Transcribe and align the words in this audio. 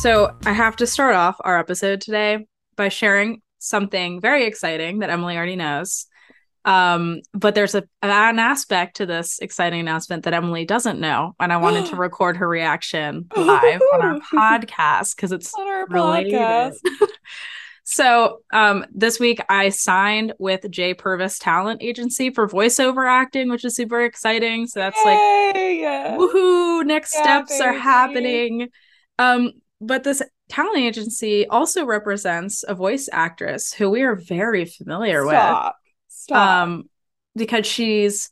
So 0.00 0.34
I 0.46 0.54
have 0.54 0.76
to 0.76 0.86
start 0.86 1.14
off 1.14 1.36
our 1.40 1.58
episode 1.58 2.00
today 2.00 2.46
by 2.74 2.88
sharing 2.88 3.42
something 3.58 4.18
very 4.18 4.46
exciting 4.46 5.00
that 5.00 5.10
Emily 5.10 5.36
already 5.36 5.56
knows. 5.56 6.06
Um, 6.64 7.20
but 7.34 7.54
there's 7.54 7.74
a 7.74 7.84
an 8.02 8.38
aspect 8.38 8.96
to 8.96 9.04
this 9.04 9.40
exciting 9.40 9.78
announcement 9.80 10.24
that 10.24 10.32
Emily 10.32 10.64
doesn't 10.64 11.00
know, 11.00 11.34
and 11.38 11.52
I 11.52 11.58
wanted 11.58 11.84
to 11.90 11.96
record 11.96 12.38
her 12.38 12.48
reaction 12.48 13.26
live 13.36 13.82
on 13.92 14.00
our 14.00 14.20
podcast 14.34 15.16
because 15.16 15.32
it's 15.32 15.52
On 15.52 15.66
our 15.68 15.86
related. 15.86 16.32
podcast. 16.32 16.76
so 17.84 18.38
um 18.54 18.86
this 18.94 19.20
week 19.20 19.40
I 19.50 19.68
signed 19.68 20.32
with 20.38 20.70
Jay 20.70 20.94
Purvis 20.94 21.38
Talent 21.38 21.82
Agency 21.82 22.30
for 22.30 22.48
voiceover 22.48 23.06
acting, 23.06 23.50
which 23.50 23.66
is 23.66 23.76
super 23.76 24.00
exciting. 24.00 24.66
So 24.66 24.80
that's 24.80 25.00
like 25.04 25.18
woohoo 26.18 26.86
next 26.86 27.14
Yeah, 27.14 27.22
steps 27.44 27.60
are 27.60 27.74
happening 27.74 28.68
um 29.18 29.52
but 29.80 30.04
this 30.04 30.22
talent 30.48 30.78
agency 30.78 31.46
also 31.46 31.84
represents 31.86 32.64
a 32.66 32.74
voice 32.74 33.08
actress 33.12 33.72
who 33.72 33.88
we 33.90 34.02
are 34.02 34.14
very 34.16 34.64
familiar 34.64 35.24
Stop. 35.24 35.76
with 35.76 36.12
Stop. 36.14 36.62
um 36.62 36.84
because 37.36 37.66
she's 37.66 38.30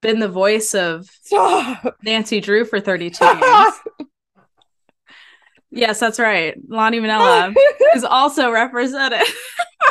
been 0.00 0.18
the 0.20 0.28
voice 0.28 0.74
of 0.74 1.08
Stop. 1.22 1.96
Nancy 2.02 2.40
Drew 2.40 2.64
for 2.64 2.80
32 2.80 3.24
years. 3.40 3.72
yes, 5.70 6.00
that's 6.00 6.18
right. 6.18 6.56
Lani 6.68 7.00
Minella 7.00 7.54
is 7.94 8.04
also 8.04 8.50
represented. 8.50 9.26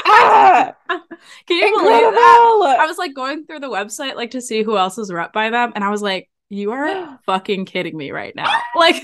Ah, 0.05 0.73
Can 0.89 1.57
you 1.57 1.77
believe 1.77 2.13
that? 2.13 2.77
I 2.79 2.85
was 2.87 2.97
like 2.97 3.13
going 3.13 3.45
through 3.45 3.59
the 3.59 3.69
website 3.69 4.15
like 4.15 4.31
to 4.31 4.41
see 4.41 4.63
who 4.63 4.77
else 4.77 4.97
was 4.97 5.11
rep 5.11 5.33
by 5.33 5.49
them, 5.49 5.71
and 5.75 5.83
I 5.83 5.89
was 5.89 6.01
like, 6.01 6.29
"You 6.49 6.71
are 6.71 7.19
fucking 7.25 7.65
kidding 7.65 7.95
me 7.97 8.11
right 8.11 8.35
now!" 8.35 8.51
Like, 8.75 9.03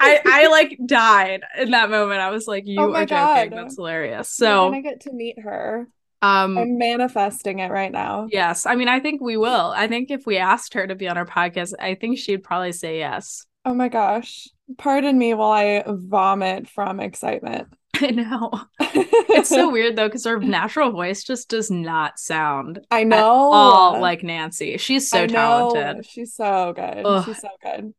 I 0.00 0.20
I 0.24 0.48
like 0.48 0.78
died 0.84 1.42
in 1.58 1.70
that 1.70 1.90
moment. 1.90 2.20
I 2.20 2.30
was 2.30 2.46
like, 2.46 2.64
"You 2.66 2.80
Oh 2.82 2.94
are 2.94 3.06
joking? 3.06 3.50
God. 3.50 3.52
That's 3.52 3.76
hilarious." 3.76 4.28
So, 4.30 4.70
gonna 4.70 4.82
get 4.82 5.00
to 5.02 5.12
meet 5.12 5.38
her. 5.40 5.88
um, 6.22 6.58
I'm 6.58 6.78
manifesting 6.78 7.58
it 7.60 7.70
right 7.70 7.92
now. 7.92 8.26
yes, 8.30 8.66
I 8.66 8.74
mean, 8.74 8.88
I 8.88 9.00
think 9.00 9.20
we 9.20 9.36
will. 9.36 9.72
I 9.76 9.86
think 9.88 10.10
if 10.10 10.26
we 10.26 10.38
asked 10.38 10.74
her 10.74 10.86
to 10.86 10.94
be 10.94 11.08
on 11.08 11.16
our 11.18 11.26
podcast, 11.26 11.72
I 11.80 11.94
think 11.94 12.18
she'd 12.18 12.42
probably 12.44 12.72
say 12.72 12.98
yes. 12.98 13.46
Oh 13.64 13.74
my 13.74 13.88
gosh. 13.88 14.48
Pardon 14.78 15.16
me 15.18 15.34
while 15.34 15.52
I 15.52 15.84
vomit 15.86 16.68
from 16.68 16.98
excitement. 16.98 17.68
I 18.00 18.10
know 18.10 18.50
it's 18.80 19.48
so 19.50 19.70
weird 19.70 19.96
though 19.96 20.08
because 20.08 20.24
her 20.24 20.38
natural 20.40 20.90
voice 20.90 21.24
just 21.24 21.48
does 21.48 21.70
not 21.70 22.18
sound 22.18 22.80
I 22.90 23.02
at 23.02 23.06
know. 23.06 23.16
all 23.52 24.00
like 24.00 24.22
Nancy. 24.22 24.76
She's 24.78 25.08
so 25.08 25.26
talented. 25.26 26.06
She's 26.06 26.34
so 26.34 26.72
good. 26.74 27.02
Ugh. 27.04 27.24
She's 27.24 27.40
so 27.40 27.48
good. 27.62 27.94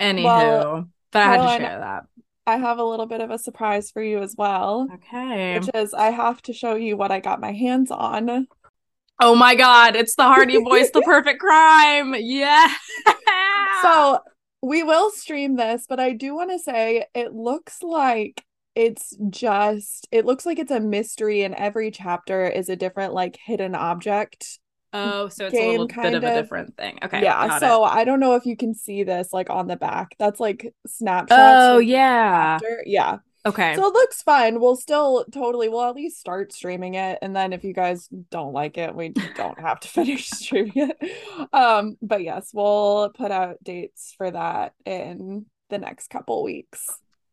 Anywho, 0.00 0.24
Well, 0.24 0.88
but 1.12 1.22
I 1.22 1.36
had 1.36 1.42
to 1.58 1.64
share 1.64 1.78
that. 1.78 2.04
I 2.46 2.56
have 2.56 2.78
a 2.78 2.84
little 2.84 3.06
bit 3.06 3.20
of 3.20 3.30
a 3.30 3.38
surprise 3.38 3.90
for 3.90 4.02
you 4.02 4.18
as 4.20 4.34
well, 4.36 4.88
Okay. 4.92 5.58
which 5.58 5.70
is 5.74 5.94
I 5.94 6.10
have 6.10 6.42
to 6.42 6.52
show 6.52 6.74
you 6.74 6.96
what 6.96 7.10
I 7.10 7.20
got 7.20 7.40
my 7.40 7.52
hands 7.52 7.90
on. 7.90 8.48
Oh 9.20 9.34
my 9.34 9.54
god, 9.54 9.94
it's 9.94 10.14
the 10.16 10.24
Hardy 10.24 10.58
Boys, 10.60 10.90
the 10.90 11.00
perfect 11.06 11.40
crime. 11.40 12.14
Yeah. 12.18 12.68
So 13.82 14.18
we 14.62 14.82
will 14.82 15.10
stream 15.10 15.56
this, 15.56 15.86
but 15.88 16.00
I 16.00 16.12
do 16.12 16.34
want 16.34 16.50
to 16.50 16.58
say 16.58 17.06
it 17.14 17.32
looks 17.34 17.82
like 17.82 18.42
it's 18.74 19.16
just 19.30 20.08
it 20.10 20.24
looks 20.24 20.44
like 20.44 20.58
it's 20.58 20.70
a 20.70 20.80
mystery 20.80 21.42
and 21.42 21.54
every 21.54 21.90
chapter 21.90 22.46
is 22.46 22.68
a 22.68 22.76
different 22.76 23.14
like 23.14 23.38
hidden 23.44 23.74
object. 23.74 24.58
oh, 24.92 25.28
so 25.28 25.46
it's 25.46 25.54
a 25.54 25.70
little 25.70 25.86
bit 25.86 25.94
kind 25.94 26.14
of 26.14 26.24
a 26.24 26.42
different 26.42 26.76
thing. 26.76 26.98
Okay. 27.02 27.22
yeah, 27.22 27.58
so 27.58 27.84
it. 27.84 27.88
I 27.88 28.04
don't 28.04 28.20
know 28.20 28.34
if 28.34 28.46
you 28.46 28.56
can 28.56 28.74
see 28.74 29.02
this 29.04 29.32
like 29.32 29.50
on 29.50 29.68
the 29.68 29.76
back. 29.76 30.14
That's 30.18 30.40
like 30.40 30.74
snapshots. 30.86 31.32
Oh 31.40 31.78
yeah. 31.78 32.58
chapter. 32.60 32.82
Yeah. 32.86 33.18
Okay. 33.46 33.74
So 33.76 33.86
it 33.86 33.92
looks 33.92 34.22
fun. 34.22 34.58
We'll 34.58 34.76
still 34.76 35.26
totally 35.30 35.68
we'll 35.68 35.84
at 35.84 35.94
least 35.94 36.18
start 36.18 36.52
streaming 36.52 36.94
it. 36.94 37.18
And 37.20 37.36
then 37.36 37.52
if 37.52 37.62
you 37.62 37.74
guys 37.74 38.08
don't 38.30 38.54
like 38.54 38.78
it, 38.78 38.94
we 38.94 39.10
don't 39.36 39.60
have 39.60 39.80
to 39.80 39.88
finish 39.88 40.30
streaming 40.30 40.72
it. 40.90 41.48
Um, 41.52 41.96
but 42.00 42.22
yes, 42.22 42.50
we'll 42.54 43.10
put 43.10 43.30
out 43.30 43.62
dates 43.62 44.14
for 44.16 44.30
that 44.30 44.72
in 44.86 45.46
the 45.68 45.78
next 45.78 46.08
couple 46.08 46.42
weeks. 46.42 46.88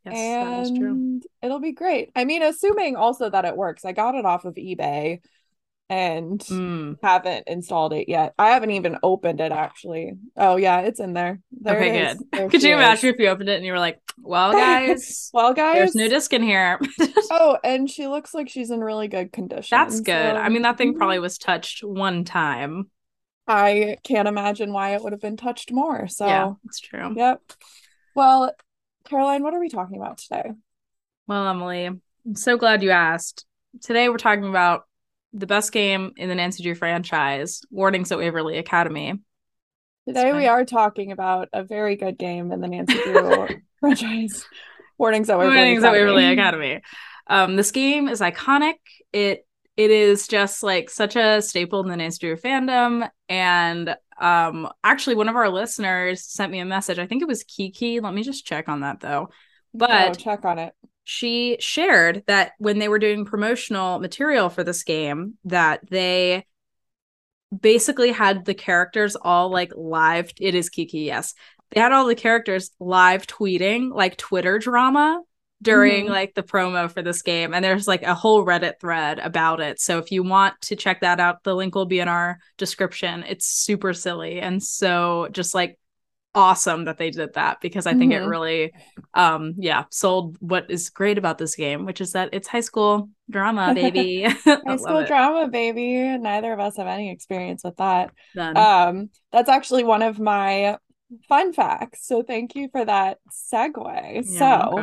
Yes, 0.06 0.16
that 0.40 0.60
is 0.62 0.72
true. 0.78 0.92
and 0.92 1.24
it'll 1.42 1.60
be 1.60 1.72
great. 1.74 2.12
I 2.16 2.26
mean, 2.26 2.42
assuming 2.44 2.96
also 2.96 3.30
that 3.30 3.46
it 3.46 3.56
works. 3.58 3.86
I 3.86 3.92
got 3.92 4.16
it 4.16 4.26
off 4.26 4.46
of 4.46 4.56
eBay 4.56 5.20
and 5.90 6.40
Mm. 6.40 6.98
haven't 7.04 7.48
installed 7.48 7.94
it 7.94 8.08
yet. 8.08 8.34
I 8.40 8.52
haven't 8.52 8.72
even 8.72 8.98
opened 9.04 9.42
it 9.42 9.52
actually. 9.52 10.14
Oh 10.38 10.56
yeah, 10.56 10.82
it's 10.82 11.00
in 11.00 11.14
there. 11.14 11.40
There 11.60 11.78
Okay, 11.78 11.90
it 11.98 12.12
is. 12.12 12.18
good. 12.18 12.28
There 12.32 12.50
Could 12.50 12.64
you 12.64 12.70
is. 12.70 12.76
imagine 12.76 13.14
if 13.14 13.20
you 13.20 13.28
opened 13.28 13.50
it 13.50 13.58
and 13.58 13.66
you 13.66 13.74
were 13.74 13.80
like, 13.80 14.00
well, 14.22 14.52
guys, 14.54 15.30
Well, 15.34 15.54
guys, 15.54 15.76
there's 15.78 15.96
no 15.96 16.08
disc 16.08 16.32
in 16.34 16.44
here. 16.44 16.80
Oh, 17.34 17.58
and 17.64 17.90
she 17.90 18.08
looks 18.08 18.34
like 18.34 18.50
she's 18.50 18.72
in 18.72 18.82
really 18.82 19.08
good 19.08 19.32
condition. 19.32 19.78
That's 19.78 20.02
good. 20.02 20.36
I 20.36 20.50
mean, 20.50 20.64
that 20.64 20.78
thing 20.78 20.96
probably 20.96 21.20
was 21.20 21.38
touched 21.38 21.82
one 21.82 22.26
time. 22.26 22.90
I 23.48 23.98
can't 24.04 24.28
imagine 24.28 24.74
why 24.74 24.96
it 24.96 25.02
would 25.02 25.14
have 25.14 25.22
been 25.22 25.38
touched 25.38 25.72
more. 25.72 26.08
So, 26.10 26.28
Yeah, 26.28 26.52
it's 26.66 26.80
true. 26.82 27.14
yep. 27.16 27.40
Well, 28.16 28.52
Caroline, 29.12 29.44
what 29.44 29.54
are 29.54 29.60
we 29.60 29.68
talking 29.68 29.98
about 29.98 30.20
today? 30.20 30.54
Well, 31.28 31.46
Emily, 31.46 31.84
I'm 31.84 32.02
so 32.36 32.56
glad 32.56 32.82
you 32.82 32.92
asked. 32.92 33.46
Today 33.82 34.08
we're 34.08 34.16
talking 34.16 34.48
about 34.48 34.86
the 35.34 35.46
best 35.46 35.74
game 35.74 36.14
in 36.16 36.30
the 36.30 36.36
Nancy 36.36 36.64
Drew 36.64 36.76
franchise, 36.76 37.62
Warnings 37.70 38.14
at 38.14 38.20
Waverly 38.20 38.58
Academy. 38.58 39.20
Today 40.08 40.32
we 40.32 40.48
are 40.48 40.64
talking 40.64 41.12
about 41.12 41.50
a 41.52 41.62
very 41.62 41.98
good 41.98 42.18
game 42.18 42.54
in 42.54 42.62
the 42.62 42.70
Nancy 42.70 42.94
Drew 43.04 43.48
franchise. 43.82 44.46
Warnings 44.98 45.30
at 45.30 45.38
Waverly 45.38 45.58
Warnings 45.58 45.84
at 45.84 45.92
Waverly 45.92 46.26
Academy. 46.32 46.72
Academy. 46.72 46.84
Um, 47.28 47.58
this 47.58 47.72
game 47.72 48.08
is 48.08 48.22
iconic. 48.22 48.76
It 49.12 49.46
it 49.76 49.92
is 49.92 50.26
just 50.30 50.64
like 50.64 50.90
such 50.90 51.18
a 51.18 51.42
staple 51.42 51.82
in 51.82 51.90
the 51.90 51.98
Nancy 51.98 52.20
Drew 52.20 52.38
fandom. 52.38 53.10
And 53.28 53.94
um, 54.22 54.70
actually, 54.84 55.16
one 55.16 55.30
of 55.30 55.36
our 55.36 55.50
listeners 55.50 56.24
sent 56.26 56.52
me 56.52 56.60
a 56.60 56.66
message. 56.66 57.00
I 57.00 57.08
think 57.08 57.22
it 57.22 57.28
was 57.28 57.44
Kiki. 57.44 58.00
Let 58.00 58.14
me 58.14 58.24
just 58.24 58.46
check 58.46 58.70
on 58.70 58.82
that 58.82 59.00
though. 59.02 59.30
Oh, 59.90 60.12
But 60.12 60.16
check 60.16 60.46
on 60.46 60.60
it. 60.60 60.74
she 61.04 61.58
shared 61.60 62.24
that 62.28 62.54
when 62.60 62.80
they 62.80 62.88
were 62.90 63.00
doing 63.00 63.26
promotional 63.26 64.00
material 64.00 64.50
for 64.50 64.64
this 64.64 64.84
game 64.84 65.38
that 65.46 65.82
they 65.90 66.46
basically 67.60 68.12
had 68.12 68.46
the 68.46 68.54
characters 68.54 69.16
all 69.18 69.50
like 69.52 69.74
live 69.76 70.32
it 70.40 70.56
is 70.56 70.70
kiki 70.70 71.00
yes 71.00 71.34
they 71.72 71.82
had 71.82 71.92
all 71.92 72.06
the 72.08 72.16
characters 72.16 72.72
live 72.80 73.28
tweeting 73.28 73.94
like 73.94 74.16
twitter 74.16 74.58
drama 74.58 75.22
during 75.62 76.06
Mhm. 76.08 76.10
like 76.10 76.34
the 76.34 76.44
promo 76.44 76.90
for 76.92 77.02
this 77.02 77.22
game 77.22 77.54
and 77.54 77.64
there's 77.64 77.88
like 77.88 78.04
a 78.04 78.16
whole 78.16 78.46
reddit 78.46 78.80
thread 78.80 79.20
about 79.20 79.60
it 79.60 79.80
so 79.80 80.00
if 80.00 80.12
you 80.12 80.24
want 80.24 80.60
to 80.62 80.76
check 80.76 81.02
that 81.02 81.20
out 81.20 81.44
the 81.44 81.54
link 81.56 81.76
will 81.76 81.86
be 81.86 82.00
in 82.00 82.08
our 82.08 82.40
description 82.58 83.24
it's 83.28 83.46
super 83.46 83.94
silly 83.94 84.40
and 84.40 84.62
so 84.64 85.28
just 85.32 85.54
like 85.54 85.78
awesome 86.34 86.86
that 86.86 86.98
they 86.98 87.10
did 87.12 87.34
that 87.34 87.60
because 87.62 87.86
i 87.86 87.94
think 87.94 88.14
it 88.14 88.22
Mhm. 88.22 88.30
really 88.30 88.72
um 89.14 89.54
yeah 89.58 89.84
sold 89.92 90.38
what 90.40 90.72
is 90.72 90.90
great 90.90 91.18
about 91.18 91.38
this 91.38 91.56
game 91.56 91.86
which 91.86 92.00
is 92.00 92.14
that 92.14 92.30
it's 92.32 92.48
high 92.48 92.62
school 92.62 93.10
drama 93.30 93.74
baby 93.74 94.22
High 94.46 94.78
school 94.78 95.04
drama, 95.06 95.50
baby. 95.50 96.18
Neither 96.18 96.54
of 96.54 96.60
us 96.60 96.78
have 96.78 96.88
any 96.88 97.12
experience 97.12 97.64
with 97.64 97.76
that. 97.78 98.12
Done. 98.34 98.56
Um, 98.58 99.10
that's 99.32 99.50
actually 99.50 99.84
one 99.84 100.02
of 100.02 100.20
my 100.20 100.78
fun 101.28 101.52
facts. 101.54 102.08
So 102.08 102.24
thank 102.24 102.56
you 102.56 102.70
for 102.72 102.84
that 102.86 103.20
segue. 103.30 104.14
You're 104.14 104.24
so. 104.24 104.78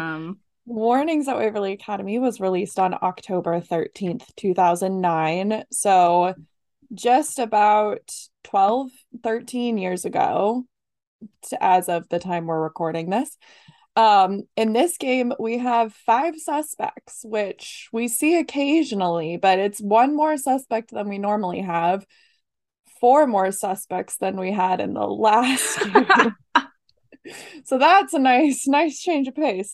Warnings 0.68 1.28
at 1.28 1.36
Waverly 1.36 1.72
Academy 1.72 2.18
was 2.18 2.40
released 2.40 2.78
on 2.78 2.94
October 3.00 3.60
13th, 3.60 4.24
2009. 4.36 5.64
So 5.72 6.34
just 6.92 7.38
about 7.38 8.12
12, 8.44 8.90
13 9.22 9.78
years 9.78 10.04
ago, 10.04 10.64
to, 11.48 11.64
as 11.64 11.88
of 11.88 12.08
the 12.10 12.18
time 12.18 12.46
we're 12.46 12.60
recording 12.60 13.08
this. 13.08 13.36
Um, 13.96 14.42
in 14.56 14.74
this 14.74 14.98
game, 14.98 15.32
we 15.40 15.58
have 15.58 15.92
five 15.92 16.36
suspects, 16.36 17.20
which 17.24 17.88
we 17.92 18.06
see 18.06 18.38
occasionally, 18.38 19.38
but 19.38 19.58
it's 19.58 19.80
one 19.80 20.14
more 20.14 20.36
suspect 20.36 20.90
than 20.90 21.08
we 21.08 21.18
normally 21.18 21.62
have, 21.62 22.06
four 23.00 23.26
more 23.26 23.52
suspects 23.52 24.18
than 24.18 24.36
we 24.36 24.52
had 24.52 24.80
in 24.80 24.92
the 24.92 25.06
last 25.06 25.80
so 27.64 27.78
that's 27.78 28.12
a 28.12 28.18
nice, 28.18 28.68
nice 28.68 29.00
change 29.00 29.28
of 29.28 29.34
pace. 29.34 29.72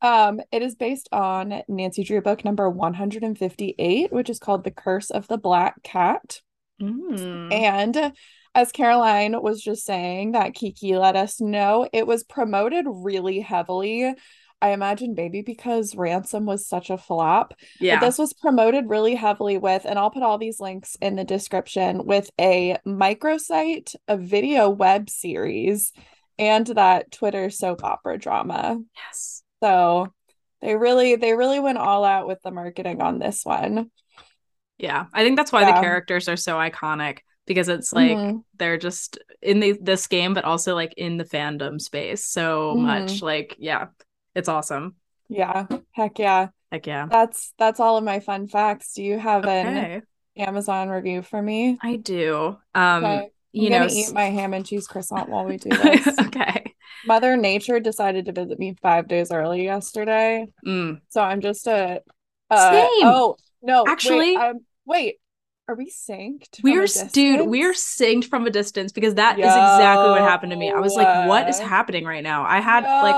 Um, 0.00 0.40
it 0.52 0.62
is 0.62 0.74
based 0.74 1.08
on 1.12 1.62
Nancy 1.68 2.04
Drew 2.04 2.20
book 2.20 2.44
number 2.44 2.68
158, 2.70 4.12
which 4.12 4.30
is 4.30 4.38
called 4.38 4.64
The 4.64 4.70
Curse 4.70 5.10
of 5.10 5.26
the 5.28 5.38
Black 5.38 5.82
Cat. 5.82 6.40
Mm. 6.80 7.52
And 7.52 8.12
as 8.54 8.72
Caroline 8.72 9.40
was 9.42 9.60
just 9.60 9.84
saying, 9.84 10.32
that 10.32 10.54
Kiki 10.54 10.96
let 10.96 11.16
us 11.16 11.40
know, 11.40 11.88
it 11.92 12.06
was 12.06 12.22
promoted 12.24 12.86
really 12.88 13.40
heavily. 13.40 14.14
I 14.60 14.70
imagine 14.70 15.14
maybe 15.16 15.42
because 15.42 15.94
Ransom 15.94 16.44
was 16.44 16.66
such 16.66 16.90
a 16.90 16.98
flop. 16.98 17.54
yeah 17.80 18.00
But 18.00 18.06
this 18.06 18.18
was 18.18 18.32
promoted 18.32 18.88
really 18.88 19.14
heavily 19.14 19.58
with, 19.58 19.84
and 19.84 19.98
I'll 19.98 20.10
put 20.10 20.22
all 20.22 20.38
these 20.38 20.60
links 20.60 20.96
in 21.00 21.16
the 21.16 21.24
description 21.24 22.06
with 22.06 22.30
a 22.40 22.78
microsite, 22.86 23.94
a 24.08 24.16
video 24.16 24.68
web 24.70 25.10
series, 25.10 25.92
and 26.38 26.66
that 26.68 27.12
Twitter 27.12 27.50
soap 27.50 27.84
opera 27.84 28.18
drama. 28.18 28.78
yes 28.96 29.42
So 29.62 30.12
They 30.60 30.74
really 30.74 31.14
they 31.16 31.34
really 31.34 31.60
went 31.60 31.78
all 31.78 32.04
out 32.04 32.26
with 32.26 32.42
the 32.42 32.50
marketing 32.50 33.00
on 33.00 33.18
this 33.20 33.44
one. 33.44 33.90
Yeah. 34.76 35.06
I 35.12 35.22
think 35.24 35.36
that's 35.36 35.52
why 35.52 35.60
Yeah. 35.62 35.74
the 35.76 35.80
characters 35.80 36.28
are 36.28 36.36
so 36.36 36.56
iconic 36.56 37.18
because 37.46 37.68
it's 37.68 37.92
like 37.92 38.16
Mhm. 38.16 38.42
they're 38.58 38.76
just 38.76 39.18
in 39.40 39.60
the 39.60 39.78
this 39.80 40.06
game 40.08 40.34
but 40.34 40.44
also 40.44 40.74
like 40.74 40.94
in 40.96 41.16
the 41.16 41.24
fandom 41.24 41.80
space 41.80 42.24
so 42.24 42.74
Mhm. 42.76 42.80
much. 42.80 43.22
Like 43.22 43.54
yeah. 43.58 43.86
It's 44.34 44.48
awesome. 44.48 44.96
Yeah. 45.28 45.66
Heck 45.92 46.18
yeah. 46.18 46.48
Heck 46.72 46.86
yeah. 46.88 47.06
That's 47.08 47.52
that's 47.56 47.78
all 47.80 47.96
of 47.96 48.02
my 48.04 48.18
fun 48.20 48.48
facts. 48.48 48.94
Do 48.94 49.02
you 49.04 49.16
have 49.18 49.44
an 49.46 50.02
Amazon 50.36 50.88
review 50.88 51.22
for 51.22 51.40
me? 51.40 51.78
I 51.80 51.96
do. 51.96 52.58
Um 52.74 53.04
Okay. 53.04 53.16
I'm 53.24 53.30
you 53.52 53.70
know 53.70 53.86
eat 53.88 54.12
my 54.12 54.24
ham 54.24 54.54
and 54.54 54.66
cheese 54.66 54.86
croissant 54.88 55.28
while 55.28 55.44
we 55.44 55.56
do 55.56 55.68
this. 55.70 56.18
okay. 56.18 56.74
Mother 57.06 57.36
Nature 57.36 57.80
decided 57.80 58.26
to 58.26 58.32
visit 58.32 58.58
me 58.58 58.74
five 58.82 59.08
days 59.08 59.30
early 59.32 59.64
yesterday, 59.64 60.46
Mm. 60.66 61.00
so 61.08 61.20
I'm 61.20 61.40
just 61.40 61.66
a 61.66 62.00
uh, 62.50 62.70
Same. 62.72 63.06
oh 63.06 63.36
no, 63.62 63.84
Actually- 63.86 64.36
I'm 64.36 64.60
wait, 64.86 65.16
are 65.68 65.74
we 65.74 65.90
synced? 65.90 66.62
We're 66.62 66.86
dude, 67.12 67.46
we're 67.46 67.74
synced 67.74 68.24
from 68.24 68.46
a 68.46 68.50
distance 68.50 68.90
because 68.90 69.14
that 69.16 69.38
is 69.38 69.44
exactly 69.44 70.08
what 70.10 70.22
happened 70.22 70.52
to 70.52 70.56
me. 70.56 70.70
I 70.70 70.80
was 70.80 70.94
like, 70.94 71.28
what 71.28 71.48
is 71.48 71.58
happening 71.58 72.04
right 72.06 72.22
now? 72.22 72.44
I 72.44 72.60
had 72.60 72.84
like 72.84 73.14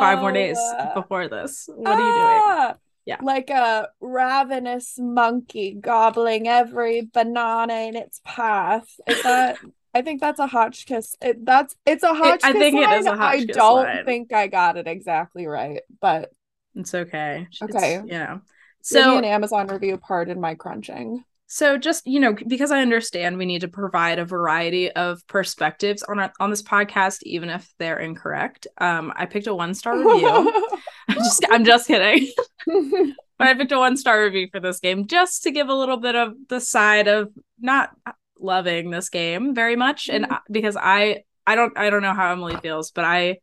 five 0.00 0.20
more 0.20 0.32
days 0.32 0.58
before 0.94 1.28
this. 1.28 1.68
What 1.72 1.88
are 1.88 1.98
you 1.98 1.98
doing? 1.98 2.42
Ah, 2.46 2.74
Yeah. 3.04 3.18
Like 3.22 3.50
a 3.50 3.88
ravenous 4.00 4.94
monkey 4.98 5.74
gobbling 5.78 6.48
every 6.48 7.02
banana 7.12 7.74
in 7.88 7.96
its 7.96 8.20
path. 8.24 8.88
Is 9.06 9.22
that? 9.22 9.58
I 9.94 10.02
think 10.02 10.20
that's 10.20 10.38
a 10.40 10.46
Hotchkiss. 10.46 11.16
It, 11.20 11.44
that's 11.44 11.74
it's 11.84 12.02
a 12.02 12.14
Hotchkiss 12.14 12.52
think 12.52 12.76
it 12.76 12.90
is 12.90 13.06
a 13.06 13.10
line. 13.10 13.18
Hotchkiss 13.18 13.56
I 13.56 13.58
don't 13.60 13.84
line. 13.84 14.04
think 14.04 14.32
I 14.32 14.46
got 14.46 14.76
it 14.76 14.86
exactly 14.86 15.46
right, 15.46 15.80
but 16.00 16.30
It's 16.74 16.94
okay. 16.94 17.48
It's- 17.62 17.74
Okay. 17.76 17.96
you 17.96 18.18
know. 18.18 18.40
So 18.82 19.18
an 19.18 19.24
Amazon 19.24 19.66
review. 19.66 19.98
Pardon 19.98 20.40
my 20.40 20.54
crunching. 20.54 21.22
So 21.52 21.76
just, 21.76 22.06
you 22.06 22.20
know, 22.20 22.34
because 22.46 22.70
I 22.70 22.80
understand 22.80 23.36
we 23.36 23.44
need 23.44 23.62
to 23.62 23.68
provide 23.68 24.20
a 24.20 24.24
variety 24.24 24.90
of 24.92 25.26
perspectives 25.26 26.02
on 26.04 26.20
our, 26.20 26.32
on 26.38 26.48
this 26.50 26.62
podcast 26.62 27.18
even 27.24 27.50
if 27.50 27.68
they're 27.80 27.98
incorrect. 27.98 28.68
Um 28.78 29.12
I 29.16 29.26
picked 29.26 29.48
a 29.48 29.54
one-star 29.54 29.98
review. 29.98 30.28
I'm 31.08 31.16
just 31.16 31.44
I'm 31.50 31.64
just 31.64 31.88
kidding. 31.88 32.30
But 33.38 33.48
I 33.48 33.54
picked 33.54 33.72
a 33.72 33.78
one-star 33.78 34.22
review 34.22 34.48
for 34.52 34.60
this 34.60 34.80
game 34.80 35.06
just 35.06 35.44
to 35.44 35.50
give 35.50 35.70
a 35.70 35.74
little 35.74 35.96
bit 35.96 36.14
of 36.14 36.34
the 36.50 36.60
side 36.60 37.08
of 37.08 37.30
not 37.58 37.88
loving 38.40 38.90
this 38.90 39.08
game 39.08 39.54
very 39.54 39.76
much 39.76 40.08
and 40.08 40.24
mm-hmm. 40.24 40.34
I- 40.34 40.40
because 40.50 40.76
I 40.76 41.24
I 41.46 41.54
don't 41.54 41.76
I 41.76 41.90
don't 41.90 42.02
know 42.02 42.14
how 42.14 42.32
Emily 42.32 42.56
feels, 42.56 42.90
but 42.90 43.04
I 43.04 43.38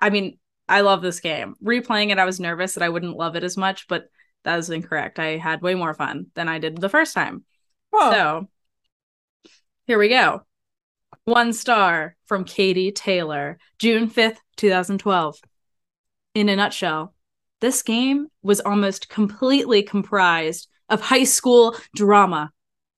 I 0.00 0.10
mean, 0.10 0.38
I 0.68 0.82
love 0.82 1.02
this 1.02 1.20
game. 1.20 1.54
Replaying 1.64 2.10
it 2.10 2.18
I 2.18 2.24
was 2.24 2.40
nervous 2.40 2.74
that 2.74 2.82
I 2.82 2.88
wouldn't 2.88 3.16
love 3.16 3.36
it 3.36 3.44
as 3.44 3.56
much, 3.56 3.88
but 3.88 4.04
that 4.44 4.58
is 4.58 4.70
incorrect. 4.70 5.18
I 5.18 5.36
had 5.36 5.62
way 5.62 5.74
more 5.74 5.94
fun 5.94 6.26
than 6.34 6.48
I 6.48 6.58
did 6.58 6.78
the 6.78 6.88
first 6.88 7.14
time. 7.14 7.44
Huh. 7.92 8.12
So 8.12 8.48
here 9.86 9.98
we 9.98 10.08
go. 10.08 10.42
One 11.24 11.52
star 11.52 12.16
from 12.26 12.44
Katie 12.44 12.92
Taylor, 12.92 13.58
June 13.78 14.10
5th, 14.10 14.38
2012. 14.56 15.38
In 16.34 16.48
a 16.48 16.56
nutshell, 16.56 17.14
this 17.60 17.82
game 17.82 18.28
was 18.42 18.60
almost 18.60 19.08
completely 19.08 19.82
comprised 19.82 20.68
of 20.88 21.00
high 21.00 21.24
school 21.24 21.76
drama. 21.94 22.50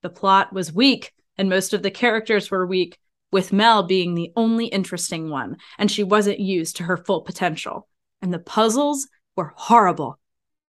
The 0.02 0.10
plot 0.10 0.52
was 0.52 0.72
weak, 0.72 1.12
and 1.36 1.48
most 1.48 1.74
of 1.74 1.82
the 1.82 1.90
characters 1.90 2.50
were 2.50 2.66
weak, 2.66 2.98
with 3.34 3.52
Mel 3.52 3.82
being 3.82 4.14
the 4.14 4.30
only 4.36 4.66
interesting 4.66 5.28
one, 5.28 5.56
and 5.76 5.90
she 5.90 6.04
wasn't 6.04 6.38
used 6.38 6.76
to 6.76 6.84
her 6.84 6.96
full 6.96 7.22
potential. 7.22 7.88
And 8.22 8.32
the 8.32 8.38
puzzles 8.38 9.08
were 9.36 9.52
horrible. 9.56 10.20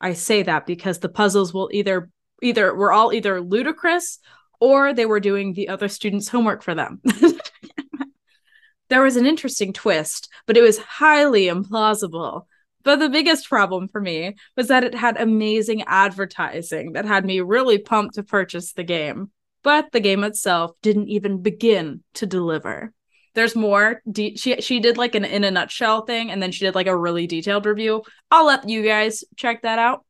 I 0.01 0.13
say 0.13 0.45
that 0.45 0.65
because 0.65 1.01
the 1.01 1.09
puzzles 1.09 1.53
will 1.53 1.69
either 1.73 2.11
either 2.43 2.75
were 2.75 2.93
all 2.93 3.13
either 3.13 3.41
ludicrous 3.41 4.19
or 4.61 4.93
they 4.93 5.07
were 5.07 5.21
doing 5.21 5.53
the 5.53 5.69
other 5.69 5.89
students' 5.89 6.29
homework 6.29 6.63
for 6.63 6.75
them. 6.75 7.01
there 8.89 9.03
was 9.03 9.17
an 9.17 9.27
interesting 9.27 9.73
twist, 9.73 10.29
but 10.47 10.57
it 10.57 10.63
was 10.63 10.79
highly 10.79 11.47
implausible. 11.47 12.47
But 12.85 13.01
the 13.01 13.09
biggest 13.09 13.49
problem 13.49 13.89
for 13.89 14.01
me 14.01 14.37
was 14.57 14.69
that 14.69 14.85
it 14.85 14.95
had 14.95 15.21
amazing 15.21 15.83
advertising 15.87 16.93
that 16.93 17.07
had 17.07 17.25
me 17.25 17.41
really 17.41 17.79
pumped 17.79 18.15
to 18.15 18.23
purchase 18.23 18.73
the 18.75 18.85
game. 18.85 19.31
But 19.65 19.91
the 19.91 19.99
game 19.99 20.23
itself 20.23 20.71
didn't 20.83 21.09
even 21.09 21.43
begin 21.43 22.05
to 22.15 22.27
deliver. 22.27 22.93
There's 23.35 23.57
more. 23.57 24.01
De- 24.09 24.37
she 24.37 24.61
she 24.61 24.79
did 24.79 24.97
like 24.97 25.17
an 25.17 25.25
in 25.25 25.43
a 25.43 25.51
nutshell 25.51 26.03
thing, 26.03 26.31
and 26.31 26.41
then 26.41 26.53
she 26.53 26.65
did 26.65 26.77
like 26.77 26.87
a 26.87 26.97
really 26.97 27.27
detailed 27.27 27.67
review. 27.67 28.03
I'll 28.31 28.47
let 28.47 28.69
you 28.69 28.85
guys 28.85 29.25
check 29.35 29.63
that 29.63 29.81
out 29.81 30.05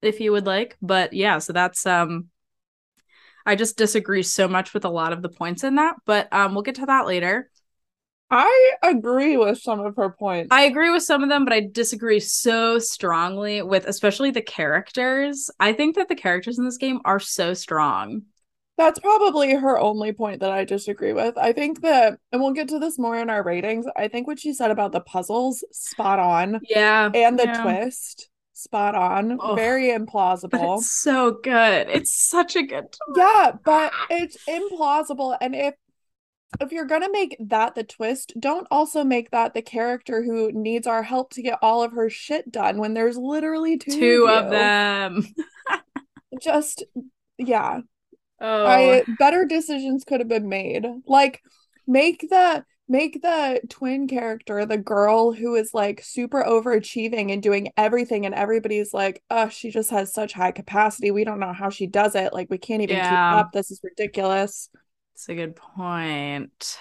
if 0.00 0.20
you 0.20 0.32
would 0.32 0.46
like. 0.46 0.78
But 0.80 1.12
yeah, 1.12 1.38
so 1.38 1.52
that's 1.52 1.84
um 1.84 2.28
I 3.44 3.56
just 3.56 3.76
disagree 3.76 4.22
so 4.22 4.48
much 4.48 4.72
with 4.72 4.84
a 4.86 4.90
lot 4.90 5.12
of 5.12 5.20
the 5.20 5.28
points 5.28 5.64
in 5.64 5.74
that, 5.74 5.96
but 6.06 6.32
um 6.32 6.54
we'll 6.54 6.62
get 6.62 6.76
to 6.76 6.86
that 6.86 7.06
later. 7.06 7.50
I 8.30 8.74
agree 8.84 9.36
with 9.36 9.58
some 9.58 9.80
of 9.80 9.96
her 9.96 10.10
points. 10.10 10.48
I 10.52 10.62
agree 10.62 10.90
with 10.90 11.02
some 11.02 11.24
of 11.24 11.28
them, 11.28 11.44
but 11.44 11.52
I 11.52 11.66
disagree 11.72 12.20
so 12.20 12.78
strongly 12.78 13.60
with 13.60 13.86
especially 13.86 14.30
the 14.30 14.40
characters. 14.40 15.50
I 15.58 15.72
think 15.72 15.96
that 15.96 16.08
the 16.08 16.14
characters 16.14 16.56
in 16.56 16.64
this 16.64 16.76
game 16.76 17.00
are 17.04 17.18
so 17.18 17.54
strong. 17.54 18.22
That's 18.80 18.98
probably 18.98 19.54
her 19.54 19.78
only 19.78 20.10
point 20.14 20.40
that 20.40 20.50
I 20.50 20.64
disagree 20.64 21.12
with. 21.12 21.36
I 21.36 21.52
think 21.52 21.82
that, 21.82 22.18
and 22.32 22.40
we'll 22.40 22.54
get 22.54 22.68
to 22.68 22.78
this 22.78 22.98
more 22.98 23.18
in 23.18 23.28
our 23.28 23.42
ratings. 23.42 23.84
I 23.94 24.08
think 24.08 24.26
what 24.26 24.40
she 24.40 24.54
said 24.54 24.70
about 24.70 24.92
the 24.92 25.02
puzzles, 25.02 25.62
spot 25.70 26.18
on, 26.18 26.60
Yeah. 26.66 27.10
and 27.14 27.38
the 27.38 27.44
yeah. 27.44 27.62
twist, 27.62 28.30
spot 28.54 28.94
on. 28.94 29.38
Very 29.54 29.88
implausible. 29.90 30.78
it's 30.78 30.90
so 30.92 31.32
good. 31.42 31.90
It's 31.90 32.10
such 32.30 32.56
a 32.56 32.62
good 32.62 32.86
Yeah, 33.14 33.52
but 33.62 33.92
ah. 33.94 34.06
it's 34.08 34.38
implausible. 34.48 35.36
And 35.42 35.54
if 35.54 35.74
if 36.58 36.72
you're 36.72 36.86
gonna 36.86 37.12
make 37.12 37.36
that 37.38 37.74
the 37.74 37.84
twist, 37.84 38.32
don't 38.40 38.66
also 38.70 39.04
make 39.04 39.30
that 39.30 39.52
the 39.52 39.60
character 39.60 40.22
who 40.22 40.52
needs 40.52 40.86
our 40.86 41.02
help 41.02 41.34
to 41.34 41.42
get 41.42 41.58
all 41.60 41.82
of 41.82 41.92
her 41.92 42.08
shit 42.08 42.50
done 42.50 42.78
when 42.78 42.94
there's 42.94 43.18
literally 43.18 43.76
two, 43.76 43.92
two 43.92 44.26
of, 44.26 44.46
of 44.46 44.50
them. 44.50 45.26
Just 46.40 46.82
yeah. 47.36 47.80
Oh, 48.40 48.66
I 48.66 49.04
better 49.08 49.44
decisions 49.44 50.04
could 50.04 50.20
have 50.20 50.28
been 50.28 50.48
made. 50.48 50.86
Like 51.06 51.42
make 51.86 52.20
the 52.30 52.64
make 52.88 53.22
the 53.22 53.60
twin 53.68 54.08
character 54.08 54.66
the 54.66 54.76
girl 54.78 55.32
who 55.32 55.54
is 55.54 55.72
like 55.74 56.02
super 56.02 56.42
overachieving 56.42 57.32
and 57.32 57.42
doing 57.42 57.72
everything 57.76 58.26
and 58.26 58.34
everybody's 58.34 58.92
like, 58.94 59.22
"Oh, 59.30 59.48
she 59.48 59.70
just 59.70 59.90
has 59.90 60.12
such 60.12 60.32
high 60.32 60.52
capacity. 60.52 61.10
We 61.10 61.24
don't 61.24 61.40
know 61.40 61.52
how 61.52 61.70
she 61.70 61.86
does 61.86 62.14
it. 62.14 62.32
Like 62.32 62.48
we 62.50 62.58
can't 62.58 62.82
even 62.82 63.00
keep 63.00 63.22
up. 63.30 63.52
This 63.52 63.70
is 63.70 63.80
ridiculous." 63.82 64.68
It's 65.14 65.28
a 65.28 65.34
good 65.34 65.56
point. 65.56 66.78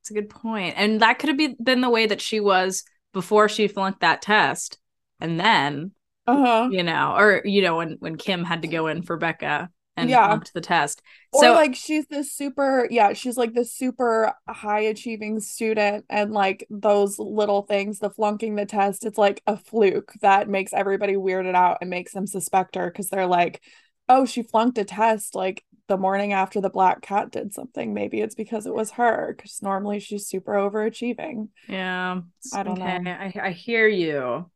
It's 0.00 0.10
a 0.10 0.14
good 0.14 0.28
point. 0.28 0.74
And 0.76 1.00
that 1.00 1.18
could 1.18 1.28
have 1.28 1.56
been 1.62 1.80
the 1.80 1.90
way 1.90 2.06
that 2.06 2.20
she 2.20 2.40
was 2.40 2.84
before 3.12 3.48
she 3.48 3.68
flunked 3.68 4.00
that 4.00 4.22
test. 4.22 4.78
And 5.20 5.38
then, 5.38 5.92
Uh-huh. 6.26 6.68
you 6.70 6.82
know, 6.82 7.14
or 7.16 7.42
you 7.44 7.62
know, 7.62 7.76
when 7.76 7.96
when 8.00 8.16
Kim 8.16 8.44
had 8.44 8.62
to 8.62 8.68
go 8.68 8.88
in 8.88 9.02
for 9.02 9.16
Becca 9.16 9.70
and 9.96 10.08
Yeah. 10.10 10.26
flunked 10.26 10.52
the 10.54 10.60
test. 10.60 11.02
Or 11.32 11.42
so 11.42 11.52
like 11.52 11.74
she's 11.74 12.06
this 12.06 12.32
super, 12.32 12.86
yeah, 12.90 13.12
she's 13.12 13.36
like 13.36 13.52
this 13.54 13.72
super 13.72 14.32
high 14.48 14.80
achieving 14.80 15.40
student, 15.40 16.04
and 16.08 16.32
like 16.32 16.66
those 16.70 17.18
little 17.18 17.62
things, 17.62 17.98
the 17.98 18.10
flunking 18.10 18.54
the 18.56 18.66
test, 18.66 19.04
it's 19.04 19.18
like 19.18 19.42
a 19.46 19.56
fluke 19.56 20.12
that 20.22 20.48
makes 20.48 20.72
everybody 20.72 21.14
weirded 21.14 21.54
out 21.54 21.78
and 21.80 21.90
makes 21.90 22.12
them 22.12 22.26
suspect 22.26 22.74
her 22.76 22.90
because 22.90 23.08
they're 23.10 23.26
like, 23.26 23.62
oh, 24.08 24.24
she 24.24 24.42
flunked 24.42 24.78
a 24.78 24.84
test 24.84 25.34
like 25.34 25.64
the 25.88 25.96
morning 25.98 26.32
after 26.32 26.60
the 26.60 26.70
black 26.70 27.02
cat 27.02 27.30
did 27.30 27.52
something. 27.52 27.92
Maybe 27.94 28.20
it's 28.20 28.34
because 28.34 28.66
it 28.66 28.74
was 28.74 28.92
her, 28.92 29.34
because 29.36 29.60
normally 29.62 30.00
she's 30.00 30.26
super 30.28 30.52
overachieving. 30.54 31.48
yeah, 31.68 32.22
I 32.52 32.62
don't 32.62 32.78
okay. 32.78 32.98
know. 32.98 33.00
I 33.10 33.32
I 33.42 33.50
hear 33.50 33.86
you. 33.88 34.50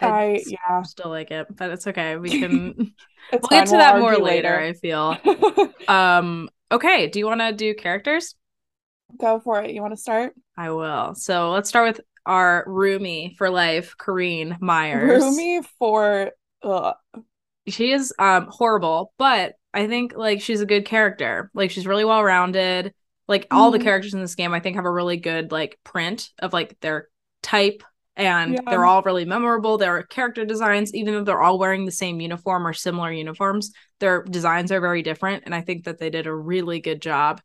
I, 0.00 0.42
yeah, 0.46 0.82
still 0.82 1.10
like 1.10 1.30
it, 1.30 1.46
but 1.56 1.70
it's 1.70 1.86
okay. 1.86 2.16
We 2.16 2.32
can 2.32 2.94
we'll 3.40 3.48
fine. 3.48 3.50
get 3.50 3.66
to 3.68 3.78
that 3.78 3.98
more 3.98 4.18
argue 4.18 4.18
later, 4.18 4.58
I 4.58 4.74
feel. 4.74 5.20
Um 5.88 6.50
okay, 6.70 7.08
do 7.08 7.18
you 7.18 7.26
want 7.26 7.40
to 7.40 7.52
do 7.52 7.74
characters? 7.74 8.34
Go 9.18 9.40
for 9.40 9.62
it. 9.62 9.70
You 9.72 9.82
want 9.82 9.92
to 9.92 10.00
start? 10.00 10.34
I 10.56 10.70
will. 10.70 11.14
So 11.14 11.50
let's 11.52 11.68
start 11.68 11.88
with 11.96 12.04
our 12.24 12.64
roomie 12.66 13.36
for 13.36 13.50
life, 13.50 13.94
Corrine 13.98 14.60
Myers. 14.60 15.22
Rumi 15.22 15.62
for 15.78 16.32
ugh. 16.62 16.96
She 17.68 17.90
is 17.92 18.12
um 18.18 18.46
horrible, 18.50 19.12
but 19.18 19.54
I 19.74 19.86
think 19.88 20.14
like 20.16 20.40
she's 20.40 20.60
a 20.60 20.66
good 20.66 20.84
character. 20.86 21.50
Like 21.54 21.70
she's 21.70 21.86
really 21.86 22.04
well 22.04 22.22
rounded. 22.22 22.94
Like 23.28 23.46
all 23.50 23.70
the 23.72 23.78
Mhm. 23.78 23.84
characters 23.84 24.14
in 24.14 24.20
this 24.20 24.36
game, 24.36 24.54
I 24.54 24.60
think 24.60 24.76
have 24.76 24.84
a 24.84 24.90
really 24.90 25.16
good 25.16 25.50
like 25.50 25.78
print 25.84 26.30
of 26.38 26.52
like 26.52 26.78
their 26.80 27.08
type, 27.42 27.82
and 28.16 28.54
Yeah. 28.54 28.60
they're 28.66 28.84
all 28.84 29.02
really 29.02 29.24
memorable. 29.24 29.78
Their 29.78 30.02
character 30.02 30.44
designs, 30.44 30.94
even 30.94 31.14
though 31.14 31.24
they're 31.24 31.42
all 31.42 31.58
wearing 31.58 31.84
the 31.84 31.92
same 31.92 32.20
uniform 32.20 32.66
or 32.66 32.72
similar 32.72 33.12
uniforms, 33.12 33.72
their 34.00 34.22
designs 34.22 34.72
are 34.72 34.80
very 34.80 35.02
different, 35.02 35.44
and 35.46 35.54
I 35.54 35.60
think 35.60 35.84
that 35.84 35.98
they 35.98 36.10
did 36.10 36.26
a 36.26 36.34
really 36.34 36.80
good 36.80 37.02
job 37.02 37.40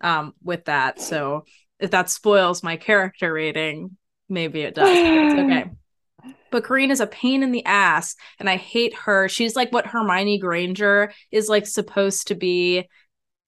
um 0.00 0.34
with 0.42 0.66
that. 0.66 1.00
So 1.00 1.44
if 1.78 1.90
that 1.92 2.10
spoils 2.10 2.62
my 2.62 2.76
character 2.76 3.32
rating, 3.32 3.96
maybe 4.28 4.62
it 4.62 4.74
does. 4.74 4.88
It's 4.90 5.40
okay. 5.40 5.70
But 6.52 6.62
Corinne 6.64 6.92
is 6.92 7.00
a 7.00 7.08
pain 7.08 7.42
in 7.42 7.50
the 7.50 7.64
ass, 7.66 8.14
and 8.38 8.48
I 8.48 8.56
hate 8.56 8.94
her. 8.94 9.28
She's 9.28 9.56
like 9.56 9.72
what 9.72 9.86
Hermione 9.86 10.38
Granger 10.38 11.12
is 11.32 11.48
like 11.48 11.66
supposed 11.66 12.28
to 12.28 12.34
be 12.36 12.88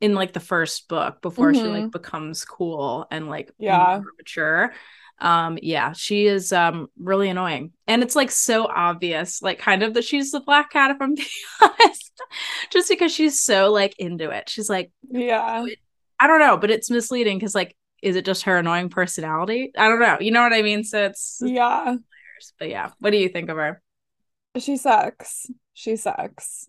in 0.00 0.14
like 0.14 0.32
the 0.32 0.40
first 0.40 0.88
book 0.88 1.23
before 1.23 1.52
mm-hmm. 1.52 1.64
she 1.64 1.68
like 1.68 1.90
becomes 1.90 2.44
cool 2.44 3.06
and 3.11 3.28
like 3.28 3.50
yeah 3.58 4.00
mature 4.16 4.73
um 5.21 5.59
yeah 5.63 5.93
she 5.93 6.27
is 6.27 6.53
um 6.53 6.89
really 6.99 7.29
annoying. 7.29 7.73
And 7.87 8.03
it's 8.03 8.17
like 8.17 8.31
so 8.31 8.67
obvious 8.67 9.43
like 9.43 9.59
kind 9.59 9.83
of 9.83 9.95
that 9.95 10.05
she's 10.05 10.31
the 10.31 10.41
black 10.41 10.71
cat 10.71 10.91
if 10.91 10.99
i'm 11.01 11.15
being 11.15 11.29
honest 11.63 12.13
just 12.71 12.89
because 12.89 13.13
she's 13.13 13.41
so 13.41 13.71
like 13.71 13.95
into 13.99 14.31
it. 14.31 14.49
She's 14.49 14.69
like 14.69 14.91
yeah. 15.11 15.65
I 16.21 16.27
don't 16.27 16.41
know 16.41 16.57
but 16.57 16.71
it's 16.71 16.91
misleading 16.91 17.39
because 17.39 17.55
like 17.55 17.77
is 18.03 18.17
it 18.17 18.25
just 18.25 18.45
her 18.45 18.59
annoying 18.59 18.89
personality? 18.91 19.73
I 19.77 19.89
don't 19.89 20.01
know 20.01 20.19
you 20.21 20.31
know 20.31 20.43
what 20.43 20.53
i 20.53 20.63
mean? 20.63 20.85
So 20.85 21.05
it's 21.05 21.39
yeah. 21.45 21.97
But 22.59 22.69
yeah 22.69 22.91
what 22.99 23.11
do 23.11 23.17
you 23.17 23.29
think 23.29 23.49
of 23.49 23.57
her? 23.57 23.83
She 24.59 24.77
sucks. 24.77 25.47
She 25.75 25.97
sucks 25.97 26.69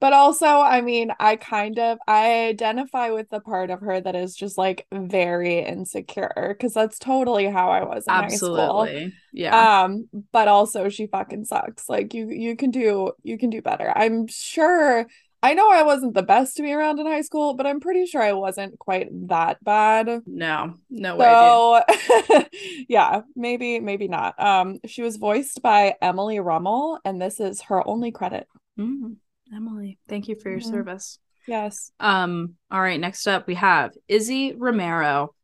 but 0.00 0.12
also, 0.14 0.46
I 0.46 0.80
mean, 0.80 1.12
I 1.20 1.36
kind 1.36 1.78
of 1.78 1.98
I 2.08 2.46
identify 2.46 3.10
with 3.10 3.28
the 3.28 3.40
part 3.40 3.70
of 3.70 3.80
her 3.80 4.00
that 4.00 4.16
is 4.16 4.34
just 4.34 4.56
like 4.56 4.86
very 4.92 5.58
insecure 5.58 6.56
because 6.56 6.72
that's 6.72 6.98
totally 6.98 7.46
how 7.46 7.70
I 7.70 7.84
was 7.84 8.06
in 8.06 8.12
Absolutely. 8.14 8.92
high 8.92 8.98
school. 8.98 9.12
Yeah. 9.32 9.82
Um, 9.82 10.08
but 10.32 10.48
also 10.48 10.88
she 10.88 11.06
fucking 11.06 11.44
sucks. 11.44 11.88
Like 11.88 12.14
you 12.14 12.30
you 12.30 12.56
can 12.56 12.70
do 12.70 13.12
you 13.22 13.36
can 13.36 13.50
do 13.50 13.60
better. 13.60 13.92
I'm 13.94 14.26
sure 14.26 15.06
I 15.42 15.54
know 15.54 15.70
I 15.70 15.82
wasn't 15.82 16.14
the 16.14 16.22
best 16.22 16.56
to 16.56 16.62
be 16.62 16.72
around 16.72 16.98
in 16.98 17.06
high 17.06 17.22
school, 17.22 17.54
but 17.54 17.66
I'm 17.66 17.80
pretty 17.80 18.04
sure 18.04 18.22
I 18.22 18.32
wasn't 18.32 18.78
quite 18.78 19.08
that 19.28 19.62
bad. 19.64 20.22
No, 20.26 20.74
no 20.90 21.16
way. 21.16 21.24
So 21.24 22.44
yeah, 22.88 23.22
maybe, 23.34 23.80
maybe 23.80 24.06
not. 24.06 24.38
Um, 24.38 24.80
she 24.86 25.00
was 25.00 25.16
voiced 25.16 25.62
by 25.62 25.94
Emily 26.02 26.40
Rummel, 26.40 26.98
and 27.06 27.20
this 27.20 27.40
is 27.40 27.62
her 27.62 27.86
only 27.88 28.12
credit. 28.12 28.48
Mm. 28.78 29.16
Emily, 29.54 29.98
thank 30.08 30.28
you 30.28 30.36
for 30.36 30.50
your 30.50 30.60
mm-hmm. 30.60 30.70
service. 30.70 31.18
Yes. 31.46 31.90
Um, 31.98 32.54
all 32.70 32.80
right, 32.80 33.00
next 33.00 33.26
up 33.26 33.46
we 33.46 33.54
have 33.54 33.92
Izzy 34.08 34.54
Romero. 34.54 35.34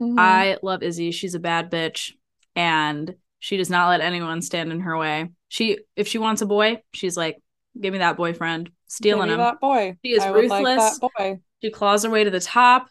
Mm-hmm. 0.00 0.18
I 0.18 0.58
love 0.62 0.82
Izzy. 0.82 1.10
She's 1.10 1.34
a 1.34 1.40
bad 1.40 1.70
bitch 1.70 2.12
and 2.56 3.14
she 3.38 3.56
does 3.56 3.70
not 3.70 3.88
let 3.88 4.00
anyone 4.00 4.42
stand 4.42 4.72
in 4.72 4.80
her 4.80 4.96
way. 4.96 5.30
She 5.48 5.78
if 5.96 6.08
she 6.08 6.18
wants 6.18 6.42
a 6.42 6.46
boy, 6.46 6.82
she's 6.92 7.16
like, 7.16 7.36
give 7.80 7.92
me 7.92 7.98
that 7.98 8.16
boyfriend, 8.16 8.70
stealing 8.86 9.30
him. 9.30 9.38
That 9.38 9.60
boy. 9.60 9.96
She 10.04 10.12
is 10.12 10.22
I 10.22 10.30
ruthless. 10.30 11.00
Like 11.00 11.12
boy. 11.16 11.40
She 11.62 11.70
claws 11.70 12.04
her 12.04 12.10
way 12.10 12.24
to 12.24 12.30
the 12.30 12.40
top 12.40 12.88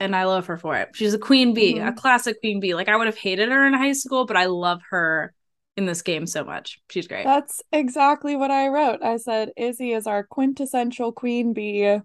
and 0.00 0.14
I 0.14 0.24
love 0.24 0.46
her 0.46 0.56
for 0.56 0.76
it. 0.76 0.90
She's 0.94 1.14
a 1.14 1.18
queen 1.18 1.54
bee, 1.54 1.74
mm-hmm. 1.74 1.88
a 1.88 1.92
classic 1.92 2.40
queen 2.40 2.60
bee. 2.60 2.74
Like 2.74 2.88
I 2.88 2.96
would 2.96 3.06
have 3.06 3.18
hated 3.18 3.50
her 3.50 3.66
in 3.66 3.74
high 3.74 3.92
school, 3.92 4.24
but 4.24 4.36
I 4.36 4.46
love 4.46 4.80
her 4.90 5.34
in 5.76 5.86
this 5.86 6.02
game 6.02 6.26
so 6.26 6.44
much. 6.44 6.80
She's 6.90 7.08
great. 7.08 7.24
That's 7.24 7.62
exactly 7.72 8.36
what 8.36 8.50
I 8.50 8.68
wrote. 8.68 9.02
I 9.02 9.16
said 9.16 9.52
Izzy 9.56 9.92
is 9.92 10.06
our 10.06 10.24
quintessential 10.24 11.12
queen 11.12 11.52
bee. 11.52 11.98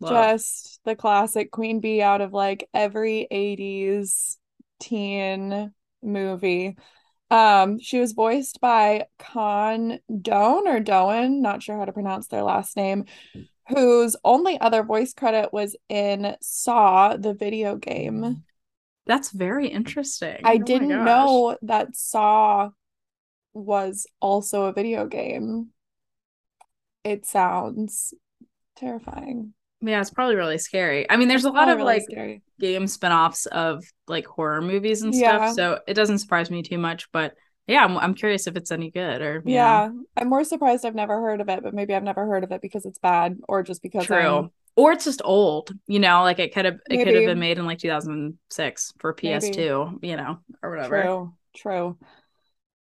Love. 0.00 0.12
Just 0.12 0.80
the 0.84 0.96
classic 0.96 1.50
queen 1.50 1.80
bee 1.80 2.00
out 2.02 2.20
of 2.20 2.32
like 2.32 2.68
every 2.72 3.28
80s 3.30 4.36
teen 4.80 5.72
movie. 6.02 6.76
Um, 7.30 7.78
she 7.78 8.00
was 8.00 8.12
voiced 8.12 8.60
by 8.60 9.06
Con 9.18 10.00
Doan 10.20 10.66
or 10.66 10.80
Doan, 10.80 11.42
not 11.42 11.62
sure 11.62 11.76
how 11.76 11.84
to 11.84 11.92
pronounce 11.92 12.26
their 12.26 12.42
last 12.42 12.76
name, 12.76 13.04
whose 13.68 14.16
only 14.24 14.60
other 14.60 14.82
voice 14.82 15.14
credit 15.14 15.52
was 15.52 15.76
in 15.88 16.34
Saw, 16.40 17.16
the 17.16 17.34
video 17.34 17.76
game. 17.76 18.42
That's 19.06 19.30
very 19.30 19.68
interesting. 19.68 20.38
I 20.44 20.54
oh 20.54 20.58
didn't 20.58 20.88
know 20.88 21.56
that 21.62 21.94
Saw 21.94 22.70
was 23.52 24.06
also 24.20 24.64
a 24.64 24.72
video 24.72 25.06
game. 25.06 25.68
It 27.04 27.26
sounds 27.26 28.14
terrifying. 28.76 29.54
Yeah, 29.82 30.00
it's 30.00 30.10
probably 30.10 30.36
really 30.36 30.58
scary. 30.58 31.08
I 31.10 31.16
mean, 31.16 31.28
there's 31.28 31.44
a 31.44 31.50
lot 31.50 31.68
of 31.68 31.78
really 31.78 31.94
like 31.94 32.02
scary. 32.02 32.42
game 32.58 32.86
spin-offs 32.86 33.46
of 33.46 33.82
like 34.06 34.26
horror 34.26 34.60
movies 34.60 35.02
and 35.02 35.14
yeah. 35.14 35.52
stuff, 35.52 35.54
so 35.54 35.80
it 35.86 35.94
doesn't 35.94 36.18
surprise 36.18 36.50
me 36.50 36.62
too 36.62 36.76
much, 36.76 37.10
but 37.12 37.34
yeah, 37.66 37.84
I'm, 37.84 37.96
I'm 37.98 38.14
curious 38.14 38.46
if 38.46 38.56
it's 38.56 38.72
any 38.72 38.90
good 38.90 39.22
or 39.22 39.42
yeah. 39.46 39.88
Know. 39.88 40.02
I'm 40.16 40.28
more 40.28 40.44
surprised 40.44 40.84
I've 40.84 40.94
never 40.94 41.20
heard 41.20 41.40
of 41.40 41.48
it, 41.48 41.62
but 41.62 41.72
maybe 41.72 41.94
I've 41.94 42.02
never 42.02 42.26
heard 42.26 42.44
of 42.44 42.52
it 42.52 42.60
because 42.60 42.84
it's 42.84 42.98
bad 42.98 43.38
or 43.48 43.62
just 43.62 43.80
because 43.82 44.06
True. 44.06 44.16
I'm... 44.18 44.50
Or 44.76 44.92
it's 44.92 45.04
just 45.04 45.22
old, 45.24 45.72
you 45.86 45.98
know, 45.98 46.22
like 46.22 46.38
it 46.38 46.52
could 46.52 46.64
have 46.64 46.78
it 46.88 46.98
could 46.98 47.14
have 47.14 47.26
been 47.26 47.38
made 47.38 47.58
in 47.58 47.66
like 47.66 47.78
2006 47.78 48.92
for 48.98 49.14
PS2, 49.14 49.92
maybe. 49.92 50.08
you 50.08 50.16
know, 50.16 50.38
or 50.62 50.70
whatever. 50.70 51.02
True. 51.02 51.34
True. 51.54 51.98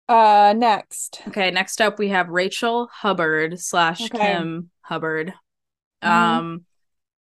Uh, 0.08 0.54
next. 0.56 1.22
Okay, 1.28 1.50
next 1.50 1.80
up 1.80 1.98
we 1.98 2.08
have 2.08 2.28
Rachel 2.28 2.88
Hubbard 2.92 3.58
slash 3.58 4.02
okay. 4.02 4.18
Kim 4.18 4.70
Hubbard. 4.82 5.32
Mm-hmm. 6.02 6.08
Um, 6.08 6.64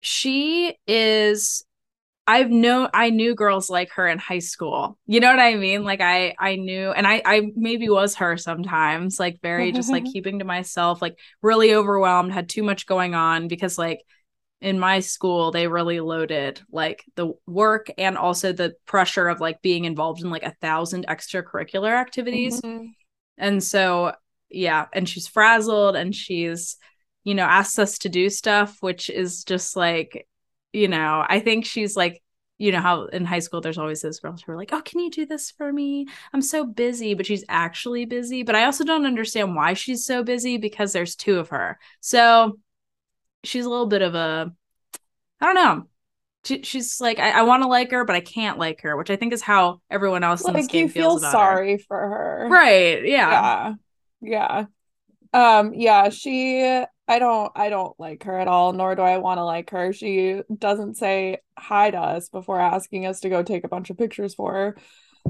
she 0.02 0.76
is. 0.88 1.66
I've 2.26 2.52
known 2.52 2.90
I 2.94 3.10
knew 3.10 3.34
girls 3.34 3.72
like 3.72 3.92
her 3.94 4.08
in 4.08 4.20
high 4.20 4.40
school. 4.40 4.98
You 5.08 5.20
know 5.20 5.32
what 5.32 5.40
I 5.40 5.56
mean? 5.56 5.84
Like 5.84 6.00
I 6.00 6.36
I 6.40 6.56
knew, 6.56 6.92
and 6.92 7.06
I 7.06 7.22
I 7.26 7.52
maybe 7.56 7.90
was 7.90 8.16
her 8.16 8.38
sometimes. 8.38 9.20
Like 9.20 9.42
very 9.42 9.72
just 9.72 9.92
like 9.92 10.06
keeping 10.14 10.40
to 10.40 10.46
myself, 10.46 11.02
like 11.02 11.18
really 11.42 11.74
overwhelmed, 11.74 12.32
had 12.32 12.48
too 12.48 12.64
much 12.64 12.86
going 12.86 13.16
on 13.16 13.48
because 13.48 13.78
like 13.78 14.04
in 14.62 14.80
my 14.80 15.00
school 15.00 15.52
they 15.52 15.68
really 15.68 16.00
loaded 16.00 16.62
like 16.72 17.06
the 17.16 17.34
work 17.48 17.90
and 17.98 18.18
also 18.18 18.52
the 18.52 18.76
pressure 18.86 19.28
of 19.28 19.40
like 19.40 19.62
being 19.62 19.86
involved 19.86 20.22
in 20.22 20.30
like 20.30 20.44
a 20.44 20.56
thousand 20.62 21.06
extracurricular 21.08 21.92
activities. 21.92 22.62
Mm-hmm. 22.62 22.88
and 23.38 23.64
so 23.64 24.14
yeah 24.50 24.88
and 24.94 25.08
she's 25.08 25.28
frazzled 25.28 25.96
and 25.96 26.14
she's 26.14 26.78
you 27.24 27.36
know 27.36 27.44
asks 27.44 27.80
us 27.80 28.00
to 28.00 28.10
do 28.10 28.30
stuff 28.30 28.78
which 28.82 29.10
is 29.10 29.44
just 29.44 29.76
like 29.76 30.28
you 30.74 30.88
know 30.88 31.24
i 31.28 31.40
think 31.40 31.66
she's 31.66 31.96
like 31.96 32.22
you 32.58 32.74
know 32.74 32.82
how 32.82 33.06
in 33.06 33.24
high 33.24 33.40
school 33.40 33.62
there's 33.62 33.78
always 33.78 34.02
those 34.02 34.20
girls 34.20 34.42
who 34.42 34.52
are 34.52 34.58
like 34.58 34.74
oh 34.74 34.82
can 34.82 35.00
you 35.00 35.10
do 35.10 35.26
this 35.26 35.50
for 35.50 35.72
me? 35.72 36.06
I'm 36.34 36.42
so 36.42 36.66
busy 36.66 37.14
but 37.14 37.26
she's 37.26 37.46
actually 37.48 38.04
busy. 38.06 38.44
But 38.44 38.56
i 38.56 38.66
also 38.66 38.84
don't 38.84 39.06
understand 39.06 39.56
why 39.56 39.74
she's 39.74 40.06
so 40.06 40.24
busy 40.24 40.58
because 40.58 40.92
there's 40.92 41.16
two 41.16 41.40
of 41.40 41.50
her. 41.50 41.80
So 42.02 42.60
she's 43.44 43.66
a 43.66 43.70
little 43.70 43.88
bit 43.88 44.02
of 44.02 44.16
a 44.16 44.52
I 45.42 45.46
don't 45.46 45.56
know. 45.56 45.88
She, 46.46 46.64
she's 46.64 47.02
like 47.02 47.20
I, 47.20 47.32
I 47.32 47.42
want 47.44 47.64
to 47.64 47.68
like 47.68 47.92
her, 47.92 48.06
but 48.06 48.16
I 48.16 48.22
can't 48.22 48.58
like 48.58 48.82
her, 48.82 48.96
which 48.96 49.10
I 49.10 49.16
think 49.16 49.34
is 49.34 49.42
how 49.42 49.82
everyone 49.90 50.24
else 50.24 50.44
like, 50.44 50.54
in 50.54 50.58
this 50.62 50.68
game 50.68 50.84
you 50.84 50.90
feel 50.90 51.20
sorry 51.20 51.74
her. 51.74 51.80
for 51.80 51.98
her, 51.98 52.48
right? 52.50 53.06
Yeah, 53.06 53.74
yeah, 54.22 54.66
yeah. 55.32 55.60
Um, 55.60 55.74
yeah. 55.74 56.10
She, 56.10 56.64
I 56.64 57.20
don't, 57.20 57.52
I 57.56 57.70
don't 57.70 57.98
like 58.00 58.24
her 58.24 58.40
at 58.40 58.48
all. 58.48 58.74
Nor 58.74 58.96
do 58.96 59.02
I 59.02 59.18
want 59.18 59.38
to 59.38 59.44
like 59.44 59.70
her. 59.72 59.94
She 59.94 60.42
doesn't 60.56 60.98
say 60.98 61.38
hi 61.58 61.92
to 61.92 62.00
us 62.00 62.30
before 62.30 62.60
asking 62.60 63.06
us 63.06 63.20
to 63.22 63.30
go 63.30 63.44
take 63.44 63.64
a 63.64 63.70
bunch 63.70 63.90
of 63.90 63.98
pictures 63.98 64.34
for 64.34 64.54
her. 64.54 64.78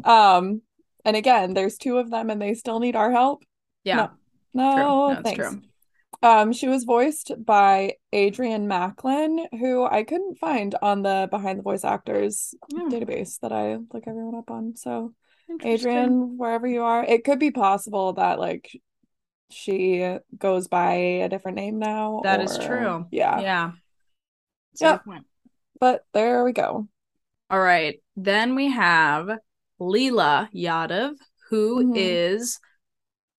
Um, 0.09 0.61
and 1.03 1.15
again, 1.15 1.53
there's 1.53 1.77
two 1.77 1.97
of 1.97 2.09
them, 2.09 2.29
and 2.29 2.41
they 2.41 2.53
still 2.53 2.79
need 2.79 2.95
our 2.95 3.11
help. 3.11 3.43
Yeah. 3.83 3.95
No, 3.95 4.09
no, 4.53 5.13
no 5.13 5.21
thanks. 5.21 5.37
True. 5.37 5.61
Um, 6.21 6.51
she 6.51 6.67
was 6.67 6.83
voiced 6.83 7.31
by 7.45 7.93
Adrian 8.11 8.67
Macklin, 8.67 9.47
who 9.51 9.85
I 9.85 10.03
couldn't 10.03 10.37
find 10.37 10.75
on 10.81 11.01
the 11.01 11.27
behind 11.31 11.59
the 11.59 11.63
voice 11.63 11.85
actors 11.85 12.53
yeah. 12.69 12.83
database 12.89 13.39
that 13.39 13.53
I 13.53 13.75
look 13.75 14.03
everyone 14.05 14.35
up 14.35 14.51
on. 14.51 14.75
So 14.75 15.13
Adrian, 15.63 16.37
wherever 16.37 16.67
you 16.67 16.83
are, 16.83 17.03
it 17.03 17.23
could 17.23 17.39
be 17.39 17.51
possible 17.51 18.13
that 18.13 18.37
like 18.37 18.69
she 19.49 20.17
goes 20.37 20.67
by 20.67 20.93
a 20.93 21.29
different 21.29 21.55
name 21.55 21.79
now. 21.79 22.19
That 22.23 22.41
or... 22.41 22.43
is 22.43 22.57
true. 22.57 23.05
Yeah. 23.11 23.39
Yeah. 23.39 23.71
yeah. 24.79 24.99
But 25.79 26.03
there 26.13 26.43
we 26.43 26.51
go. 26.51 26.87
All 27.49 27.59
right. 27.59 28.01
Then 28.15 28.55
we 28.55 28.71
have 28.71 29.29
Leela 29.79 30.49
Yadav, 30.53 31.13
who 31.49 31.85
mm-hmm. 31.85 31.93
is, 31.95 32.59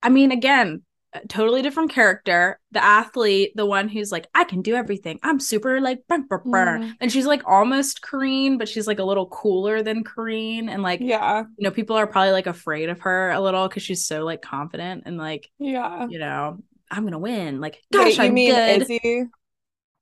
I 0.02 0.10
mean, 0.10 0.32
again, 0.32 0.84
totally 1.28 1.62
different 1.62 1.92
character. 1.92 2.60
The 2.72 2.84
athlete 2.84 3.54
the 3.56 3.66
one 3.66 3.90
who's 3.90 4.12
like 4.12 4.28
i 4.36 4.44
can 4.44 4.62
do 4.62 4.76
everything. 4.76 5.20
I'm 5.24 5.40
super 5.40 5.82
like 5.82 6.08
burr, 6.08 6.20
burr, 6.20 6.42
burr. 6.46 6.80
Mm. 6.80 6.94
and 7.02 7.12
she's 7.12 7.26
like 7.26 7.42
almost 7.46 8.02
Corinne 8.02 8.58
but 8.58 8.70
she's 8.70 8.88
like 8.88 9.00
a 9.00 9.04
little 9.04 9.28
cooler 9.28 9.82
than 9.82 10.04
Corinne 10.04 10.70
and 10.70 10.84
like 10.84 11.00
yeah. 11.02 11.46
you 11.58 11.64
know 11.64 11.72
people 11.72 11.96
are 11.96 12.08
probably 12.08 12.32
like 12.32 12.48
afraid 12.48 12.90
of 12.90 13.00
her 13.02 13.32
a 13.32 13.42
little 13.42 13.68
because 13.68 13.84
she's 13.84 14.06
so 14.06 14.24
like 14.24 14.42
confident 14.42 15.04
and 15.06 15.18
like 15.18 15.50
yeah. 15.58 16.08
you 16.08 16.20
know 16.20 16.58
i'm 16.92 17.04
gonna 17.04 17.20
win. 17.20 17.60
Like 17.60 17.82
gosh 17.92 18.06
wait, 18.06 18.18
you 18.18 18.24
I'm 18.24 18.34
mean 18.34 18.54
good. 18.54 18.82
Izzy? 18.84 19.26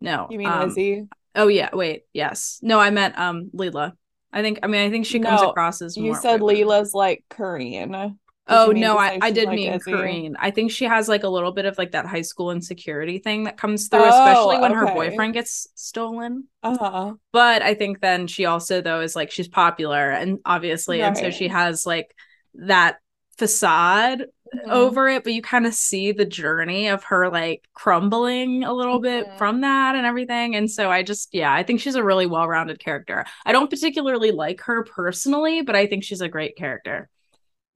no 0.02 0.28
you 0.30 0.38
mean 0.38 0.48
um, 0.48 0.70
Izzy? 0.70 1.08
oh 1.36 1.48
yeah 1.48 1.70
wait 1.74 2.04
yes. 2.14 2.60
No 2.62 2.80
i 2.80 2.90
meant 2.90 3.18
um 3.18 3.50
Leela. 3.56 3.94
I 4.34 4.42
think 4.42 4.60
I 4.62 4.68
mean 4.68 4.82
I 4.86 4.90
think 4.90 5.06
she 5.06 5.20
comes 5.20 5.42
no, 5.42 5.50
across 5.52 5.82
as 5.82 5.96
you 5.96 6.14
said 6.16 6.42
Leela's 6.42 6.94
like 6.94 7.24
Corinne 7.30 8.18
Oh 8.50 8.72
no, 8.72 8.98
I, 8.98 9.18
I 9.22 9.32
did 9.32 9.48
like 9.48 9.56
mean 9.56 9.74
Izzy? 9.74 9.92
Corinne. 9.92 10.36
I 10.40 10.52
think 10.52 10.72
she 10.72 10.86
has 10.86 11.10
like 11.10 11.24
a 11.24 11.30
little 11.30 11.52
bit 11.52 11.66
of 11.66 11.78
like 11.78 11.92
that 11.92 12.06
high 12.06 12.22
school 12.22 12.52
insecurity 12.52 13.20
thing 13.20 13.44
that 13.44 13.58
comes 13.58 13.88
through, 13.90 14.06
oh, 14.06 14.10
especially 14.10 14.58
when 14.60 14.72
okay. 14.72 14.80
her 14.80 14.88
boyfriend 14.88 15.34
gets 15.34 15.68
stolen. 15.76 16.46
Uh-huh. 16.64 17.14
But 17.32 17.62
I 17.62 17.74
think 17.74 18.00
then 18.02 18.28
she 18.28 18.46
also 18.46 18.82
though 18.82 19.02
is 19.02 19.16
like 19.16 19.32
she's 19.32 19.48
popular 19.48 20.10
and 20.12 20.40
obviously, 20.46 21.02
right. 21.02 21.08
and 21.08 21.18
so 21.18 21.30
she 21.30 21.48
has 21.50 21.86
like 21.86 22.16
that 22.56 22.98
facade 23.38 24.26
Mhm. 24.56 24.70
over 24.70 25.10
it, 25.10 25.26
but 25.26 25.34
you 25.34 25.42
kind 25.42 25.66
of 25.68 25.74
see 25.74 26.14
the 26.14 26.24
journey 26.26 26.88
of 26.88 27.04
her 27.06 27.30
like 27.30 27.68
crumbling 27.74 28.64
a 28.64 28.72
little 28.74 29.00
bit 29.00 29.28
Mhm. 29.28 29.38
from 29.38 29.60
that 29.62 29.96
and 29.96 30.06
everything. 30.06 30.56
And 30.56 30.72
so 30.72 30.90
I 30.90 31.04
just, 31.04 31.30
yeah, 31.34 31.54
I 31.54 31.64
think 31.64 31.82
she's 31.82 31.96
a 31.96 32.04
really 32.04 32.26
well 32.28 32.48
rounded 32.48 32.80
character. 32.80 33.26
I 33.46 33.52
don't 33.52 33.70
particularly 33.70 34.32
like 34.32 34.62
her 34.62 34.84
personally, 34.86 35.64
but 35.64 35.76
I 35.76 35.86
think 35.88 36.06
she's 36.06 36.22
a 36.22 36.30
great 36.30 36.56
character. 36.56 37.10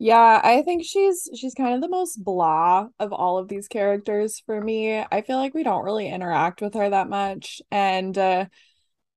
Yeah, 0.04 0.42
I 0.44 0.64
think 0.64 0.84
she's 0.84 1.30
she's 1.36 1.54
kind 1.54 1.76
of 1.76 1.82
the 1.82 1.88
most 1.88 2.24
blah 2.24 2.88
of 3.00 3.14
all 3.14 3.38
of 3.38 3.48
these 3.48 3.68
characters 3.68 4.42
for 4.48 4.60
me. 4.60 4.98
I 4.98 5.22
feel 5.22 5.38
like 5.38 5.54
we 5.54 5.62
don't 5.62 5.86
really 5.86 6.10
interact 6.10 6.60
with 6.60 6.74
her 6.74 6.90
that 6.90 7.08
much. 7.08 7.62
And 7.70 8.18
uh 8.18 8.46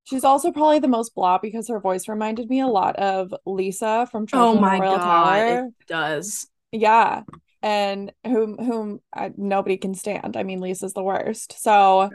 she's 0.05 0.25
also 0.25 0.53
probably 0.53 0.81
the 0.81 0.89
most 0.89 1.15
blah 1.15 1.39
because 1.39 1.69
her 1.69 1.81
voice 1.81 2.07
reminded 2.07 2.51
me 2.51 2.61
a 2.61 2.67
lot 2.67 2.97
of 2.97 3.35
Lisa 3.47 4.07
from 4.13 4.27
Oh 4.35 4.55
my 4.61 4.79
Royal 4.79 4.99
God, 4.99 5.39
Tower. 5.39 5.69
it 5.71 5.87
does. 5.87 6.49
Yeah. 6.71 7.23
And 7.63 8.13
whom 8.27 8.59
whom 8.59 9.01
I, 9.11 9.33
nobody 9.39 9.79
can 9.79 9.95
stand. 9.95 10.37
I 10.37 10.43
mean, 10.43 10.61
Lisa's 10.61 10.93
the 10.93 11.03
worst. 11.03 11.55
So, 11.63 12.11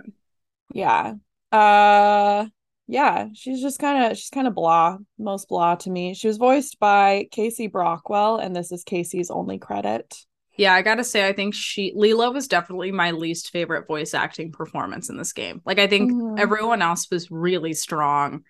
yeah. 0.74 1.16
Uh 1.52 2.46
yeah, 2.90 3.28
she's 3.34 3.62
just 3.62 3.80
kind 3.80 4.12
of 4.12 4.18
she's 4.18 4.32
kind 4.32 4.48
of 4.48 4.56
blah, 4.56 4.98
most 5.20 5.48
blah 5.48 5.76
to 5.76 5.90
me. 5.92 6.14
She 6.16 6.28
was 6.28 6.38
voiced 6.38 6.80
by 6.80 7.28
Casey 7.32 7.68
Brockwell, 7.70 8.40
and 8.44 8.56
this 8.56 8.72
is 8.72 8.84
Casey's 8.84 9.30
only 9.30 9.60
credit. 9.60 10.16
Yeah, 10.58 10.74
I 10.74 10.82
gotta 10.82 11.04
say, 11.06 11.26
I 11.28 11.32
think 11.34 11.54
she 11.56 11.94
Leela 11.96 12.34
was 12.34 12.48
definitely 12.48 12.92
my 12.92 13.12
least 13.12 13.52
favorite 13.52 13.88
voice 13.88 14.14
acting 14.14 14.52
performance 14.52 15.10
in 15.10 15.16
this 15.18 15.32
game. 15.32 15.62
Like, 15.66 15.80
I 15.80 15.88
think 15.88 16.12
Mhm. 16.12 16.36
everyone 16.36 16.82
else 16.82 17.10
was 17.10 17.32
really 17.32 17.74
strong, 17.74 18.44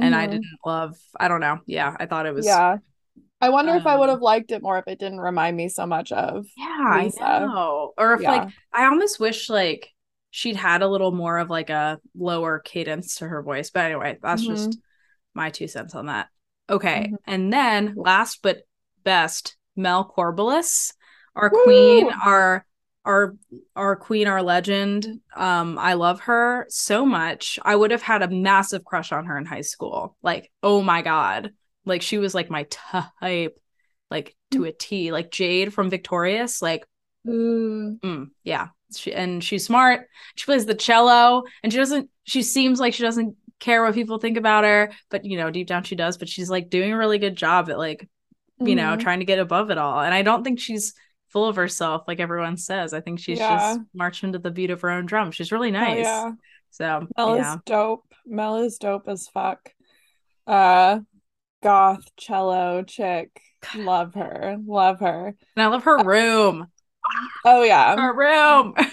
and 0.00 0.14
I 0.14 0.26
Mhm. 0.26 0.26
didn't 0.26 0.58
love. 0.66 0.96
I 1.20 1.28
don't 1.28 1.40
know. 1.40 1.60
Yeah, 1.66 1.94
I 2.00 2.06
thought 2.06 2.26
it 2.26 2.34
was. 2.34 2.46
Yeah. 2.48 2.78
I 3.40 3.50
wonder 3.50 3.74
if 3.76 3.86
I 3.86 3.96
would 3.96 4.08
um, 4.08 4.10
have 4.10 4.22
liked 4.22 4.52
it 4.52 4.62
more 4.62 4.78
if 4.78 4.88
it 4.88 4.98
didn't 4.98 5.20
remind 5.20 5.56
me 5.56 5.68
so 5.68 5.86
much 5.86 6.12
of 6.12 6.46
Yeah, 6.56 6.66
Lisa. 6.86 7.22
I 7.24 7.38
know. 7.38 7.92
Or 7.96 8.14
if 8.14 8.22
Yeah. 8.22 8.28
like 8.28 8.48
I 8.72 8.84
almost 8.86 9.18
wish 9.20 9.48
like 9.48 9.90
she'd 10.32 10.56
had 10.56 10.82
a 10.82 10.88
little 10.88 11.12
more 11.12 11.38
of 11.38 11.50
like 11.50 11.70
a 11.70 12.00
lower 12.16 12.58
cadence 12.58 13.16
to 13.16 13.28
her 13.28 13.42
voice. 13.42 13.70
But 13.70 13.86
anyway, 13.86 14.18
that's 14.20 14.42
Mm-hmm. 14.42 14.46
just 14.46 14.80
my 15.34 15.50
two 15.50 15.68
cents 15.68 15.94
on 15.94 16.06
that. 16.06 16.28
Okay. 16.68 17.12
Mhm. 17.12 17.18
And 17.26 17.52
then 17.52 17.94
last 17.96 18.40
but 18.42 18.62
best, 19.04 19.56
Mel 19.76 20.04
Corbelis, 20.16 20.94
our 21.36 21.50
queen, 21.50 22.10
our 22.24 22.66
our 23.04 23.36
our 23.76 23.96
queen, 23.96 24.28
our 24.28 24.42
legend. 24.42 25.20
Um, 25.36 25.78
I 25.78 25.94
love 25.94 26.20
her 26.22 26.66
so 26.68 27.04
much. 27.04 27.58
I 27.62 27.74
would 27.76 27.90
have 27.90 28.02
had 28.02 28.22
a 28.22 28.28
massive 28.28 28.84
crush 28.84 29.12
on 29.12 29.26
her 29.26 29.36
in 29.38 29.44
high 29.46 29.62
school. 29.62 30.16
Like, 30.22 30.50
oh 30.62 30.82
my 30.82 31.02
God. 31.02 31.52
Like 31.84 32.02
she 32.02 32.18
was 32.18 32.34
like 32.34 32.48
my 32.50 32.64
type, 32.70 33.58
like 34.10 34.36
to 34.52 34.64
a 34.64 34.72
T. 34.72 35.10
Like 35.12 35.30
Jade 35.30 35.74
from 35.74 35.90
Victorious, 35.90 36.62
like 36.62 36.86
Mm. 37.26 38.00
Mm, 38.00 38.30
yeah. 38.44 38.68
She 38.94 39.12
and 39.14 39.42
she's 39.42 39.64
smart. 39.64 40.08
She 40.34 40.44
plays 40.44 40.66
the 40.66 40.74
cello 40.74 41.44
and 41.62 41.72
she 41.72 41.78
doesn't 41.78 42.10
she 42.24 42.42
seems 42.42 42.78
like 42.80 42.94
she 42.94 43.02
doesn't 43.02 43.36
care 43.60 43.82
what 43.84 43.94
people 43.94 44.18
think 44.18 44.36
about 44.36 44.64
her, 44.64 44.92
but 45.10 45.24
you 45.24 45.36
know, 45.38 45.50
deep 45.50 45.66
down 45.68 45.84
she 45.84 45.94
does, 45.96 46.16
but 46.18 46.28
she's 46.28 46.50
like 46.50 46.68
doing 46.68 46.92
a 46.92 46.98
really 46.98 47.18
good 47.18 47.36
job 47.36 47.70
at 47.70 47.78
like, 47.78 48.08
you 48.60 48.74
know, 48.74 48.96
Mhm. 48.96 49.00
trying 49.00 49.20
to 49.20 49.24
get 49.24 49.38
above 49.38 49.70
it 49.70 49.78
all. 49.78 50.00
And 50.00 50.12
I 50.12 50.22
don't 50.22 50.42
think 50.44 50.58
she's 50.60 50.94
full 51.28 51.46
of 51.46 51.56
herself 51.56 52.02
like 52.06 52.20
everyone 52.20 52.56
says. 52.56 52.92
I 52.92 53.00
think 53.00 53.18
she's 53.20 53.38
Yeah. 53.38 53.56
just 53.76 53.80
marching 53.94 54.32
to 54.32 54.38
the 54.38 54.50
beat 54.50 54.70
of 54.70 54.80
her 54.82 54.90
own 54.90 55.06
drum. 55.06 55.30
She's 55.30 55.52
really 55.52 55.68
Oh, 55.68 55.72
nice. 55.80 56.04
yeah. 56.04 56.32
So, 56.70 57.06
Mel 57.16 57.36
yeah. 57.36 57.54
is 57.54 57.60
dope. 57.64 58.04
Mel 58.26 58.56
is 58.56 58.78
dope 58.78 59.08
as 59.08 59.28
fuck. 59.28 59.70
Uh, 60.46 61.00
goth 61.62 62.04
cello 62.16 62.82
chick. 62.82 63.30
Love 63.76 64.14
her. 64.14 64.56
Love 64.66 65.00
her. 65.00 65.34
And 65.56 65.62
I 65.62 65.66
love 65.68 65.84
her 65.84 66.02
room. 66.04 66.66
Oh 67.44 67.62
yeah. 67.62 67.96
Her 67.96 68.14
room. 68.14 68.74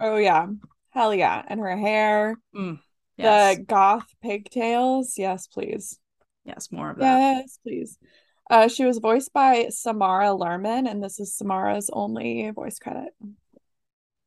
Oh 0.00 0.16
yeah. 0.16 0.46
Hell 0.90 1.14
yeah. 1.14 1.42
And 1.46 1.60
her 1.60 1.76
hair. 1.76 2.36
Mm, 2.56 2.80
yes. 3.16 3.56
The 3.56 3.62
goth 3.64 4.06
pigtails. 4.20 5.14
Yes, 5.16 5.46
please. 5.46 5.98
yes, 6.44 6.72
more 6.72 6.90
of 6.90 6.98
that. 6.98 7.18
Yes, 7.18 7.58
please. 7.62 7.98
Uh, 8.50 8.66
she 8.68 8.84
was 8.84 8.98
voiced 8.98 9.32
by 9.32 9.68
Samara 9.70 10.28
Lerman, 10.28 10.90
and 10.90 11.02
this 11.02 11.20
is 11.20 11.36
Samara's 11.36 11.88
only 11.92 12.50
voice 12.50 12.78
credit. 12.80 13.10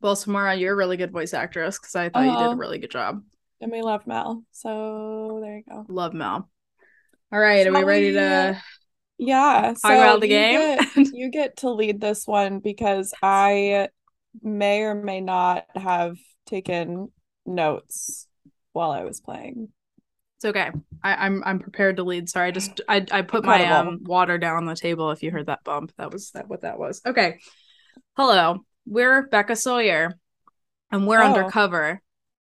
Well, 0.01 0.15
Samara, 0.15 0.55
you're 0.55 0.73
a 0.73 0.77
really 0.77 0.97
good 0.97 1.11
voice 1.11 1.33
actress 1.33 1.77
because 1.77 1.95
I 1.95 2.09
thought 2.09 2.25
you 2.25 2.37
did 2.37 2.53
a 2.53 2.57
really 2.57 2.77
good 2.77 2.91
job. 2.91 3.21
And 3.59 3.71
we 3.71 3.81
love 3.81 4.07
Mel. 4.07 4.43
So 4.51 5.39
there 5.41 5.57
you 5.57 5.63
go. 5.67 5.85
Love 5.89 6.13
Mel. 6.13 6.49
All 7.33 7.39
right, 7.39 7.67
are 7.67 7.73
we 7.73 7.83
ready 7.83 8.13
to 8.13 8.61
Yeah. 9.17 9.73
So 9.73 9.93
about 9.93 10.21
the 10.21 10.27
you 10.27 10.39
get, 10.49 10.87
you 11.13 11.29
get 11.29 11.57
to 11.57 11.69
lead 11.71 12.01
this 12.01 12.27
one 12.27 12.59
because 12.59 13.13
I 13.21 13.89
may 14.41 14.81
or 14.81 14.95
may 14.95 15.21
not 15.21 15.65
have 15.75 16.17
taken 16.45 17.11
notes 17.45 18.27
while 18.73 18.91
I 18.91 19.03
was 19.03 19.21
playing. 19.21 19.69
It's 20.37 20.45
okay. 20.45 20.71
I, 21.03 21.15
I'm 21.25 21.43
I'm 21.45 21.59
prepared 21.59 21.97
to 21.97 22.03
lead. 22.03 22.29
Sorry, 22.29 22.49
I 22.49 22.51
just 22.51 22.81
I 22.89 23.05
I 23.11 23.21
put 23.21 23.45
my 23.45 23.65
um 23.69 23.99
water 24.03 24.37
down 24.37 24.57
on 24.57 24.65
the 24.65 24.75
table. 24.75 25.11
If 25.11 25.23
you 25.23 25.31
heard 25.31 25.45
that 25.45 25.63
bump, 25.63 25.93
that 25.97 26.11
was 26.11 26.31
that 26.31 26.49
what 26.49 26.61
that 26.61 26.77
was. 26.77 27.01
Okay. 27.05 27.39
Hello, 28.17 28.65
we're 28.85 29.27
Becca 29.27 29.55
Sawyer, 29.55 30.17
and 30.91 31.07
we're 31.07 31.21
Oh. 31.21 31.23
undercover 31.23 32.01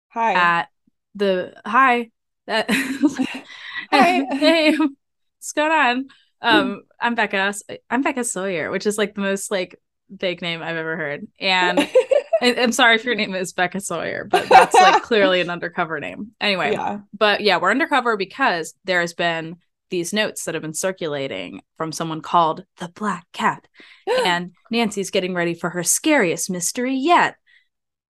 Hi. 0.09 0.33
at 0.35 0.69
the 1.13 1.53
hi. 1.65 2.09
That 2.47 2.69
Hi. 3.91 4.25
hey, 4.39 4.75
what's 4.75 5.53
going 5.53 5.71
on? 5.71 6.07
Um, 6.41 6.83
I'm 6.99 7.15
Becca. 7.15 7.53
I'm 7.89 8.01
Becca 8.01 8.23
Sawyer, 8.23 8.71
which 8.71 8.85
is 8.85 8.97
like 8.97 9.15
the 9.15 9.21
most 9.21 9.51
like 9.51 9.79
fake 10.19 10.41
name 10.41 10.61
I've 10.61 10.75
ever 10.75 10.95
heard. 10.95 11.27
And 11.39 11.79
I- 12.41 12.55
I'm 12.57 12.71
sorry 12.71 12.95
if 12.95 13.05
your 13.05 13.15
name 13.15 13.33
is 13.35 13.53
Becca 13.53 13.79
Sawyer, 13.79 14.25
but 14.25 14.47
that's 14.49 14.73
like 14.73 15.03
clearly 15.03 15.41
an 15.41 15.49
undercover 15.49 15.99
name. 15.99 16.31
Anyway, 16.39 16.73
yeah. 16.73 16.99
but 17.17 17.41
yeah, 17.41 17.57
we're 17.57 17.71
undercover 17.71 18.17
because 18.17 18.73
there 18.83 19.01
has 19.01 19.13
been 19.13 19.57
these 19.89 20.13
notes 20.13 20.45
that 20.45 20.55
have 20.55 20.61
been 20.61 20.73
circulating 20.73 21.61
from 21.77 21.91
someone 21.91 22.21
called 22.21 22.65
the 22.77 22.89
Black 22.89 23.25
Cat, 23.33 23.67
and 24.25 24.51
Nancy's 24.71 25.11
getting 25.11 25.33
ready 25.33 25.53
for 25.53 25.69
her 25.69 25.83
scariest 25.83 26.49
mystery 26.49 26.95
yet. 26.95 27.35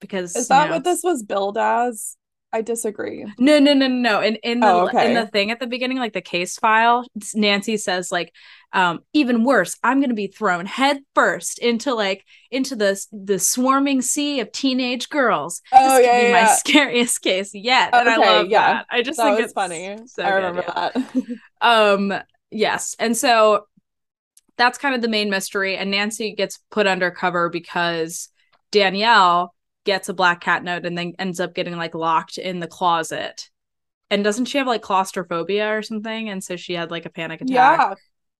Because 0.00 0.37
Is 0.37 0.44
you 0.44 0.54
that 0.54 0.66
know, 0.68 0.74
what 0.74 0.84
this 0.84 1.02
was 1.02 1.22
billed 1.22 1.56
as? 1.56 2.16
I 2.54 2.62
disagree. 2.62 3.26
No, 3.36 3.58
no, 3.58 3.74
no, 3.74 3.88
no, 3.88 3.94
no. 3.96 4.20
In 4.20 4.36
in 4.36 4.62
the 4.62 4.70
Oh, 4.70 4.86
okay. 4.86 5.06
in 5.06 5.14
the 5.14 5.26
thing 5.26 5.50
at 5.50 5.58
the 5.58 5.66
beginning, 5.66 5.98
like 5.98 6.12
the 6.12 6.20
case 6.20 6.56
file, 6.56 7.04
Nancy 7.34 7.76
says 7.76 8.12
like, 8.12 8.32
um, 8.72 9.00
even 9.12 9.42
worse, 9.42 9.76
I'm 9.82 10.00
gonna 10.00 10.14
be 10.14 10.28
thrown 10.28 10.66
head 10.66 11.00
first 11.16 11.58
into 11.58 11.94
like 11.94 12.24
into 12.52 12.76
the 12.76 13.04
the 13.12 13.40
swarming 13.40 14.02
sea 14.02 14.38
of 14.38 14.52
teenage 14.52 15.08
girls. 15.08 15.62
Oh 15.72 15.98
this 15.98 15.98
yeah, 15.98 16.20
be 16.20 16.28
yeah, 16.28 16.28
my 16.28 16.44
yeah. 16.44 16.46
scariest 16.46 17.22
case 17.22 17.50
yet. 17.54 17.96
And 17.98 18.08
I 18.08 18.16
Okay, 18.16 18.24
love 18.24 18.50
yeah. 18.50 18.78
that. 18.78 18.86
I 18.88 19.02
just 19.02 19.18
That 19.18 19.24
think 19.24 19.40
it's 19.40 19.52
funny. 19.52 19.98
so 20.06 20.22
I 20.22 20.30
remember 20.30 20.62
that. 20.62 20.96
Um, 21.60 22.12
yes. 22.50 22.94
And 22.98 23.16
so 23.16 23.66
that's 24.56 24.78
kind 24.78 24.94
of 24.94 25.02
the 25.02 25.08
main 25.08 25.30
mystery. 25.30 25.76
And 25.76 25.90
Nancy 25.90 26.34
gets 26.34 26.58
put 26.70 26.86
undercover 26.86 27.48
because 27.48 28.28
Danielle 28.70 29.53
gets 29.85 30.09
a 30.09 30.14
black 30.14 30.40
cat 30.40 30.64
note 30.64 30.87
and 30.87 30.97
then 30.97 31.14
ends 31.18 31.40
up 31.40 31.55
getting 31.55 31.77
like 31.77 31.94
locked 31.94 32.38
in 32.38 32.61
the 32.61 32.66
closet. 32.68 33.51
And 34.11 34.25
doesn't 34.25 34.47
she 34.47 34.59
have 34.59 34.66
like 34.66 34.83
claustrophobia 34.83 35.77
or 35.77 35.83
something? 35.83 36.29
And 36.31 36.42
so 36.44 36.57
she 36.57 36.75
had 36.75 36.90
like 36.90 37.07
a 37.07 37.11
panic 37.11 37.40
attack. 37.40 37.83
Yeah, 37.83 37.94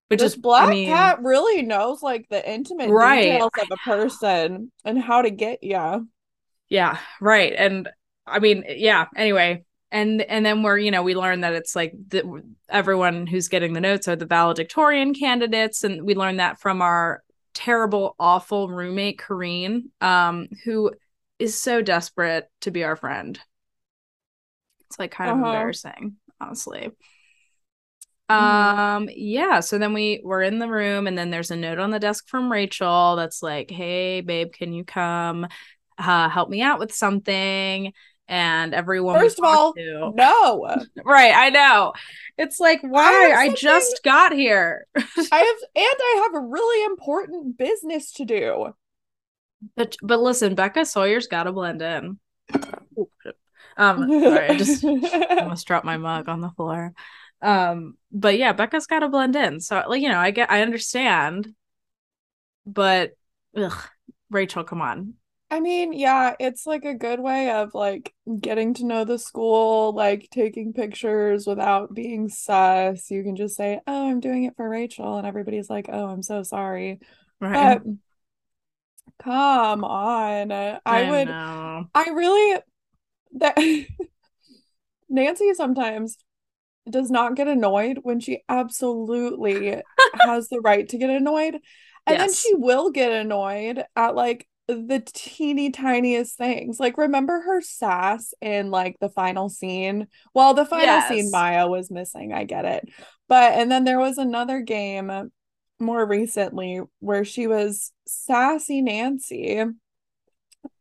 Which 0.09 0.21
this 0.21 0.35
is 0.35 0.37
black 0.37 0.65
I 0.65 0.67
mean, 0.71 0.87
cat 0.87 1.23
really 1.23 1.63
knows 1.63 2.03
like 2.03 2.29
the 2.31 2.49
intimate 2.49 2.99
Right. 2.99 3.01
details 3.01 3.53
of 3.59 3.69
a 3.73 3.79
person 3.79 4.73
and 4.85 5.01
how 5.03 5.23
to 5.23 5.31
get 5.31 5.61
yeah. 5.63 6.01
Yeah, 6.69 6.99
right. 7.21 7.53
And 7.57 7.89
I 8.27 8.39
mean, 8.39 8.65
yeah, 8.69 9.07
anyway. 9.17 9.65
And 9.91 10.23
and 10.23 10.45
then 10.45 10.63
we're, 10.63 10.79
you 10.79 10.91
know, 10.91 11.03
we 11.03 11.15
learn 11.15 11.43
that 11.43 11.53
it's 11.53 11.77
like 11.77 11.93
the, 12.09 12.43
everyone 12.69 13.27
who's 13.27 13.49
getting 13.49 13.75
the 13.75 13.81
notes 13.81 14.09
are 14.09 14.17
the 14.17 14.27
valedictorian 14.27 15.15
candidates 15.15 15.85
and 15.85 16.05
we 16.05 16.15
learn 16.15 16.39
that 16.39 16.61
from 16.61 16.83
our 16.83 17.23
terrible 17.53 18.17
awful 18.19 18.69
roommate 18.69 19.19
Kareen, 19.21 19.85
um 20.01 20.49
who 20.65 20.91
is 21.39 21.61
so 21.61 21.83
desperate 21.83 22.49
to 22.63 22.71
be 22.71 22.85
our 22.85 22.97
friend. 22.97 23.39
It's 24.87 24.99
like 24.99 25.11
kind 25.11 25.31
of 25.31 25.37
Uh-huh. 25.39 25.47
embarrassing, 25.47 26.17
honestly. 26.41 26.91
Mhm. 28.31 28.35
Um 28.35 29.09
yeah, 29.15 29.61
so 29.61 29.77
then 29.79 29.93
we 29.93 30.21
we're 30.25 30.43
in 30.43 30.59
the 30.59 30.69
room 30.69 31.07
and 31.07 31.17
then 31.17 31.31
there's 31.31 31.51
a 31.51 31.57
note 31.57 31.79
on 31.79 31.91
the 31.91 32.01
desk 32.01 32.29
from 32.29 32.51
Rachel 32.51 33.17
that's 33.17 33.43
like, 33.43 33.71
"Hey 33.71 34.23
babe, 34.23 34.53
can 34.53 34.73
you 34.73 34.85
come 34.85 35.47
uh 35.99 36.29
help 36.29 36.49
me 36.49 36.63
out 36.63 36.79
with 36.79 36.93
something?" 36.95 37.93
And 38.27 38.73
everyone 38.73 39.19
First 39.21 39.39
of 39.39 39.45
all, 39.45 39.75
to- 39.75 40.13
no. 40.15 40.75
right, 41.05 41.35
I 41.37 41.51
know. 41.51 41.93
It's 42.39 42.59
like, 42.59 42.81
why? 42.83 43.33
I 43.37 43.47
something- 43.49 43.57
just 43.57 44.01
got 44.03 44.33
here. 44.33 44.87
I 44.97 45.01
have 45.21 45.57
and 45.77 45.99
I 46.01 46.21
have 46.25 46.43
a 46.43 46.47
really 46.47 46.85
important 46.87 47.59
business 47.59 48.13
to 48.15 48.25
do. 48.25 48.75
But 49.77 49.97
but 50.03 50.21
listen, 50.21 50.55
Becca 50.55 50.85
Sawyer's 50.85 51.27
got 51.27 51.45
to 51.45 51.53
blend 51.53 51.83
in. 51.83 52.19
Um, 53.77 54.09
sorry, 54.09 54.51
I 54.51 54.57
just 54.57 54.85
almost 54.85 55.67
dropped 55.67 55.85
my 55.85 55.97
mug 55.97 56.29
on 56.29 56.41
the 56.41 56.51
floor. 56.51 56.93
Um, 57.43 57.97
but 58.13 58.39
yeah, 58.39 58.53
Becca's 58.53 58.87
got 58.87 59.01
to 59.01 59.09
blend 59.09 59.35
in. 59.35 59.59
So 59.59 59.83
like 59.89 60.01
you 60.01 60.09
know, 60.09 60.19
I 60.21 60.31
get, 60.31 60.51
I 60.51 60.63
understand, 60.63 61.53
but 62.67 63.13
ugh, 63.57 63.77
Rachel, 64.31 64.65
come 64.65 64.81
on. 64.81 65.15
I 65.51 65.61
mean, 65.61 65.93
yeah, 65.93 66.35
it's 66.41 66.67
like 66.67 66.85
a 66.85 66.95
good 66.95 67.21
way 67.21 67.51
of 67.51 67.75
like 67.75 68.13
getting 68.41 68.75
to 68.75 68.87
know 68.87 69.05
the 69.05 69.19
school, 69.19 69.93
like 69.95 70.29
taking 70.33 70.73
pictures 70.73 71.47
without 71.47 71.95
being 71.95 72.29
sus. 72.29 73.11
You 73.11 73.23
can 73.23 73.37
just 73.37 73.57
say, 73.57 73.81
"Oh, 73.87 74.09
I'm 74.09 74.21
doing 74.21 74.45
it 74.45 74.57
for 74.57 74.69
Rachel," 74.69 75.17
and 75.17 75.27
everybody's 75.27 75.71
like, 75.71 75.87
"Oh, 75.89 76.07
I'm 76.07 76.23
so 76.23 76.43
sorry." 76.43 76.99
Right. 77.41 77.81
But 77.83 77.83
come 79.23 79.85
on. 79.85 80.53
I, 80.53 80.81
I 80.85 81.11
would 81.11 81.29
know. 81.29 81.87
I 81.95 82.11
really 82.11 82.61
that 83.37 83.59
Nancy 85.09 85.55
sometimes 85.55 86.17
does 86.89 87.11
not 87.11 87.35
get 87.35 87.49
annoyed 87.49 88.01
when 88.03 88.21
she 88.21 88.43
absolutely 88.49 89.81
has 90.21 90.49
the 90.49 90.61
right 90.61 90.89
to 90.89 90.99
get 90.99 91.11
annoyed. 91.11 91.59
And 92.07 92.21
then 92.21 92.33
she 92.33 92.55
will 92.55 92.91
get 92.91 93.13
annoyed 93.13 93.83
at 93.97 94.15
like 94.15 94.47
the 94.69 95.03
teeny 95.07 95.71
tiniest 95.71 96.37
things. 96.37 96.79
Like 96.79 96.99
remember 96.99 97.41
her 97.41 97.61
sass 97.63 98.35
in 98.41 98.71
like 98.71 98.99
the 99.01 99.09
final 99.09 99.49
scene? 99.49 100.09
Well, 100.35 100.53
the 100.53 100.67
final 100.67 101.01
scene 101.03 101.31
Maya 101.31 101.67
was 101.67 101.91
missing, 101.91 102.33
I 102.33 102.45
get 102.45 102.65
it. 102.67 102.89
But 103.29 103.55
and 103.55 103.71
then 103.71 103.85
there 103.85 103.99
was 103.99 104.19
another 104.19 104.61
game 104.61 105.31
more 105.81 106.07
recently 106.07 106.81
where 107.01 107.25
she 107.25 107.47
was 107.47 107.93
sassy 108.07 108.81
Nancy 108.81 109.65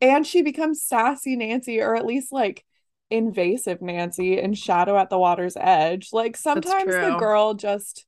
and 0.02 0.28
she 0.28 0.42
becomes 0.42 0.84
sassy 0.84 1.36
Nancy 1.36 1.82
or 1.82 1.96
at 1.96 2.06
least 2.06 2.32
like 2.32 2.66
invasive 3.10 3.82
Nancy 3.82 4.40
in 4.40 4.54
Shadow 4.54 4.98
at 4.98 5.10
the 5.10 5.20
Water's 5.20 5.58
Edge. 5.60 6.10
Like 6.12 6.36
sometimes 6.36 6.86
the 6.86 7.16
girl 7.20 7.54
just 7.54 8.06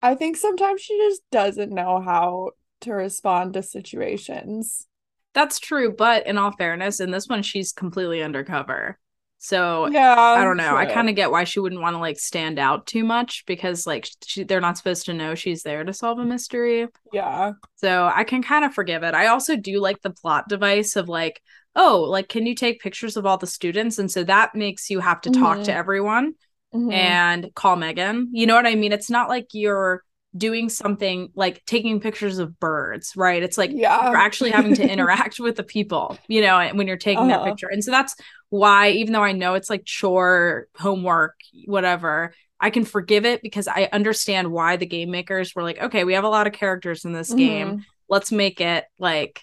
I 0.00 0.14
think 0.14 0.36
sometimes 0.36 0.80
she 0.80 0.96
just 0.98 1.22
doesn't 1.30 1.72
know 1.72 2.00
how 2.00 2.50
to 2.82 2.92
respond 2.92 3.54
to 3.54 3.62
situations. 3.62 4.86
That's 5.34 5.58
true, 5.58 5.92
but 5.92 6.26
in 6.26 6.38
all 6.38 6.52
fairness, 6.52 7.00
in 7.00 7.10
this 7.10 7.26
one 7.26 7.42
she's 7.42 7.72
completely 7.72 8.22
undercover. 8.22 8.98
So 9.38 9.86
Yeah, 9.86 10.14
I 10.18 10.42
don't 10.44 10.56
know. 10.56 10.76
I 10.76 10.86
kind 10.86 11.08
of 11.08 11.14
get 11.14 11.30
why 11.30 11.44
she 11.44 11.60
wouldn't 11.60 11.80
want 11.80 11.94
to 11.94 12.00
like 12.00 12.18
stand 12.18 12.58
out 12.58 12.86
too 12.86 13.04
much 13.04 13.44
because 13.46 13.86
like 13.86 14.08
she, 14.24 14.42
they're 14.44 14.60
not 14.60 14.76
supposed 14.76 15.06
to 15.06 15.14
know 15.14 15.34
she's 15.34 15.62
there 15.62 15.84
to 15.84 15.92
solve 15.92 16.18
a 16.18 16.24
mystery. 16.24 16.88
yeah. 17.12 17.52
So 17.76 18.10
I 18.12 18.24
can 18.24 18.42
kind 18.42 18.64
of 18.64 18.74
forgive 18.74 19.02
it. 19.04 19.14
I 19.14 19.28
also 19.28 19.56
do 19.56 19.80
like 19.80 20.02
the 20.02 20.10
plot 20.10 20.48
device 20.48 20.96
of 20.96 21.08
like, 21.08 21.40
oh, 21.76 22.02
like 22.08 22.28
can 22.28 22.46
you 22.46 22.54
take 22.54 22.80
pictures 22.80 23.16
of 23.16 23.24
all 23.26 23.38
the 23.38 23.46
students? 23.46 23.98
And 23.98 24.10
so 24.10 24.24
that 24.24 24.54
makes 24.54 24.90
you 24.90 25.00
have 25.00 25.20
to 25.22 25.30
talk 25.30 25.62
to 25.64 25.70
Mhm. 25.70 25.74
everyone 25.74 26.34
Mhm. 26.74 26.92
and 26.92 27.54
call 27.54 27.76
Megan. 27.76 28.28
You 28.32 28.46
know 28.46 28.54
what 28.56 28.66
I 28.66 28.74
mean? 28.74 28.92
It's 28.92 29.10
not 29.10 29.28
like 29.28 29.46
you're 29.52 30.02
doing 30.38 30.68
something 30.68 31.30
like 31.34 31.64
taking 31.66 32.00
pictures 32.00 32.38
of 32.38 32.58
birds, 32.60 33.12
right? 33.16 33.42
It's 33.42 33.58
like 33.58 33.72
yeah. 33.74 34.06
you're 34.06 34.16
actually 34.16 34.50
having 34.52 34.74
to 34.74 34.86
interact 34.90 35.40
with 35.40 35.56
the 35.56 35.62
people, 35.64 36.18
you 36.28 36.40
know, 36.40 36.70
when 36.74 36.86
you're 36.86 36.96
taking 36.96 37.28
that 37.28 37.40
Uh-huh. 37.40 37.44
picture. 37.44 37.68
And 37.68 37.82
so 37.84 37.90
that's 37.90 38.14
why, 38.50 38.90
even 38.90 39.12
though 39.12 39.22
I 39.24 39.32
know 39.32 39.54
it's 39.54 39.70
like 39.70 39.84
chore, 39.84 40.68
homework, 40.76 41.34
whatever, 41.66 42.32
I 42.60 42.70
can 42.70 42.84
forgive 42.84 43.24
it 43.24 43.42
because 43.42 43.68
I 43.68 43.88
understand 43.92 44.50
why 44.50 44.76
the 44.76 44.86
game 44.86 45.10
makers 45.10 45.54
were 45.54 45.62
like, 45.62 45.80
okay, 45.80 46.04
we 46.04 46.14
have 46.14 46.24
a 46.24 46.28
lot 46.28 46.46
of 46.46 46.52
characters 46.52 47.04
in 47.04 47.12
this 47.12 47.32
game. 47.34 47.74
Mhm. 47.74 47.84
Let's 48.08 48.32
make 48.32 48.60
it 48.60 48.84
like 48.98 49.42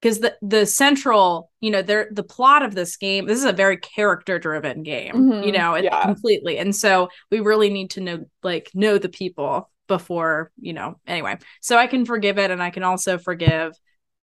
because 0.00 0.20
the 0.20 0.36
the 0.42 0.66
central, 0.66 1.50
you 1.60 1.70
know, 1.70 1.82
there 1.82 2.08
the 2.10 2.22
plot 2.22 2.62
of 2.62 2.74
this 2.74 2.96
game, 2.96 3.26
this 3.26 3.38
is 3.38 3.44
a 3.44 3.52
very 3.52 3.76
character 3.76 4.38
driven 4.38 4.82
game, 4.82 5.14
Mhm. 5.14 5.46
you 5.46 5.52
know, 5.52 5.76
Yeah. 5.76 6.02
completely. 6.02 6.58
And 6.58 6.74
so 6.74 7.08
we 7.30 7.40
really 7.40 7.70
need 7.70 7.90
to 7.92 8.00
know 8.00 8.24
like 8.42 8.70
know 8.74 8.98
the 8.98 9.08
people 9.10 9.70
before, 9.90 10.50
you 10.58 10.72
know, 10.72 10.98
anyway. 11.06 11.36
So 11.60 11.76
I 11.76 11.86
can 11.86 12.06
forgive 12.06 12.38
it 12.38 12.50
and 12.50 12.62
I 12.62 12.70
can 12.70 12.82
also 12.82 13.18
forgive 13.18 13.74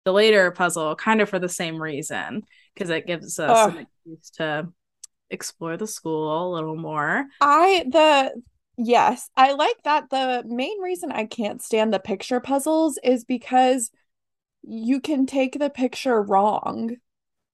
the 0.07 0.13
later 0.13 0.51
puzzle 0.53 0.97
kind 0.97 1.21
of 1.21 1.29
for 1.29 1.39
the 1.39 1.49
same 1.49 1.83
reason 1.83 2.45
because 2.73 2.89
it 2.89 3.07
gives 3.07 3.39
us 3.39 3.75
an 3.75 3.87
excuse 3.87 4.31
to 4.37 4.69
explore 5.29 5.77
the 5.77 5.87
school 5.87 6.49
a 6.49 6.55
little 6.55 6.77
more. 6.77 7.27
I 7.41 7.85
the 7.91 8.41
yes, 8.79 9.29
I 9.37 9.53
like 9.53 9.83
that. 9.85 10.09
The 10.11 10.45
main 10.47 10.81
reason 10.81 11.11
I 11.13 11.27
can't 11.27 11.61
stand 11.61 11.93
the 11.93 11.99
picture 11.99 12.41
puzzles 12.41 12.99
is 13.03 13.25
because 13.25 13.91
you 14.63 15.01
can 15.01 15.27
take 15.27 15.59
the 15.59 15.71
picture 15.71 16.23
wrong. 16.23 16.97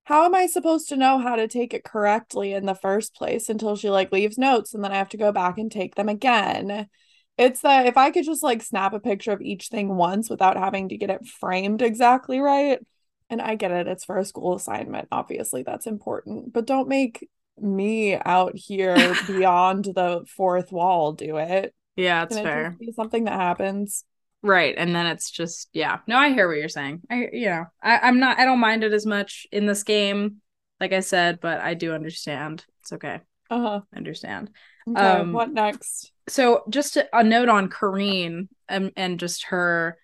How 0.05 0.25
am 0.25 0.35
I 0.35 0.47
supposed 0.47 0.89
to 0.89 0.97
know 0.97 1.17
how 1.17 1.35
to 1.37 1.47
take 1.47 1.73
it 1.73 1.83
correctly 1.83 2.53
in 2.53 2.65
the 2.65 2.75
first 2.75 3.15
place 3.15 3.49
until 3.49 3.75
she 3.75 3.89
like 3.89 4.11
leaves 4.11 4.37
notes 4.37 4.73
and 4.73 4.83
then 4.83 4.91
I 4.91 4.97
have 4.97 5.09
to 5.09 5.17
go 5.17 5.31
back 5.31 5.57
and 5.57 5.71
take 5.71 5.95
them 5.95 6.09
again? 6.09 6.87
It's 7.37 7.61
that 7.61 7.87
if 7.87 7.97
I 7.97 8.11
could 8.11 8.25
just 8.25 8.43
like 8.43 8.61
snap 8.61 8.93
a 8.93 8.99
picture 8.99 9.31
of 9.31 9.41
each 9.41 9.67
thing 9.67 9.95
once 9.95 10.29
without 10.29 10.57
having 10.57 10.89
to 10.89 10.97
get 10.97 11.09
it 11.09 11.25
framed 11.25 11.81
exactly 11.81 12.39
right. 12.39 12.79
And 13.29 13.41
I 13.41 13.55
get 13.55 13.71
it, 13.71 13.87
it's 13.87 14.05
for 14.05 14.17
a 14.17 14.25
school 14.25 14.55
assignment. 14.55 15.07
Obviously, 15.11 15.63
that's 15.63 15.87
important. 15.87 16.53
But 16.53 16.67
don't 16.67 16.87
make 16.87 17.27
me 17.59 18.15
out 18.15 18.55
here 18.55 18.95
beyond 19.27 19.85
the 19.85 20.25
fourth 20.27 20.71
wall 20.71 21.13
do 21.13 21.37
it. 21.37 21.73
Yeah, 21.95 22.23
it's 22.23 22.35
it 22.35 22.43
fair. 22.43 22.77
something 22.95 23.23
that 23.25 23.33
happens? 23.39 24.03
Right. 24.41 24.75
And 24.77 24.93
then 24.93 25.07
it's 25.07 25.31
just, 25.31 25.69
yeah. 25.73 25.99
No, 26.05 26.17
I 26.17 26.33
hear 26.33 26.47
what 26.47 26.57
you're 26.57 26.69
saying. 26.69 27.01
I, 27.09 27.29
you 27.31 27.45
know, 27.47 27.65
I, 27.81 27.99
I'm 27.99 28.19
not, 28.19 28.39
I 28.39 28.45
don't 28.45 28.59
mind 28.59 28.83
it 28.83 28.91
as 28.91 29.05
much 29.05 29.47
in 29.51 29.65
this 29.65 29.83
game, 29.83 30.41
like 30.79 30.91
I 30.91 30.99
said, 30.99 31.39
but 31.39 31.61
I 31.61 31.75
do 31.75 31.93
understand. 31.93 32.65
It's 32.81 32.93
okay. 32.93 33.21
Uh-huh. 33.49 33.81
Understand. 33.95 34.51
Okay, 34.87 34.99
Um, 34.99 35.33
what 35.33 35.51
next? 35.51 36.12
So 36.29 36.63
just 36.69 36.97
a, 36.97 37.23
note 37.23 37.49
on 37.49 37.69
Kareen 37.69 38.47
and, 38.69 38.91
and 38.95 39.19
just 39.19 39.45
her, 39.45 39.97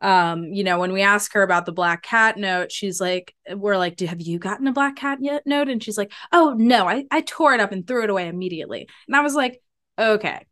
um, 0.00 0.44
you 0.44 0.62
know, 0.62 0.78
when 0.78 0.92
we 0.92 1.02
ask 1.02 1.32
her 1.32 1.42
about 1.42 1.66
the 1.66 1.72
black 1.72 2.02
cat 2.02 2.36
note, 2.36 2.70
she's 2.70 3.00
like, 3.00 3.34
we're 3.50 3.76
like, 3.76 3.96
do 3.96 4.06
have 4.06 4.20
you 4.20 4.38
gotten 4.38 4.66
a 4.66 4.72
black 4.72 4.96
cat 4.96 5.18
yet 5.20 5.42
note? 5.46 5.68
And 5.68 5.82
she's 5.82 5.98
like, 5.98 6.12
oh 6.32 6.54
no, 6.56 6.88
I, 6.88 7.04
I 7.10 7.22
tore 7.22 7.54
it 7.54 7.60
up 7.60 7.72
and 7.72 7.86
threw 7.86 8.04
it 8.04 8.10
away 8.10 8.28
immediately. 8.28 8.88
And 9.08 9.16
I 9.16 9.22
was 9.22 9.34
like, 9.34 9.60
okay, 9.98 10.44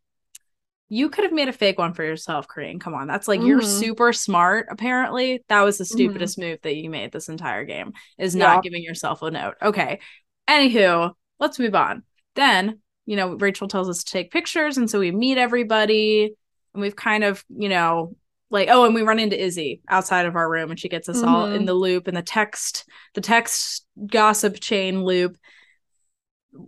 you 0.89 1.09
could 1.09 1.25
have 1.25 1.33
made 1.33 1.49
a 1.49 1.53
fake 1.53 1.79
one 1.79 1.95
for 1.95 2.05
yourself, 2.05 2.47
Kareen. 2.47 2.81
Come 2.81 2.95
on. 2.95 3.07
That's 3.07 3.27
like 3.27 3.41
you're 3.41 3.61
Mhm. 3.61 3.65
super 3.65 4.13
smart, 4.13 4.67
apparently. 4.71 5.43
That 5.49 5.63
was 5.63 5.79
the 5.79 5.85
stupidest 5.85 6.39
move 6.39 6.59
that 6.63 6.77
you 6.77 6.91
made 6.91 7.11
this 7.11 7.29
entire 7.29 7.65
game, 7.65 7.93
is 8.19 8.37
not 8.37 8.63
giving 8.63 8.83
yourself 8.83 9.23
a 9.23 9.31
note. 9.31 9.55
Okay. 9.63 10.01
Anywho, 10.49 11.15
let's 11.41 11.59
move 11.59 11.75
on. 11.75 12.03
Then, 12.35 12.81
you 13.07 13.17
know, 13.17 13.35
Rachel 13.35 13.69
tells 13.69 13.89
us 13.89 14.05
to 14.05 14.13
take 14.13 14.31
pictures, 14.31 14.79
and 14.79 14.89
so 14.91 14.99
we 14.99 15.11
meet 15.11 15.39
everybody, 15.39 16.35
and 16.73 16.81
we've 16.81 16.97
kind 16.97 17.25
of, 17.25 17.45
you 17.49 17.69
know, 17.69 18.17
like, 18.51 18.69
oh, 18.71 18.85
and 18.85 18.95
we 18.95 19.03
run 19.03 19.19
into 19.19 19.41
Izzy 19.41 19.81
outside 19.89 20.27
of 20.27 20.37
our 20.37 20.49
room, 20.49 20.71
and 20.71 20.79
she 20.79 20.89
gets 20.89 21.09
us 21.09 21.23
all 21.23 21.47
in 21.47 21.63
Mhm. 21.63 21.67
the 21.67 21.75
loop 21.75 22.07
and 22.09 22.17
the 22.17 22.23
text, 22.23 22.89
the 23.15 23.21
text 23.21 23.87
gossip 24.07 24.61
chain 24.61 25.03
loop. 25.03 25.37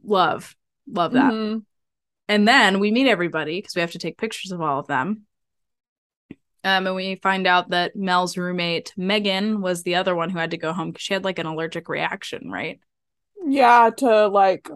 Love, 0.04 0.56
love 0.88 1.12
that. 1.12 1.32
Mhm. 1.32 1.64
And 2.28 2.48
then 2.48 2.80
we 2.80 2.90
meet 2.90 3.08
everybody 3.08 3.58
because 3.58 3.76
we 3.76 3.80
have 3.80 3.92
to 3.92 3.98
take 3.98 4.18
pictures 4.18 4.50
of 4.50 4.60
all 4.60 4.80
of 4.80 4.88
them. 4.88 5.26
Um, 6.64 6.88
and 6.88 6.96
we 6.96 7.14
find 7.22 7.46
out 7.46 7.70
that 7.70 7.94
Mel's 7.94 8.36
roommate 8.36 8.92
Megan 8.96 9.60
was 9.60 9.84
the 9.84 9.94
other 9.94 10.16
one 10.16 10.30
who 10.30 10.38
had 10.40 10.50
to 10.50 10.56
go 10.56 10.72
home 10.72 10.90
because 10.90 11.02
she 11.02 11.14
had 11.14 11.22
like 11.22 11.38
an 11.38 11.46
allergic 11.46 11.88
reaction, 11.88 12.50
right? 12.50 12.80
Yeah, 13.46 13.90
to 13.98 14.26
like 14.26 14.68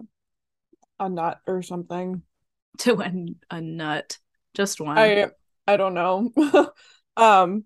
a 1.01 1.09
nut 1.09 1.39
or 1.45 1.61
something. 1.61 2.21
To 2.77 3.01
a, 3.01 3.11
a 3.51 3.61
nut, 3.61 4.17
just 4.53 4.79
one. 4.79 4.97
I 4.97 5.27
I 5.67 5.75
don't 5.75 5.93
know. 5.93 6.31
um 7.17 7.65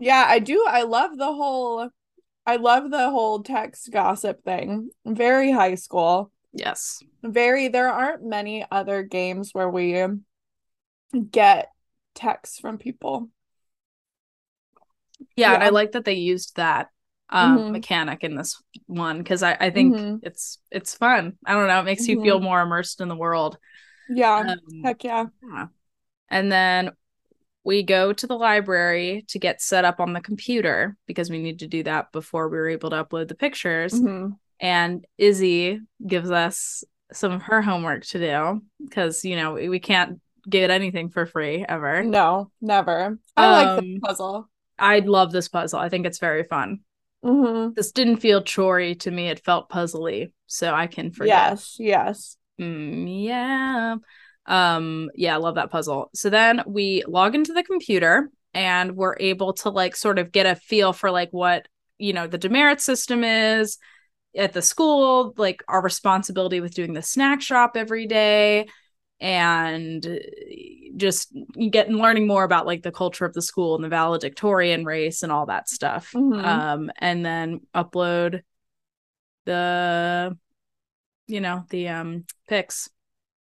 yeah, 0.00 0.24
I 0.26 0.40
do 0.40 0.66
I 0.68 0.82
love 0.82 1.16
the 1.16 1.32
whole 1.32 1.88
I 2.44 2.56
love 2.56 2.90
the 2.90 3.08
whole 3.08 3.44
text 3.44 3.90
gossip 3.92 4.42
thing. 4.44 4.90
Very 5.06 5.52
high 5.52 5.76
school. 5.76 6.32
yes. 6.52 7.02
Very 7.22 7.68
there 7.68 7.88
aren't 7.88 8.24
many 8.24 8.66
other 8.68 9.04
games 9.04 9.50
where 9.52 9.70
we 9.70 10.04
get 11.30 11.70
texts 12.16 12.58
from 12.58 12.78
people. 12.78 13.30
Yeah, 15.36 15.54
and 15.54 15.62
I 15.62 15.68
like 15.68 15.92
that 15.92 16.04
they 16.04 16.14
used 16.14 16.56
that 16.56 16.90
um 17.30 17.58
Mhm. 17.58 17.72
mechanic 17.72 18.22
in 18.22 18.36
this 18.36 18.60
one 18.86 19.18
because 19.18 19.42
I, 19.42 19.56
I 19.58 19.70
think 19.70 19.96
Mhm. 19.96 20.20
it's 20.22 20.58
it's 20.70 20.94
fun. 20.94 21.36
I 21.44 21.54
don't 21.54 21.66
know, 21.68 21.80
it 21.80 21.84
makes 21.84 22.06
you 22.08 22.16
Mhm. 22.16 22.22
feel 22.22 22.40
more 22.40 22.60
immersed 22.60 23.00
in 23.00 23.08
the 23.08 23.16
world. 23.16 23.58
Yeah. 24.08 24.44
Um, 24.48 24.58
Heck 24.84 25.02
yeah. 25.04 25.26
Yeah. 25.42 25.66
And 26.28 26.50
then 26.52 26.92
we 27.64 27.82
go 27.82 28.12
to 28.12 28.26
the 28.26 28.36
library 28.36 29.24
to 29.28 29.38
get 29.38 29.60
set 29.60 29.84
up 29.84 29.98
on 29.98 30.12
the 30.12 30.20
computer 30.20 30.96
because 31.06 31.30
we 31.30 31.42
need 31.42 31.58
to 31.60 31.66
do 31.66 31.82
that 31.82 32.12
before 32.12 32.48
we 32.48 32.56
were 32.58 32.68
able 32.68 32.90
to 32.90 33.04
upload 33.04 33.28
the 33.28 33.34
pictures. 33.34 33.92
Mhm. 33.92 34.38
And 34.60 35.04
Izzy 35.18 35.80
gives 36.06 36.30
us 36.30 36.84
some 37.12 37.32
of 37.32 37.42
her 37.42 37.60
homework 37.62 38.04
to 38.06 38.18
do 38.18 38.62
because, 38.82 39.24
you 39.24 39.36
know, 39.36 39.54
we, 39.54 39.68
we 39.68 39.80
can't 39.80 40.20
get 40.48 40.70
anything 40.70 41.10
for 41.10 41.26
free 41.26 41.64
ever. 41.68 42.04
No, 42.04 42.50
never. 42.60 43.18
I 43.36 43.50
like 43.50 43.68
Um, 43.68 43.94
the 43.94 44.00
puzzle. 44.00 44.48
I 44.78 45.00
love 45.00 45.32
this 45.32 45.48
puzzle. 45.48 45.80
I 45.80 45.88
think 45.88 46.06
it's 46.06 46.18
very 46.18 46.44
fun. 46.44 46.80
Mhm. 47.24 47.74
This 47.74 47.92
didn't 47.92 48.18
feel 48.18 48.42
chory 48.42 48.94
to 48.96 49.10
me. 49.10 49.28
It 49.28 49.44
felt 49.44 49.68
puzzly. 49.68 50.32
So 50.46 50.72
I 50.72 50.86
can 50.86 51.10
forget. 51.10 51.50
Yes, 51.50 51.76
yes. 51.78 52.36
Mm, 52.60 53.24
yeah. 53.24 53.96
Um, 54.46 55.10
yeah, 55.14 55.34
I 55.34 55.38
love 55.38 55.56
that 55.56 55.70
puzzle. 55.70 56.10
So 56.14 56.30
then 56.30 56.62
we 56.66 57.02
log 57.06 57.34
into 57.34 57.52
the 57.52 57.64
computer 57.64 58.30
and 58.54 58.96
we're 58.96 59.16
able 59.18 59.52
to 59.54 59.70
like 59.70 59.96
sort 59.96 60.18
of 60.18 60.32
get 60.32 60.46
a 60.46 60.54
feel 60.54 60.92
for 60.92 61.10
like 61.10 61.30
what 61.30 61.66
you 61.98 62.12
know 62.12 62.26
the 62.26 62.38
demerit 62.38 62.80
system 62.80 63.24
is 63.24 63.78
at 64.36 64.52
the 64.52 64.62
school 64.62 65.34
like 65.36 65.62
our 65.68 65.82
responsibility 65.82 66.60
with 66.60 66.74
doing 66.74 66.92
the 66.92 67.02
snack 67.02 67.40
shop 67.40 67.72
every 67.74 68.06
day 68.06 68.66
and 69.20 70.06
just 70.96 71.34
getting 71.70 71.96
learning 71.96 72.26
more 72.26 72.44
about 72.44 72.66
like 72.66 72.82
the 72.82 72.92
culture 72.92 73.24
of 73.24 73.32
the 73.34 73.42
school 73.42 73.74
and 73.74 73.84
the 73.84 73.88
valedictorian 73.88 74.84
race 74.84 75.22
and 75.22 75.32
all 75.32 75.46
that 75.46 75.68
stuff 75.68 76.12
Mhm. 76.14 76.44
um 76.44 76.90
and 76.98 77.24
then 77.24 77.60
upload 77.74 78.42
the 79.44 80.36
you 81.26 81.40
know 81.40 81.64
the 81.70 81.88
um 81.88 82.24
pics 82.48 82.88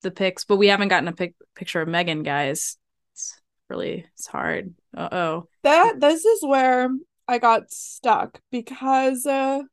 the 0.01 0.11
pics. 0.11 0.45
But 0.45 0.57
we 0.57 0.67
haven't 0.67 0.89
gotten 0.89 1.07
a 1.07 1.13
pic- 1.13 1.35
picture 1.55 1.81
of 1.81 1.87
megan 1.87 2.21
guys. 2.23 2.77
It's 3.13 3.41
really 3.69 4.05
it's 4.13 4.27
hard. 4.27 4.73
Uh-oh. 4.95 5.47
That 5.63 5.99
this 5.99 6.25
is 6.25 6.43
where 6.43 6.89
I 7.27 7.39
got 7.39 7.71
stuck 7.71 8.39
because 8.51 9.25
uh, 9.25 9.63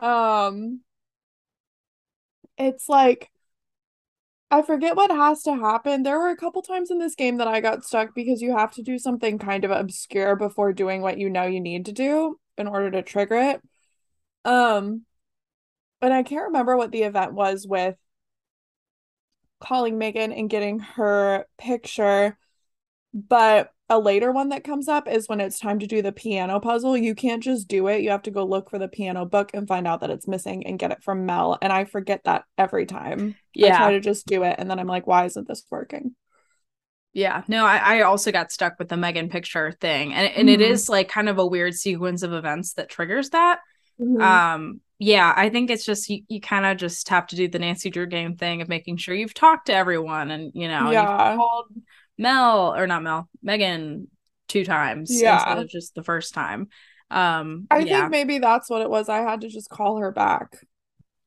um 0.00 0.80
it's 2.56 2.88
like 2.88 3.30
I 4.50 4.62
forget 4.62 4.96
what 4.96 5.10
has 5.10 5.42
to 5.42 5.56
happen. 5.56 6.02
There 6.02 6.18
were 6.18 6.30
a 6.30 6.36
couple 6.36 6.62
times 6.62 6.90
in 6.90 6.98
this 6.98 7.14
game 7.14 7.36
that 7.36 7.48
I 7.48 7.60
got 7.60 7.84
stuck 7.84 8.14
because 8.14 8.40
you 8.40 8.56
have 8.56 8.72
to 8.74 8.82
do 8.82 8.98
something 8.98 9.38
kind 9.38 9.64
of 9.64 9.70
obscure 9.70 10.36
before 10.36 10.72
doing 10.72 11.02
what 11.02 11.18
you 11.18 11.28
know 11.28 11.44
you 11.44 11.60
need 11.60 11.84
to 11.86 11.92
do 11.92 12.38
in 12.56 12.66
order 12.66 12.90
to 12.90 13.02
trigger 13.02 13.36
it. 13.36 13.62
Um 14.44 15.04
and 16.00 16.14
I 16.14 16.22
can't 16.22 16.46
remember 16.46 16.76
what 16.76 16.92
the 16.92 17.02
event 17.02 17.34
was 17.34 17.66
with 17.66 17.96
calling 19.60 19.98
Megan 19.98 20.32
and 20.32 20.48
getting 20.48 20.78
her 20.78 21.46
picture, 21.58 22.38
but 23.12 23.72
a 23.90 23.98
later 23.98 24.30
one 24.32 24.50
that 24.50 24.64
comes 24.64 24.86
up 24.88 25.08
is 25.08 25.28
when 25.28 25.40
it's 25.40 25.58
time 25.58 25.78
to 25.78 25.86
do 25.86 26.02
the 26.02 26.12
piano 26.12 26.60
puzzle. 26.60 26.96
You 26.96 27.14
can't 27.14 27.42
just 27.42 27.68
do 27.68 27.86
it. 27.88 28.02
You 28.02 28.10
have 28.10 28.22
to 28.22 28.30
go 28.30 28.44
look 28.44 28.68
for 28.68 28.78
the 28.78 28.88
piano 28.88 29.24
book 29.24 29.50
and 29.54 29.66
find 29.66 29.86
out 29.86 30.00
that 30.00 30.10
it's 30.10 30.28
missing 30.28 30.66
and 30.66 30.78
get 30.78 30.90
it 30.90 31.02
from 31.02 31.24
Mel. 31.24 31.56
And 31.62 31.72
I 31.72 31.84
forget 31.86 32.22
that 32.24 32.44
every 32.58 32.84
time. 32.86 33.34
Yeah. 33.54 33.74
I 33.74 33.78
try 33.78 33.92
to 33.92 34.00
just 34.00 34.26
do 34.26 34.42
it 34.42 34.56
and 34.58 34.70
then 34.70 34.78
I'm 34.78 34.86
like, 34.86 35.06
why 35.06 35.24
isn't 35.24 35.48
this 35.48 35.64
working? 35.70 36.14
yeah 37.14 37.42
no 37.48 37.64
I, 37.64 37.78
I 37.78 38.02
also 38.02 38.30
got 38.30 38.52
stuck 38.52 38.78
with 38.78 38.90
the 38.90 38.96
megan 38.96 39.30
picture 39.30 39.72
thing 39.72 40.12
and, 40.12 40.30
and 40.36 40.50
it 40.50 40.60
Mhm. 40.60 40.70
is 40.70 40.90
like 40.90 41.08
kind 41.08 41.30
of 41.30 41.38
a 41.38 41.46
weird 41.46 41.74
sequence 41.74 42.22
of 42.22 42.34
events 42.34 42.74
that 42.74 42.90
triggers 42.90 43.30
that 43.30 43.60
Mhm. 43.98 44.20
um 44.20 44.80
yeah 44.98 45.32
i 45.34 45.48
think 45.48 45.70
it's 45.70 45.86
just 45.86 46.10
you, 46.10 46.20
you 46.28 46.38
kind 46.38 46.66
of 46.66 46.76
just 46.76 47.08
have 47.08 47.26
to 47.28 47.36
do 47.36 47.48
the 47.48 47.58
nancy 47.58 47.88
drew 47.88 48.06
game 48.06 48.36
thing 48.36 48.60
of 48.60 48.68
making 48.68 48.98
sure 48.98 49.14
you've 49.14 49.32
talked 49.32 49.66
to 49.66 49.72
everyone 49.74 50.30
and 50.30 50.52
you 50.54 50.68
know 50.68 50.90
Yeah. 50.90 51.30
you've 51.30 51.38
called 51.38 51.66
mel 52.18 52.74
or 52.76 52.86
not 52.86 53.02
mel 53.02 53.28
megan 53.42 54.08
two 54.48 54.64
times 54.64 55.10
Yeah. 55.10 55.34
instead 55.34 55.58
of 55.58 55.68
just 55.68 55.94
the 55.94 56.02
first 56.02 56.34
time 56.34 56.68
um 57.10 57.66
I 57.70 57.78
yeah 57.80 58.00
think 58.00 58.10
maybe 58.10 58.38
that's 58.38 58.68
what 58.68 58.82
it 58.82 58.90
was. 58.90 59.08
I 59.08 59.18
had 59.18 59.40
to 59.42 59.48
just 59.48 59.70
call 59.70 59.98
her 59.98 60.10
back. 60.12 60.56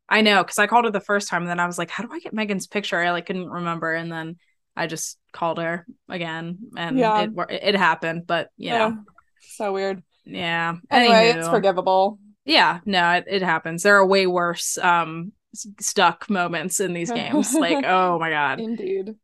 i 0.10 0.22
know 0.22 0.44
because 0.44 0.60
i 0.60 0.68
called 0.68 0.86
her 0.86 0.92
the 0.92 1.00
first 1.00 1.30
time 1.30 1.42
and 1.44 1.50
then 1.50 1.60
i 1.60 1.66
was 1.66 1.78
like 1.78 1.90
how 1.90 2.04
do 2.04 2.10
i 2.14 2.20
get 2.20 2.34
megan's 2.34 2.68
picture 2.68 3.00
i 3.00 3.12
like 3.12 3.26
couldn't 3.26 3.50
remember 3.50 3.94
and 3.94 4.12
then 4.12 4.36
i 4.76 4.86
just 4.88 5.18
called 5.32 5.58
her 5.58 5.86
again 6.10 6.58
and 6.78 6.98
Yeah. 6.98 7.22
it 7.24 7.32
it 7.50 7.76
happened 7.76 8.28
but 8.28 8.50
you 8.58 8.72
know 8.72 8.88
Ugh, 8.88 9.06
so 9.40 9.74
weird. 9.74 10.04
yeah 10.26 10.76
Anyway, 10.92 11.30
it's 11.30 11.48
forgivable. 11.48 12.20
yeah 12.46 12.80
no 12.86 13.12
it, 13.14 13.26
it 13.28 13.42
happens 13.42 13.84
there 13.84 13.96
are 13.98 14.06
way 14.06 14.28
worse 14.28 14.78
um 14.78 15.32
stuck 15.80 16.30
moments 16.30 16.80
in 16.80 16.94
these 16.94 17.12
games 17.12 17.54
like 17.66 17.84
oh 17.86 18.20
my 18.20 18.30
god 18.30 18.60
Indeed. 18.60 19.16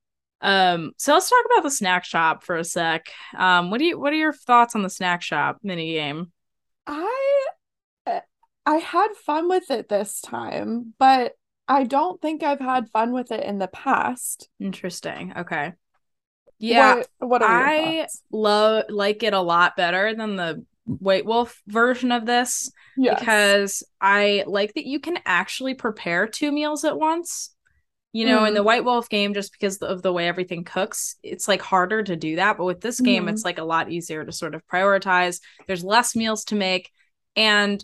Um 0.42 0.92
so 0.98 1.14
let's 1.14 1.30
talk 1.30 1.44
about 1.52 1.64
the 1.64 1.72
snack 1.72 2.06
shop 2.06 2.44
for 2.44 2.56
a 2.58 2.64
sec 2.64 3.08
um 3.38 3.72
what 3.72 3.80
do 3.80 3.86
you 3.86 4.00
what 4.00 4.14
are 4.14 4.18
your 4.18 4.34
thoughts 4.34 4.76
on 4.76 4.84
the 4.84 4.90
snack 4.90 5.22
shop 5.22 5.58
mini 5.64 5.94
game 5.94 6.32
I 6.86 7.48
I 8.66 8.76
had 8.78 9.16
fun 9.16 9.48
with 9.48 9.72
it 9.72 9.88
this 9.88 10.20
time, 10.20 10.94
but 11.00 11.34
I 11.68 11.84
don't 11.86 12.22
think 12.22 12.44
I've 12.44 12.60
had 12.60 12.90
fun 12.90 13.14
with 13.14 13.32
it 13.32 13.44
in 13.44 13.60
the 13.60 13.68
past. 13.68 14.50
interesting 14.60 15.34
okay 15.38 15.74
yeah 16.60 16.96
What, 16.96 17.08
what 17.20 17.42
are 17.44 17.48
I 17.48 18.08
love 18.32 18.86
like 18.90 19.24
it 19.24 19.34
a 19.34 19.42
lot 19.42 19.76
better 19.78 20.16
than 20.16 20.36
the 20.36 20.66
white 20.86 21.26
wolf 21.26 21.62
version 21.68 22.12
of 22.12 22.26
this 22.26 22.72
Yes. 22.98 23.20
because 23.20 23.84
I 24.02 24.44
like 24.48 24.74
that 24.74 24.86
you 24.88 25.00
can 25.00 25.20
actually 25.26 25.76
prepare 25.76 26.28
two 26.28 26.52
meals 26.52 26.84
at 26.84 26.98
once. 26.98 27.52
You 28.14 28.26
know, 28.26 28.46
in 28.46 28.54
Mm. 28.54 28.56
the 28.56 28.64
White 28.64 28.84
Wolf 28.86 29.10
game, 29.10 29.34
just 29.34 29.52
because 29.52 29.78
of 29.78 30.02
the 30.02 30.14
way 30.14 30.28
everything 30.28 30.64
cooks, 30.64 31.18
it's 31.24 31.48
like 31.48 31.62
harder 31.62 32.02
to 32.04 32.16
do 32.16 32.38
that. 32.38 32.58
But 32.58 32.66
with 32.66 32.82
this 32.82 33.00
game, 33.02 33.26
Mhm. 33.26 33.30
it's 33.30 33.46
like 33.46 33.58
a 33.60 33.64
lot 33.64 33.92
easier 33.92 34.24
to 34.26 34.32
sort 34.32 34.56
of 34.56 34.66
prioritize. 34.68 35.40
There's 35.68 35.84
less 35.84 36.16
meals 36.16 36.46
to 36.46 36.56
make, 36.56 36.92
and 37.36 37.84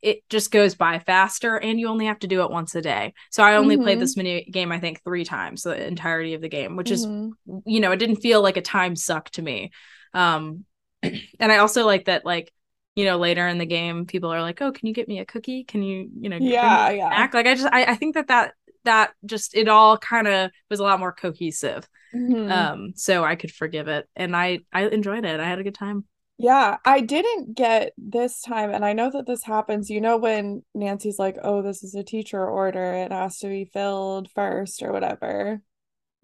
it 0.00 0.22
just 0.30 0.50
goes 0.50 0.74
by 0.74 0.98
faster. 1.00 1.56
And 1.58 1.78
you 1.78 1.88
only 1.88 2.06
have 2.06 2.20
to 2.20 2.26
do 2.26 2.42
it 2.42 2.50
once 2.50 2.74
a 2.74 2.80
day. 2.80 3.12
So 3.30 3.42
I 3.42 3.56
only 3.56 3.76
played 3.76 3.98
Mhm. 3.98 4.00
this 4.00 4.16
mini 4.16 4.44
game, 4.44 4.72
I 4.72 4.80
think, 4.80 5.02
three 5.04 5.24
times 5.24 5.64
the 5.64 5.86
entirety 5.86 6.34
of 6.34 6.40
the 6.40 6.48
game, 6.48 6.76
which 6.76 6.90
is 6.90 7.06
Mhm. 7.06 7.62
you 7.66 7.80
know, 7.80 7.92
it 7.92 7.98
didn't 7.98 8.16
feel 8.16 8.42
like 8.42 8.56
a 8.56 8.62
time 8.62 8.96
suck 8.96 9.30
to 9.30 9.42
me. 9.42 9.70
Um, 10.14 10.64
and 11.02 11.52
I 11.52 11.58
also 11.58 11.84
like 11.84 12.06
that, 12.06 12.24
like, 12.24 12.52
you 12.94 13.04
know, 13.04 13.18
later 13.18 13.46
in 13.46 13.58
the 13.58 13.66
game, 13.66 14.06
people 14.06 14.32
are 14.32 14.40
like, 14.40 14.60
"Oh, 14.62 14.72
can 14.72 14.86
you 14.86 14.94
get 14.94 15.06
me 15.08 15.18
a 15.18 15.26
cookie? 15.26 15.64
Can 15.64 15.82
you, 15.82 16.08
you 16.18 16.28
know, 16.30 16.38
Yeah, 16.38 16.90
yeah. 16.90 17.08
snack?" 17.08 17.34
Like, 17.34 17.46
I 17.46 17.54
just, 17.54 17.68
I, 17.72 17.84
I 17.84 17.94
think 17.96 18.14
that 18.14 18.28
that 18.28 18.54
that 18.86 19.12
just 19.24 19.54
it 19.56 19.68
all 19.68 19.98
kind 19.98 20.26
of 20.28 20.50
was 20.70 20.80
a 20.80 20.84
lot 20.84 21.00
more 21.00 21.12
cohesive. 21.12 21.88
Mhm. 22.12 22.70
Um, 22.70 22.92
so 22.96 23.24
I 23.24 23.36
could 23.36 23.52
forgive 23.52 23.88
it, 23.88 24.08
and 24.16 24.36
I 24.36 24.60
I 24.72 24.88
enjoyed 24.88 25.24
it. 25.24 25.40
I 25.40 25.46
had 25.48 25.58
a 25.60 25.64
good 25.64 25.74
time. 25.74 26.06
Yeah, 26.38 26.76
I 26.84 27.00
didn't 27.00 27.54
get 27.56 27.92
this 27.96 28.42
time, 28.42 28.70
and 28.70 28.84
I 28.84 28.92
know 28.92 29.10
that 29.10 29.26
this 29.26 29.42
happens. 29.44 29.88
You 29.88 30.00
know, 30.02 30.18
when 30.18 30.64
Nancy's 30.74 31.18
like, 31.18 31.36
"Oh, 31.42 31.62
this 31.62 31.82
is 31.82 31.94
a 31.94 32.02
teacher 32.04 32.46
order, 32.46 32.92
it 32.94 33.10
has 33.12 33.38
to 33.38 33.48
be 33.48 33.64
filled 33.64 34.30
first 34.32 34.82
or 34.82 34.92
whatever." 34.92 35.62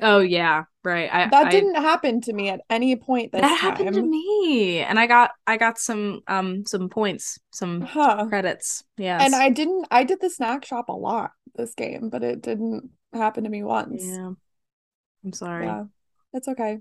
Oh 0.01 0.19
yeah, 0.21 0.65
right. 0.85 1.09
I 1.13 1.31
That 1.31 1.49
I, 1.49 1.51
didn't 1.51 1.77
happen 1.77 2.21
to 2.23 2.33
me 2.33 2.49
at 2.49 2.61
any 2.69 2.97
point 2.97 3.33
that 3.33 3.45
happened 3.45 3.95
to 3.95 4.03
me, 4.03 4.81
and 4.81 4.99
I 4.99 5.07
got 5.07 5.31
I 5.47 5.57
got 5.57 5.79
some 5.79 6.21
um 6.27 6.67
some 6.67 6.89
points, 6.89 7.39
some 7.53 7.89
Huh. 7.91 8.29
credits. 8.29 8.85
Yeah, 8.97 9.19
And 9.21 9.35
I 9.35 9.51
didn't, 9.51 9.87
I 9.91 10.05
did 10.05 10.21
the 10.21 10.31
snack 10.31 10.65
shop 10.65 10.89
a 10.89 10.93
lot 10.93 11.33
this 11.55 11.75
game, 11.75 12.11
but 12.11 12.25
it 12.25 12.43
didn't 12.43 12.91
happen 13.13 13.45
to 13.45 13.51
me 13.51 13.63
once. 13.63 14.21
yeah. 14.21 14.33
I'm 15.25 15.33
sorry. 15.33 15.67
Yeah, 15.67 15.85
it's 16.33 16.49
okay. 16.49 16.81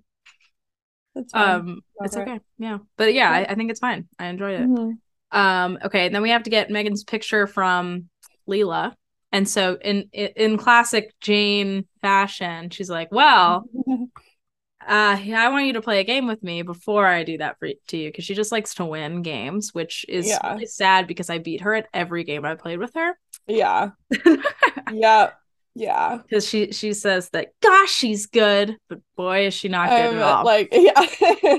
It's 1.16 1.34
fine. 1.34 1.58
Um, 1.58 1.82
it's 2.02 2.16
it. 2.16 2.18
okay. 2.18 2.40
Yeah. 2.58 2.80
But 2.98 3.14
yeah, 3.14 3.30
Yeah. 3.30 3.46
I, 3.48 3.52
I 3.52 3.56
think 3.56 3.72
it's 3.72 3.80
fine. 3.80 4.08
I 4.20 4.26
enjoyed 4.28 4.60
it. 4.60 4.70
Mhm. 4.70 5.00
Um, 5.32 5.80
okay, 5.86 6.08
and 6.08 6.16
then 6.16 6.22
we 6.22 6.32
have 6.32 6.44
to 6.44 6.50
get 6.50 6.70
Megan's 6.70 7.04
picture 7.04 7.48
from 7.48 8.10
Leela. 8.50 8.94
And 9.32 9.48
so 9.48 9.78
in 9.82 10.10
in 10.14 10.58
classic 10.58 11.14
Jane 11.22 11.86
fashion, 12.02 12.70
she's 12.70 12.90
like, 12.90 13.12
"Well, 13.12 13.66
uh, 13.88 15.18
I 15.22 15.50
want 15.50 15.68
you 15.68 15.74
to 15.74 15.82
play 15.82 16.00
a 16.00 16.04
game 16.04 16.28
with 16.28 16.42
me 16.44 16.64
before 16.64 17.06
I 17.06 17.24
do 17.24 17.38
that 17.38 17.58
for 17.60 17.70
to 17.90 17.98
you 17.98 18.10
because 18.10 18.26
she 18.26 18.34
just 18.34 18.52
likes 18.52 18.74
to 18.76 18.86
win 18.86 19.22
games, 19.22 19.74
which 19.74 20.06
is 20.10 20.28
Yeah. 20.28 20.54
really 20.54 20.66
sad 20.66 21.08
because 21.08 21.30
I 21.30 21.38
beat 21.38 21.62
her 21.62 21.74
at 21.74 21.88
every 21.94 22.24
game 22.24 22.46
I 22.46 22.56
played 22.56 22.80
with 22.80 22.94
her. 22.96 23.18
Yeah, 23.48 23.92
yeah, 24.92 25.32
yeah. 25.76 26.18
Because 26.18 26.48
she 26.48 26.72
she 26.72 26.94
says 26.94 27.30
that, 27.30 27.54
gosh, 27.62 27.92
she's 27.92 28.26
good, 28.26 28.76
but 28.90 29.00
boy, 29.16 29.48
is 29.48 29.54
she 29.54 29.70
not 29.70 29.90
good 29.90 30.16
at 30.18 30.22
all. 30.22 30.44
like, 30.46 30.70
yeah. 30.74 31.58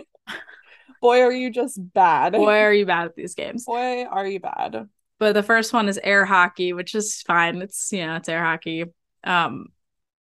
Boy, 1.01 1.21
are 1.21 1.33
you 1.33 1.51
just 1.51 1.79
bad. 1.93 2.33
boy, 2.33 2.59
are 2.61 2.73
you 2.73 2.87
bad 2.87 3.07
at 3.07 3.17
these 3.17 3.35
games. 3.35 3.65
Boy, 3.65 4.05
are 4.05 4.27
you 4.27 4.41
bad. 4.41 4.89
But 5.23 5.35
the 5.35 5.43
first 5.43 5.73
one 5.73 5.89
is 5.89 6.01
air 6.03 6.25
hockey, 6.25 6.73
which 6.73 6.95
is 6.95 7.23
fine. 7.23 7.63
It's 7.63 7.93
you 7.93 8.05
know, 8.07 8.17
it's 8.17 8.29
air 8.29 8.43
hockey. 8.45 8.85
Um 9.25 9.69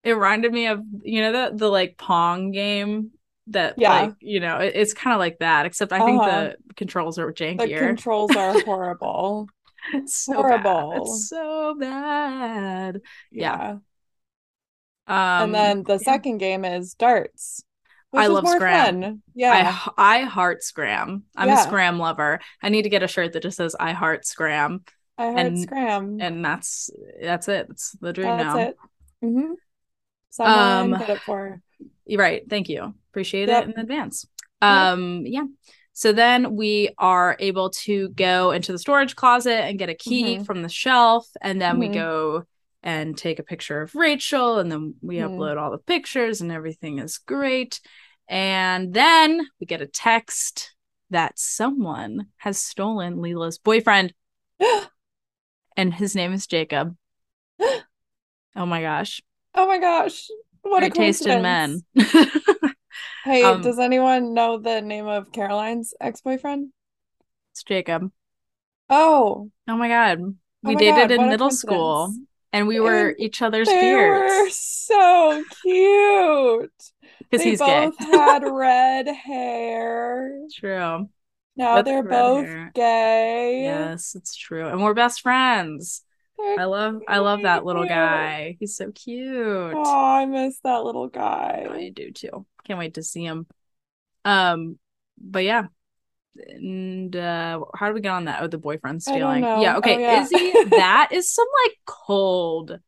it 0.04 0.12
reminded 0.12 0.52
me 0.52 0.66
of 0.68 0.82
you 1.02 1.20
know 1.22 1.32
the 1.32 1.56
the 1.56 1.68
like 1.68 1.96
Pong 1.98 2.50
game 2.52 3.12
that 3.48 3.74
Yeah. 3.78 3.92
like 4.02 4.14
you 4.20 4.40
know 4.40 4.58
it- 4.58 4.74
it's 4.76 4.94
kind 4.94 5.14
of 5.14 5.20
like 5.20 5.38
that 5.40 5.66
except 5.66 5.92
I 5.92 6.00
think 6.04 6.20
Uh-huh. 6.22 6.52
the 6.68 6.74
controls 6.74 7.18
are 7.18 7.32
jankier 7.32 7.80
The 7.80 7.86
controls 7.86 8.36
are 8.36 8.60
horrible. 8.64 9.48
it's 9.94 10.14
so 10.16 10.42
bad. 10.42 10.62
horrible. 10.62 11.02
It's 11.02 11.28
so 11.28 11.74
bad. 11.78 13.00
Yeah. 13.30 13.78
Yeah. 15.08 15.42
Um 15.42 15.54
And 15.54 15.54
then 15.54 15.82
the 15.84 15.94
yeah. 15.94 15.98
second 15.98 16.38
game 16.38 16.64
is 16.64 16.94
darts, 16.94 17.64
which 18.10 18.22
I 18.22 18.26
love 18.28 18.48
Scram. 18.48 19.02
fun. 19.02 19.22
Yeah. 19.34 19.78
I 19.96 20.20
heart 20.22 20.62
Scram. 20.62 21.24
I'm 21.36 21.48
a 21.48 21.52
Yeah. 21.52 21.66
Scram 21.66 21.98
lover. 21.98 22.40
I 22.62 22.68
need 22.68 22.82
to 22.82 22.88
get 22.88 23.02
a 23.02 23.08
shirt 23.08 23.32
that 23.34 23.42
just 23.42 23.56
says 23.56 23.76
I 23.78 23.92
heart 23.92 24.26
Scram, 24.26 24.84
I 25.18 25.24
heart 25.26 25.38
and- 25.38 25.58
Scram. 25.60 26.18
and 26.20 26.44
that's 26.44 26.90
that's 27.20 27.48
it. 27.48 27.66
It's 27.70 27.92
the 28.00 28.12
dream 28.12 28.28
That's 28.36 28.44
now. 28.44 28.58
it. 28.58 28.76
Mm-hmm. 29.24 29.52
Someone 30.30 30.92
Um, 30.94 30.98
get 31.00 31.10
it 31.10 31.20
for. 31.20 31.60
Right. 32.10 32.42
Thank 32.48 32.68
you. 32.68 32.94
Appreciate 33.10 33.48
Yep. 33.48 33.64
it 33.68 33.74
in 33.74 33.80
advance. 33.80 34.26
Yep. 34.62 34.70
Um, 34.70 35.22
yeah. 35.26 35.44
So 35.92 36.12
then 36.12 36.54
we 36.54 36.90
are 36.98 37.36
able 37.40 37.70
to 37.70 38.10
go 38.10 38.52
into 38.52 38.70
the 38.72 38.78
storage 38.78 39.16
closet 39.16 39.64
and 39.64 39.78
get 39.78 39.88
a 39.88 39.94
key 39.94 40.36
Mhm. 40.38 40.46
from 40.46 40.62
the 40.62 40.68
shelf, 40.68 41.26
and 41.42 41.60
then 41.60 41.78
we 41.80 41.88
Mhm. 41.88 41.94
go 41.94 42.44
and 42.82 43.16
take 43.16 43.38
a 43.38 43.42
picture 43.44 43.82
of 43.82 43.94
Rachel, 43.94 44.58
and 44.58 44.70
then 44.70 44.94
we 45.02 45.16
Mhm. 45.16 45.28
upload 45.28 45.58
all 45.60 45.70
the 45.70 45.78
pictures, 45.78 46.40
and 46.40 46.52
everything 46.52 46.98
is 46.98 47.18
great. 47.18 47.80
And 48.28 48.92
then 48.94 49.48
we 49.60 49.66
get 49.66 49.80
a 49.80 49.86
text 49.86 50.74
that 51.10 51.38
someone 51.38 52.28
has 52.38 52.58
stolen 52.58 53.16
Leela's 53.18 53.58
boyfriend, 53.58 54.12
and 55.76 55.94
his 55.94 56.14
name 56.14 56.32
is 56.32 56.46
Jacob. 56.46 56.96
oh 57.60 58.66
my 58.66 58.80
gosh. 58.82 59.22
Oh 59.54 59.66
my 59.66 59.78
gosh. 59.78 60.28
What 60.62 60.80
Great 60.80 60.92
a 60.92 60.94
taste 60.94 61.26
in 61.26 61.42
men. 61.42 61.84
Hey, 63.24 63.44
Um, 63.44 63.62
does 63.62 63.78
anyone 63.78 64.34
know 64.34 64.58
the 64.58 64.80
name 64.80 65.06
of 65.06 65.32
Caroline's 65.32 65.94
ex-boyfriend? 66.00 66.72
it's 67.52 67.62
Jacob. 67.62 68.10
Oh, 68.88 69.50
Oh 69.66 69.76
my 69.76 69.88
god. 69.88 70.18
We 70.62 70.74
my 70.74 70.74
dated 70.74 71.10
God, 71.10 71.10
in 71.10 71.28
middle 71.28 71.50
school. 71.50 72.14
And 72.52 72.66
we 72.66 72.80
were 72.80 73.08
And 73.10 73.20
each 73.20 73.42
other's 73.42 73.68
they 73.68 73.94
were 73.94 74.48
so 74.50 75.44
cute. 75.62 76.72
because 77.18 77.42
he's 77.44 77.60
gay. 77.60 77.86
both 77.86 77.98
had 77.98 78.42
red 78.44 79.08
hair. 79.08 80.46
True. 80.54 81.08
Now 81.56 81.76
Both 81.76 81.84
they're 81.86 82.02
both 82.04 82.46
hair. 82.46 82.70
gay. 82.74 83.62
Yes, 83.64 84.14
it's 84.14 84.34
true. 84.36 84.66
And 84.68 84.82
we're 84.82 84.94
best 84.94 85.20
friends. 85.22 86.02
They're 86.38 86.60
I 86.60 86.64
love 86.64 87.00
I 87.08 87.18
love 87.18 87.42
that 87.42 87.64
little 87.64 87.84
guy. 87.84 88.56
He's 88.60 88.76
so 88.76 88.92
cute. 88.92 89.74
Oh, 89.74 90.06
I 90.06 90.24
miss 90.26 90.60
that 90.60 90.84
little 90.84 91.08
guy. 91.08 91.66
I 91.68 91.88
do 91.90 92.12
too. 92.12 92.46
Can't 92.64 92.78
wait 92.78 92.94
to 92.94 93.02
see 93.02 93.24
him. 93.24 93.46
Um, 94.24 94.78
but 95.20 95.42
yeah. 95.44 95.64
And 96.36 97.14
uh 97.16 97.60
how 97.74 97.88
do 97.88 97.94
we 97.94 98.00
get 98.00 98.12
on 98.12 98.26
that? 98.26 98.42
Oh, 98.42 98.46
the 98.46 98.58
boyfriend 98.58 99.02
stealing. 99.02 99.42
Yeah, 99.42 99.78
okay. 99.78 99.96
Oh, 99.96 99.98
yeah. 99.98 100.22
Izzy, 100.22 100.52
that 100.70 101.08
is 101.12 101.32
some 101.32 101.46
like 101.64 101.76
cold 101.86 102.78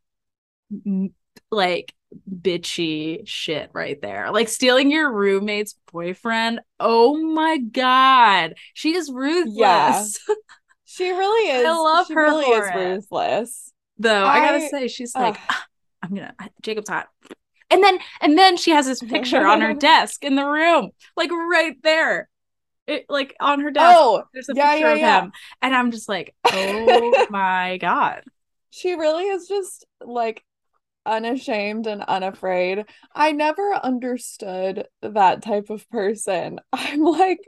like 1.50 1.94
bitchy 2.30 3.26
shit 3.26 3.70
right 3.72 4.00
there. 4.00 4.30
Like 4.30 4.48
stealing 4.48 4.90
your 4.90 5.12
roommate's 5.12 5.74
boyfriend. 5.92 6.60
Oh 6.78 7.16
my 7.16 7.58
god. 7.58 8.54
She 8.74 8.94
is 8.94 9.10
ruthless. 9.10 10.18
Yeah. 10.28 10.34
She 10.92 11.08
really 11.08 11.52
is. 11.52 11.64
I 11.64 11.70
love 11.70 12.08
she 12.08 12.14
her 12.14 12.22
really 12.24 12.46
is 12.46 12.66
it. 12.66 12.74
ruthless. 12.74 13.72
Though 13.98 14.24
I 14.24 14.40
gotta 14.40 14.68
say, 14.68 14.88
she's 14.88 15.14
like. 15.14 15.36
"Ah, 15.48 15.64
I'm 16.02 16.14
gonna 16.14 16.34
Jacob's 16.62 16.88
hot. 16.88 17.06
And 17.70 17.82
then 17.84 17.98
and 18.20 18.36
then 18.36 18.56
she 18.56 18.72
has 18.72 18.86
this 18.86 19.00
picture 19.00 19.46
on 19.46 19.60
her 19.60 19.72
desk 19.78 20.24
in 20.24 20.34
the 20.34 20.44
room, 20.44 20.90
like 21.16 21.30
right 21.30 21.76
there. 21.84 22.28
It 22.90 23.06
like 23.08 23.34
on 23.40 23.60
her 23.60 23.70
desk. 23.70 23.96
Oh, 23.98 24.24
there's 24.34 24.48
a 24.48 24.54
yeah, 24.54 24.72
picture 24.72 24.86
yeah, 24.88 24.92
of 24.94 24.98
yeah. 24.98 25.22
him. 25.22 25.32
And 25.62 25.74
I'm 25.74 25.90
just 25.92 26.08
like, 26.08 26.34
oh 26.44 27.26
my 27.30 27.78
God. 27.78 28.22
she 28.70 28.94
really 28.94 29.24
is 29.24 29.46
just 29.48 29.86
like 30.04 30.44
unashamed 31.06 31.86
and 31.86 32.02
unafraid. 32.02 32.84
I 33.14 33.32
never 33.32 33.74
understood 33.74 34.86
that 35.02 35.42
type 35.42 35.70
of 35.70 35.88
person. 35.90 36.60
I'm 36.72 37.00
like, 37.02 37.40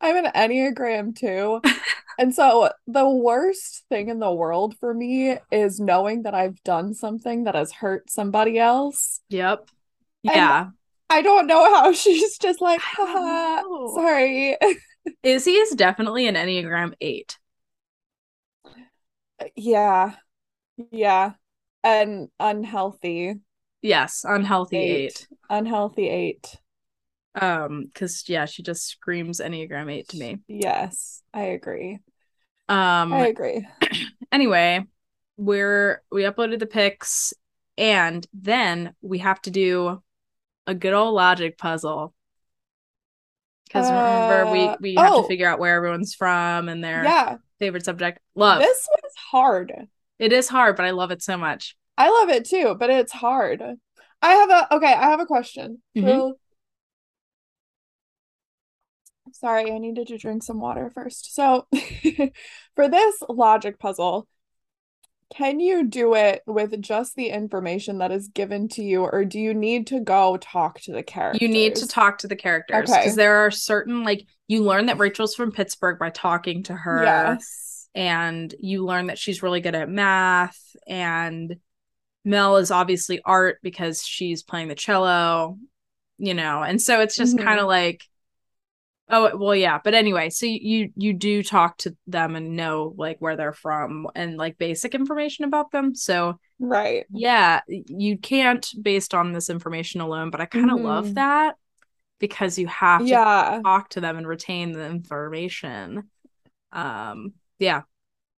I'm 0.00 0.24
an 0.24 0.32
Enneagram 0.34 1.14
too. 1.16 1.60
And 2.18 2.34
so 2.34 2.70
the 2.86 3.06
worst 3.06 3.84
thing 3.90 4.08
in 4.08 4.20
the 4.20 4.32
world 4.32 4.74
for 4.80 4.94
me 4.94 5.36
is 5.52 5.78
knowing 5.78 6.22
that 6.22 6.34
I've 6.34 6.62
done 6.64 6.94
something 6.94 7.44
that 7.44 7.54
has 7.54 7.72
hurt 7.72 8.08
somebody 8.10 8.58
else. 8.58 9.20
Yep. 9.28 9.68
And- 10.24 10.34
Yeah. 10.34 10.66
I 11.08 11.22
don't 11.22 11.46
know 11.46 11.64
how 11.74 11.92
she's 11.92 12.38
just 12.38 12.60
like, 12.60 12.80
I 12.80 12.94
don't 12.96 13.08
haha, 13.08 13.94
sorry. 13.94 14.56
Izzy 15.22 15.52
is 15.52 15.70
definitely 15.70 16.26
an 16.26 16.34
Enneagram 16.34 16.94
8. 17.00 17.38
Yeah. 19.54 20.14
Yeah. 20.90 21.32
And 21.84 22.28
unhealthy. 22.40 23.34
Yes, 23.82 24.24
unhealthy 24.26 24.78
Eight. 24.78 25.26
8. 25.30 25.38
Unhealthy 25.50 26.08
eight. 26.08 26.56
Um, 27.40 27.84
because 27.84 28.28
yeah, 28.28 28.46
she 28.46 28.62
just 28.62 28.86
screams 28.86 29.40
Enneagram 29.40 29.92
8 29.92 30.08
to 30.08 30.16
me. 30.16 30.38
Yes, 30.48 31.22
I 31.32 31.42
agree. 31.42 31.98
Um 32.68 33.12
I 33.12 33.26
agree. 33.28 33.66
anyway, 34.32 34.84
we're 35.36 36.02
we 36.10 36.22
uploaded 36.22 36.58
the 36.58 36.66
pics 36.66 37.32
and 37.78 38.26
then 38.32 38.94
we 39.02 39.18
have 39.18 39.40
to 39.42 39.50
do 39.52 40.02
a 40.66 40.74
good 40.74 40.92
old 40.94 41.14
logic 41.14 41.58
puzzle. 41.58 42.14
Because 43.66 43.90
remember 43.90 44.52
we 44.52 44.60
Uh, 44.60 44.76
we 44.80 44.94
have 44.94 45.12
oh. 45.12 45.22
to 45.22 45.28
figure 45.28 45.48
out 45.48 45.58
where 45.58 45.74
everyone's 45.76 46.14
from 46.14 46.68
and 46.68 46.82
their 46.84 47.04
Yeah, 47.04 47.38
favorite 47.58 47.84
subject. 47.84 48.20
Love. 48.34 48.60
this 48.60 48.88
was 49.02 49.12
hard. 49.30 49.88
It 50.18 50.32
is 50.32 50.48
hard, 50.48 50.76
but 50.76 50.84
I 50.86 50.90
love 50.90 51.10
it 51.10 51.22
so 51.22 51.36
much. 51.36 51.76
I 51.98 52.10
love 52.10 52.28
it 52.30 52.44
too, 52.44 52.76
but 52.78 52.90
it's 52.90 53.12
hard. 53.12 53.62
I 54.22 54.32
have 54.32 54.50
a 54.50 54.74
okay, 54.76 54.92
I 54.92 55.10
have 55.10 55.20
a 55.20 55.26
question. 55.26 55.82
Mhm. 55.96 56.04
So 56.06 56.38
sorry, 59.32 59.72
I 59.72 59.78
needed 59.78 60.06
to 60.08 60.18
drink 60.18 60.42
some 60.42 60.60
water 60.60 60.90
first. 60.94 61.34
So 61.34 61.66
for 62.76 62.88
this 62.88 63.22
logic 63.28 63.78
puzzle, 63.78 64.26
can 65.34 65.58
you 65.60 65.84
do 65.86 66.14
it 66.14 66.42
with 66.46 66.80
just 66.80 67.16
the 67.16 67.28
information 67.28 67.98
that 67.98 68.12
is 68.12 68.28
given 68.28 68.68
to 68.68 68.82
you, 68.82 69.02
or 69.02 69.24
do 69.24 69.38
you 69.40 69.52
need 69.54 69.88
to 69.88 70.00
go 70.00 70.36
talk 70.36 70.80
to 70.82 70.92
the 70.92 71.02
characters? 71.02 71.42
You 71.42 71.48
need 71.48 71.74
to 71.76 71.88
talk 71.88 72.18
to 72.18 72.28
the 72.28 72.36
characters 72.36 72.88
Okay. 72.90 73.00
because 73.00 73.16
there 73.16 73.36
are 73.44 73.50
certain 73.50 74.04
like 74.04 74.26
you 74.48 74.62
learn 74.62 74.86
that 74.86 74.98
Rachel's 74.98 75.34
from 75.34 75.50
Pittsburgh 75.52 75.98
by 75.98 76.10
talking 76.10 76.62
to 76.64 76.74
her. 76.74 77.02
Yes. 77.02 77.88
and 77.94 78.54
you 78.60 78.84
learn 78.84 79.06
that 79.06 79.18
she's 79.18 79.42
really 79.42 79.60
good 79.62 79.74
at 79.74 79.88
math 79.88 80.60
and 80.86 81.56
Mel 82.26 82.58
is 82.58 82.70
obviously 82.70 83.22
art 83.24 83.58
because 83.62 84.04
she's 84.04 84.42
playing 84.42 84.68
the 84.68 84.74
cello, 84.74 85.58
you 86.18 86.34
know. 86.34 86.62
And 86.62 86.82
so 86.82 87.00
it's 87.00 87.16
just 87.16 87.36
Mhm. 87.38 87.42
kind 87.44 87.58
of 87.58 87.66
like 87.66 88.02
oh 89.08 89.36
well 89.36 89.54
yeah, 89.54 89.78
but 89.82 89.94
anyway, 89.94 90.30
so 90.30 90.46
you 90.46 90.90
you 90.96 91.12
do 91.12 91.42
talk 91.42 91.78
to 91.78 91.96
them 92.06 92.36
and 92.36 92.56
know 92.56 92.94
like 92.96 93.18
where 93.20 93.36
they're 93.36 93.52
from 93.52 94.06
and 94.14 94.36
like 94.36 94.58
basic 94.58 94.94
information 94.94 95.44
about 95.44 95.70
them. 95.70 95.94
So 95.94 96.38
Right. 96.58 97.06
yeah, 97.10 97.60
you 97.68 98.18
can't 98.18 98.66
based 98.82 99.14
on 99.14 99.32
this 99.32 99.50
information 99.50 100.00
alone, 100.02 100.30
but 100.30 100.40
I 100.42 100.46
kind 100.46 100.70
of 100.72 100.80
Mhm. 100.80 100.82
love 100.82 101.14
that 101.14 101.56
because 102.20 102.58
you 102.58 102.68
have 102.68 103.06
to 103.08 103.18
Yeah. 103.18 103.62
talk 103.64 103.90
to 103.90 104.00
them 104.00 104.18
and 104.18 104.26
retain 104.28 104.72
the 104.72 104.86
information. 104.86 106.10
Um 106.72 107.34
yeah. 107.58 107.82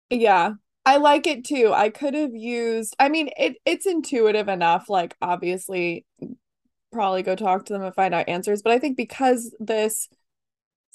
Yeah. 0.10 0.54
I 0.86 0.98
like 0.98 1.28
it 1.28 1.44
too. 1.44 1.74
I 1.74 1.90
could 1.90 2.14
have 2.14 2.34
used, 2.34 2.96
I 3.00 3.10
mean, 3.10 3.30
it 3.38 3.58
it's 3.66 3.86
intuitive 3.86 4.48
enough. 4.48 4.88
Like, 4.90 5.16
obviously, 5.22 6.06
probably 6.92 7.24
go 7.24 7.36
talk 7.36 7.66
to 7.66 7.74
them 7.74 7.84
and 7.84 7.96
find 7.96 8.14
out 8.16 8.30
answers. 8.30 8.62
But 8.64 8.74
I 8.74 8.80
think 8.80 8.98
because 8.98 9.56
this 9.60 10.10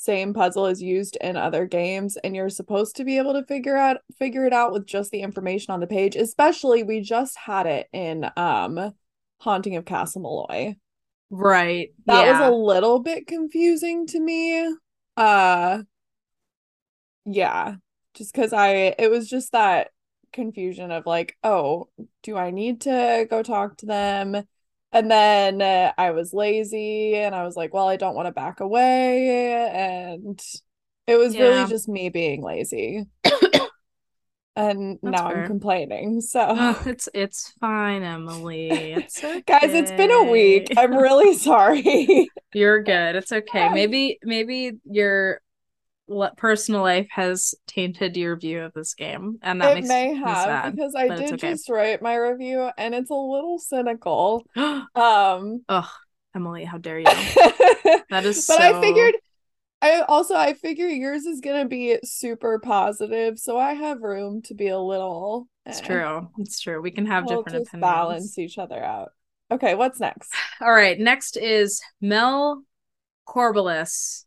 same 0.03 0.35
puzzle 0.35 0.67
is 0.67 0.83
used 0.83 1.17
in 1.21 1.37
other 1.37 1.65
games 1.65 2.17
and 2.17 2.35
you're 2.35 2.49
supposed 2.49 2.97
to 2.97 3.05
be 3.05 3.19
able 3.19 3.35
to 3.35 3.45
figure 3.45 3.77
out 3.77 3.99
figure 4.19 4.45
it 4.45 4.53
out 4.53 4.73
with 4.73 4.85
just 4.85 5.13
the 5.13 5.21
information 5.21 5.73
on 5.73 5.79
the 5.79 5.87
page, 5.87 6.17
especially 6.17 6.83
we 6.83 7.01
just 7.01 7.39
had 7.39 7.67
it 7.67 7.87
in 7.93 8.29
um 8.37 8.93
Haunting 9.39 9.77
of 9.77 9.85
Castle 9.85 10.23
Malloy. 10.23 10.75
Right. 11.31 11.91
That 12.07 12.27
yeah. 12.27 12.41
was 12.41 12.49
a 12.49 12.53
little 12.53 12.99
bit 12.99 13.29
confusing 13.29 14.07
to 14.09 14.19
me. 14.19 14.75
Uh 15.17 15.83
yeah, 17.25 17.77
just 18.15 18.35
because 18.35 18.53
I 18.53 18.97
it 18.99 19.09
was 19.09 19.29
just 19.29 19.53
that 19.53 19.91
confusion 20.33 20.91
of 20.91 21.07
like, 21.07 21.37
oh, 21.45 21.89
do 22.25 22.37
I 22.37 22.51
need 22.51 22.81
to 22.83 23.27
go 23.31 23.45
talk 23.45 23.77
to 23.79 23.87
them? 23.87 24.43
And 24.93 25.11
then 25.11 25.63
uh, 25.63 25.93
I 25.97 26.11
was 26.11 26.33
lazy 26.35 27.17
and 27.17 27.35
I 27.35 27.45
was 27.45 27.57
like, 27.57 27.73
well, 27.73 27.89
I 27.89 27.97
don't 27.97 28.15
want 28.15 28.27
to 28.27 28.33
back 28.33 28.61
away. 28.61 29.69
And 29.73 30.41
it 31.07 31.17
was 31.17 31.35
Yeah. 31.35 31.43
really 31.45 31.71
just 31.71 31.89
me 31.89 32.11
being 32.11 32.43
lazy. 32.43 33.07
and 34.55 34.99
That's 35.03 35.13
now 35.13 35.29
fair. 35.29 35.43
I'm 35.43 35.47
complaining. 35.47 36.21
So, 36.21 36.41
Ugh, 36.41 36.77
it's 36.87 37.09
it's 37.15 37.53
fine, 37.61 38.03
Emily. 38.03 38.69
It's 38.93 39.23
okay. 39.25 39.41
guys, 39.47 39.73
it's 39.75 39.93
been 39.93 40.11
a 40.11 40.31
week. 40.31 40.75
I'm 40.77 40.95
really 40.95 41.35
sorry. 41.39 42.29
You're 42.53 42.83
good. 42.83 43.17
It's 43.17 43.33
okay. 43.33 43.69
Maybe 43.71 44.19
maybe 44.23 44.73
your 44.85 45.33
le- 45.33 45.41
personal 46.37 46.83
life 46.83 47.09
has 47.11 47.55
tainted 47.67 48.17
your 48.17 48.37
view 48.37 48.63
of 48.63 48.73
this 48.73 48.95
game, 48.95 49.39
and 49.43 49.61
that 49.61 49.73
it 49.73 49.75
makes 49.77 49.89
may 49.89 50.13
me 50.13 50.19
have 50.19 50.37
sad. 50.37 50.77
because 50.77 50.95
I 50.95 51.09
did 51.09 51.35
okay. 51.35 51.51
just 51.51 51.69
write 51.69 52.03
my 52.03 52.17
review 52.17 52.71
and 52.77 52.95
it's 52.95 53.11
a 53.11 53.15
little 53.15 53.59
cynical. 53.59 54.47
Ugh, 54.57 54.85
Um, 54.95 55.65
Emily, 56.35 56.65
how 56.65 56.79
dare 56.79 56.99
you? 57.01 57.07
That 58.11 58.25
is. 58.25 58.47
but 58.47 58.61
is 58.61 58.61
I 58.61 58.81
figured 58.81 59.15
I 59.81 60.03
also 60.03 60.35
I 60.35 60.55
figure 60.55 60.87
yours 60.87 61.25
is 61.25 61.41
gonna 61.41 61.67
be 61.67 61.99
super 62.05 62.59
positive, 62.59 63.39
so 63.39 63.59
I 63.59 63.75
have 63.75 64.01
room 64.03 64.41
to 64.43 64.55
be 64.55 64.69
a 64.69 64.79
little. 64.79 65.49
It's 65.67 65.81
eh. 65.81 65.87
true. 65.87 66.29
It's 66.39 66.61
true. 66.61 66.81
We 66.81 66.91
can 66.91 67.07
have 67.07 67.25
We'll 67.27 67.43
different 67.43 67.69
opinions. 67.69 67.83
balance 67.83 68.39
each 68.39 68.59
other 68.59 68.83
out. 68.83 69.11
Okay, 69.51 69.75
what's 69.75 70.01
next? 70.01 70.33
All 70.61 70.73
right. 70.73 70.99
Next 70.99 71.37
is 71.37 71.83
Mel 72.01 72.63
Corbelis 73.29 74.25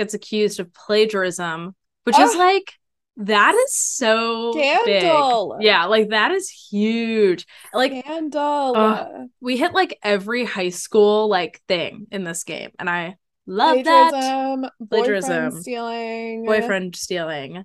gets 0.00 0.14
accused 0.14 0.58
of 0.60 0.72
plagiarism, 0.72 1.74
which 2.04 2.18
is 2.18 2.34
Ah. 2.34 2.38
like 2.38 2.72
that 3.18 3.54
is 3.54 3.74
so 3.76 4.52
Scandal. 4.52 5.56
big. 5.58 5.66
Yeah, 5.66 5.84
like 5.86 6.08
that 6.08 6.30
is 6.32 6.48
huge. 6.48 7.46
Like 7.74 7.92
Scandal. 8.04 8.72
Ugh. 8.76 9.26
we 9.42 9.58
hit 9.58 9.74
like 9.74 9.98
every 10.02 10.44
high 10.46 10.70
school 10.70 11.28
like 11.28 11.60
thing 11.68 12.06
in 12.10 12.24
this 12.24 12.44
game, 12.44 12.70
and 12.78 12.88
I 12.88 13.16
Love 13.46 13.84
that. 13.84 14.10
Plagiarism, 14.12 14.70
Plagiarism. 14.88 15.28
boyfriend 15.50 15.62
stealing, 15.62 16.44
Boyfriend 16.46 16.96
stealing. 16.96 17.56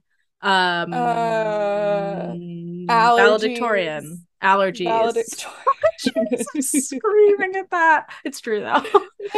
Um 0.42 0.94
Uh, 0.94 2.34
valedictorian. 2.88 4.25
Allergies. 4.44 4.86
valedictorian, 4.86 6.46
I'm 6.56 6.62
screaming 6.62 7.56
at 7.56 7.70
that. 7.72 8.10
It's 8.24 8.40
true 8.42 8.60
though. 8.62 8.84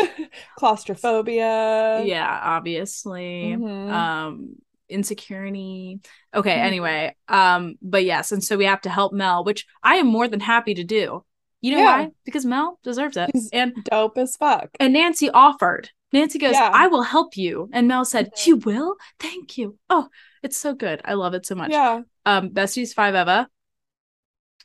claustrophobia. 0.58 2.04
yeah, 2.04 2.39
obviously. 2.43 3.56
Mhm. 3.58 3.89
Um 3.91 4.56
insecurity. 4.89 6.00
Okay, 6.34 6.56
Mhm. 6.56 6.64
anyway. 6.64 7.16
Um, 7.28 7.76
but 7.82 8.06
yes, 8.06 8.32
and 8.32 8.41
so 8.41 8.56
we 8.56 8.64
have 8.66 8.80
to 8.82 8.89
help 8.89 9.12
Mel, 9.12 9.43
which 9.43 9.66
I 9.84 9.95
am 9.95 10.08
more 10.08 10.30
than 10.30 10.39
happy 10.39 10.74
to 10.76 10.84
do. 10.86 11.26
You 11.60 11.72
know 11.74 11.80
Yeah. 11.80 11.98
why? 11.98 12.10
Because 12.24 12.45
Mel 12.45 12.80
deserves 12.84 13.18
it. 13.18 13.30
He's 13.34 13.50
And 13.52 13.74
Dope 13.84 14.18
as 14.18 14.38
fuck. 14.38 14.70
and 14.80 14.93
Nancy 14.93 15.30
offered. 15.30 15.89
Nancy 16.14 16.39
goes, 16.39 16.54
Yeah. 16.54 16.72
I 16.74 16.88
will 16.88 17.02
help 17.02 17.36
you. 17.36 17.70
And 17.74 17.89
Mel 17.89 18.06
said, 18.06 18.32
Mhm. 18.32 18.48
You 18.48 18.56
will? 18.58 18.95
Thank 19.20 19.58
you. 19.58 19.78
Oh, 19.89 20.08
it's 20.41 20.56
so 20.58 20.74
good. 20.74 21.02
I 21.04 21.16
love 21.16 21.34
it 21.34 21.45
so 21.45 21.56
much. 21.56 21.72
Yeah. 21.72 22.04
Um, 22.26 22.52
Besties 22.52 22.93
Five 22.93 23.14
Eva. 23.14 23.50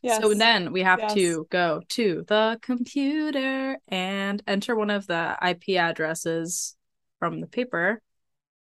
Yes. 0.03 0.23
So 0.23 0.35
then 0.35 0.73
we 0.73 0.83
have 0.83 0.99
Yes. 1.01 1.15
to 1.15 1.47
go 1.51 1.83
to 1.91 2.25
the 2.27 2.59
computer 2.63 3.79
and 3.89 4.43
enter 4.47 4.75
one 4.75 4.91
of 4.91 5.07
the 5.07 5.37
IP 5.41 5.79
addresses 5.79 6.77
from 7.19 7.41
the 7.41 7.47
paper 7.47 8.03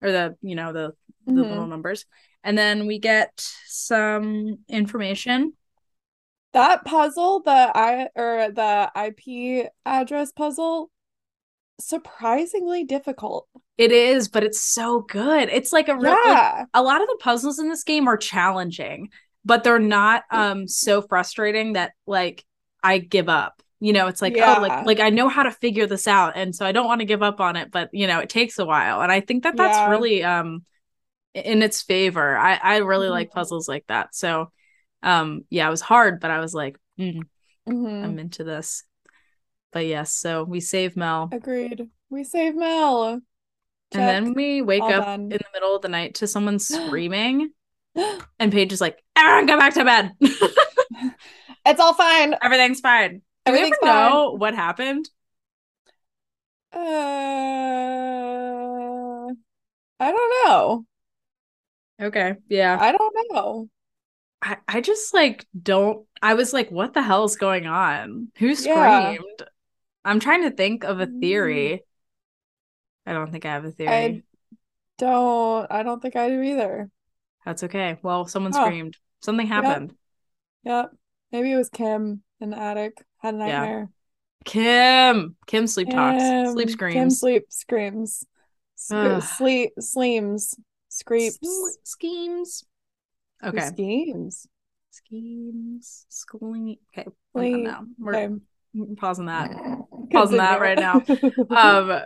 or 0.02 0.12
the, 0.12 0.36
you 0.42 0.54
know, 0.54 0.72
the, 0.72 0.92
the 1.26 1.32
Mhm. 1.32 1.48
little 1.50 1.66
numbers. 1.66 2.06
And 2.44 2.56
then 2.56 2.86
we 2.86 2.98
get 2.98 3.30
some 3.66 4.58
information. 4.68 5.54
That 6.54 6.84
puzzle, 6.84 7.40
the 7.40 7.70
I 7.74 8.08
or 8.16 8.50
the 8.50 8.90
IP 8.94 9.68
address 9.84 10.32
puzzle, 10.32 10.90
surprisingly 11.80 12.84
difficult. 12.84 13.48
It 13.76 13.92
is, 13.92 14.28
but 14.28 14.42
it's 14.42 14.60
so 14.60 15.00
good. 15.02 15.48
It's 15.50 15.72
like 15.72 15.88
a 15.88 15.94
real 15.94 16.10
like, 16.12 16.20
Yeah. 16.24 16.64
a 16.74 16.82
lot 16.82 17.00
of 17.00 17.06
the 17.08 17.18
puzzles 17.20 17.58
in 17.58 17.68
this 17.68 17.84
game 17.84 18.08
are 18.08 18.16
challenging, 18.16 19.10
but 19.44 19.64
they're 19.64 19.78
not 19.78 20.24
um 20.30 20.68
so 20.68 21.02
frustrating 21.02 21.74
that 21.74 21.92
like 22.06 22.44
I 22.82 22.98
give 22.98 23.28
up. 23.28 23.62
You 23.80 23.92
know, 23.92 24.08
it's 24.08 24.22
like 24.22 24.36
oh 24.40 24.58
like 24.60 24.86
like 24.86 25.00
I 25.00 25.10
know 25.10 25.28
how 25.28 25.44
to 25.44 25.50
figure 25.52 25.86
this 25.86 26.06
out 26.08 26.32
and 26.36 26.54
so 26.54 26.66
I 26.66 26.72
don't 26.72 26.86
want 26.86 27.00
to 27.00 27.04
give 27.06 27.22
up 27.22 27.40
on 27.40 27.56
it, 27.56 27.70
but 27.70 27.90
you 27.92 28.06
know, 28.06 28.18
it 28.20 28.28
takes 28.28 28.58
a 28.58 28.66
while. 28.66 29.00
And 29.02 29.12
I 29.12 29.20
think 29.20 29.44
that 29.44 29.56
that's 29.56 29.78
Yeah. 29.78 29.90
really 29.90 30.24
um 30.24 30.64
in 31.34 31.62
its 31.62 31.82
favor. 31.82 32.36
I 32.36 32.54
I 32.54 32.76
really 32.78 33.08
like 33.08 33.28
Mhm. 33.30 33.34
puzzles 33.34 33.68
like 33.68 33.86
that. 33.88 34.14
So 34.14 34.50
um 35.02 35.44
yeah, 35.50 35.66
it 35.68 35.70
was 35.70 35.80
hard, 35.80 36.20
but 36.20 36.30
I 36.30 36.40
was 36.40 36.54
like, 36.54 36.76
mm, 36.98 37.22
Mhm. 37.68 38.04
I'm 38.04 38.18
into 38.18 38.44
this. 38.44 38.82
But 39.72 39.86
yes, 39.86 40.12
so 40.12 40.44
we 40.44 40.60
save 40.60 40.96
Mel. 40.96 41.28
Agreed. 41.32 41.88
We 42.10 42.24
save 42.24 42.56
Mel. 42.56 43.20
And 43.92 44.08
then 44.08 44.34
we 44.34 44.60
wake 44.62 44.82
All 44.82 44.92
up 44.92 45.04
done. 45.04 45.22
in 45.32 45.38
the 45.38 45.50
middle 45.52 45.76
of 45.76 45.82
the 45.82 45.88
night 45.88 46.16
to 46.16 46.26
someone 46.26 46.58
screaming. 46.58 47.50
And 48.40 48.52
Paige 48.52 48.72
is 48.72 48.80
like, 48.80 49.02
everyone 49.16 49.46
go 49.46 49.58
back 49.58 49.74
to 49.74 49.84
bed. 49.84 50.12
It's 51.66 51.80
all 51.80 51.94
fine. 51.94 52.34
Everything's 52.40 52.80
fine. 52.80 53.20
Do 53.44 53.52
Everything's 53.52 53.78
we 53.82 53.88
ever 53.88 53.98
know 53.98 54.32
what 54.38 54.54
happened? 54.54 55.08
Uh, 56.72 56.78
I 60.00 60.12
don't 60.12 60.32
know. 60.46 60.86
Okay. 62.00 62.34
Yeah. 62.48 62.78
I 62.80 62.92
don't 62.92 63.14
know. 63.32 63.68
I, 64.40 64.56
I 64.68 64.80
just 64.80 65.12
like 65.14 65.46
don't 65.60 66.06
I 66.22 66.34
was 66.34 66.52
like, 66.52 66.70
what 66.70 66.94
the 66.94 67.02
hell 67.02 67.24
is 67.24 67.36
going 67.36 67.66
on? 67.66 68.28
Who 68.38 68.54
Yeah. 68.54 69.14
screamed? 69.14 69.42
I'm 70.04 70.20
trying 70.20 70.42
to 70.42 70.50
think 70.50 70.84
of 70.84 71.00
a 71.00 71.06
Mm. 71.06 71.20
theory. 71.20 71.84
I 73.06 73.12
don't 73.12 73.30
think 73.32 73.44
I 73.46 73.52
have 73.54 73.64
a 73.64 73.70
theory. 73.70 73.92
I 73.92 74.22
don't. 74.98 75.66
I 75.72 75.82
don't 75.82 76.00
think 76.00 76.16
I 76.16 76.28
do 76.28 76.42
either. 76.42 76.90
That's 77.48 77.62
okay. 77.64 77.96
Well, 78.02 78.26
someone 78.26 78.52
Oh. 78.54 78.62
screamed. 78.62 78.98
Something 79.22 79.46
happened. 79.46 79.94
Yep. 80.64 80.90
Maybe 81.32 81.50
it 81.50 81.56
was 81.56 81.70
Kim 81.70 82.22
in 82.40 82.50
the 82.50 82.58
attic. 82.58 83.02
Had 83.22 83.36
a 83.36 83.38
Yeah. 83.38 83.46
nightmare. 83.60 83.88
Kim. 84.44 85.36
Kim 85.46 85.66
sleep 85.66 85.88
talks. 85.88 86.22
Kim- 86.22 86.52
Sleep 86.52 86.68
Kim 86.68 86.72
screams. 86.76 87.18
sleep 87.20 87.44
screams. 87.48 88.24
S- 88.76 89.36
sleep 89.38 89.72
sleems. 89.80 90.56
Screeps. 90.90 91.38
Sle- 91.38 91.76
schemes. 91.84 92.64
Okay. 93.42 93.60
Schemes. 93.66 94.46
Schemes. 94.90 96.04
Schooling. 96.10 96.76
Okay. 96.92 97.08
we're 97.32 97.42
Sleep. 97.44 97.64
now. 97.64 97.86
We're 97.98 98.14
Okay. 98.14 98.34
pausing 98.98 99.24
that. 99.26 99.50
Pausing 100.12 100.36
that 100.36 100.60
right 100.60 100.78
now. 100.78 101.02
um 101.50 102.02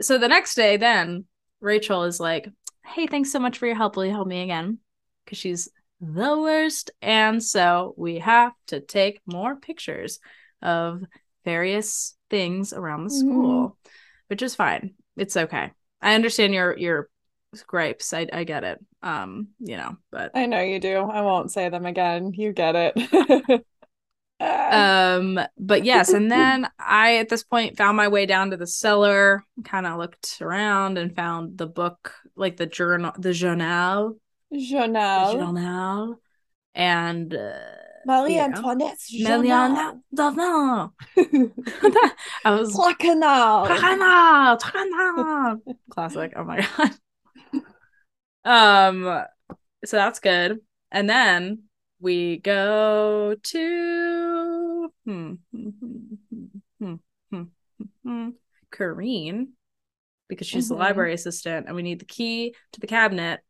so 0.00 0.16
the 0.16 0.28
next 0.28 0.54
day 0.54 0.78
then 0.78 1.26
rachel 1.60 2.04
is 2.04 2.18
like 2.20 2.48
hey 2.88 3.06
thanks 3.06 3.30
so 3.30 3.38
much 3.38 3.58
for 3.58 3.66
your 3.66 3.76
help. 3.76 3.96
Will 3.96 4.06
you 4.06 4.12
help 4.12 4.28
me 4.28 4.42
again? 4.42 4.78
Because 5.24 5.38
she's 5.38 5.68
the 6.00 6.38
worst. 6.38 6.90
And 7.02 7.42
so 7.42 7.94
we 7.96 8.18
have 8.18 8.52
to 8.68 8.80
take 8.80 9.20
more 9.26 9.56
pictures 9.56 10.20
of 10.62 11.02
various 11.44 12.16
things 12.30 12.72
around 12.72 13.04
the 13.04 13.10
school 13.10 13.76
which 14.28 14.42
is 14.42 14.54
fine. 14.54 14.94
It's 15.16 15.36
okay. 15.36 15.72
I 16.00 16.14
understand 16.14 16.54
your 16.54 16.76
your 16.76 17.08
gripes. 17.66 18.12
I, 18.12 18.26
I 18.32 18.44
get 18.44 18.64
it. 18.64 18.78
Um 19.02 19.48
you 19.58 19.76
know 19.76 19.96
but 20.10 20.32
I 20.34 20.46
know 20.46 20.60
you 20.60 20.78
do. 20.78 20.98
I 20.98 21.22
won't 21.22 21.50
say 21.50 21.68
them 21.68 21.86
again. 21.86 22.32
You 22.34 22.52
get 22.52 22.74
it. 22.76 23.64
um 24.40 25.38
but 25.58 25.84
yes 25.84 26.12
and 26.12 26.30
then 26.30 26.68
i 26.78 27.16
at 27.16 27.28
this 27.28 27.42
point 27.42 27.76
found 27.76 27.96
my 27.96 28.06
way 28.08 28.24
down 28.24 28.50
to 28.50 28.56
the 28.56 28.66
cellar 28.66 29.42
kind 29.64 29.86
of 29.86 29.98
looked 29.98 30.40
around 30.40 30.96
and 30.96 31.16
found 31.16 31.58
the 31.58 31.66
book 31.66 32.14
like 32.36 32.56
the 32.56 32.66
journal 32.66 33.12
the 33.18 33.32
journal 33.32 34.16
the 34.50 34.58
Journal. 34.60 35.32
journal 35.32 36.20
and 36.74 37.34
uh, 37.34 37.52
Marie 38.06 38.36
Yeah. 38.36 38.44
Antoinette's 38.44 39.12
Marianne 39.12 40.02
journal. 40.16 40.94
I 42.44 42.50
was 42.52 42.72
Placanal. 42.74 43.66
Tracana, 43.66 44.58
Tracana. 44.58 45.58
classic. 45.90 46.32
Oh 46.36 46.44
my 46.44 46.66
god. 46.76 46.92
Um, 48.44 49.24
so 49.84 49.96
that's 49.96 50.20
good. 50.20 50.60
And 50.90 51.10
then 51.10 51.64
we 52.00 52.38
go 52.38 53.34
to 53.42 54.92
hmm, 55.04 55.32
hmm, 55.52 55.68
hmm, 55.80 56.04
hmm, 56.30 56.44
hmm, 56.80 56.94
hmm, 57.30 57.42
hmm, 58.04 58.28
Corine 58.72 59.48
because 60.28 60.46
she's 60.46 60.68
the 60.68 60.74
Mhm. 60.74 60.78
library 60.78 61.14
assistant, 61.14 61.66
and 61.66 61.74
we 61.74 61.82
need 61.82 62.00
the 62.00 62.04
key 62.04 62.54
to 62.72 62.80
the 62.80 62.86
cabinet. 62.86 63.40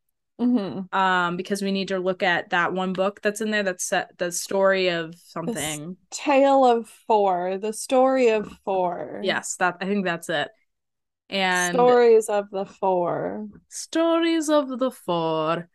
Mhm. 0.41 0.93
Um, 0.95 1.37
because 1.37 1.61
we 1.63 1.73
need 1.73 1.89
to 1.89 1.99
look 1.99 2.23
at 2.23 2.51
that 2.51 2.73
one 2.73 2.93
book 2.93 3.21
that's 3.21 3.41
in 3.41 3.51
there 3.51 3.65
that's 3.65 3.85
set 3.85 4.17
the 4.19 4.31
story 4.31 4.89
of 4.89 5.15
something. 5.17 5.97
Tale 6.11 6.65
of 6.65 6.89
Four. 6.89 7.59
The 7.59 7.73
story 7.73 8.29
of 8.29 8.49
four. 8.65 9.21
Yes, 9.25 9.57
that 9.57 9.79
I 9.81 9.87
think 9.87 10.05
that's 10.05 10.29
it. 10.29 10.49
And 11.29 11.75
Stories 11.75 12.29
of 12.29 12.51
the 12.51 12.65
Four. 12.65 13.49
stories 13.69 14.49
of 14.49 14.79
the 14.79 14.91
four. 14.91 15.69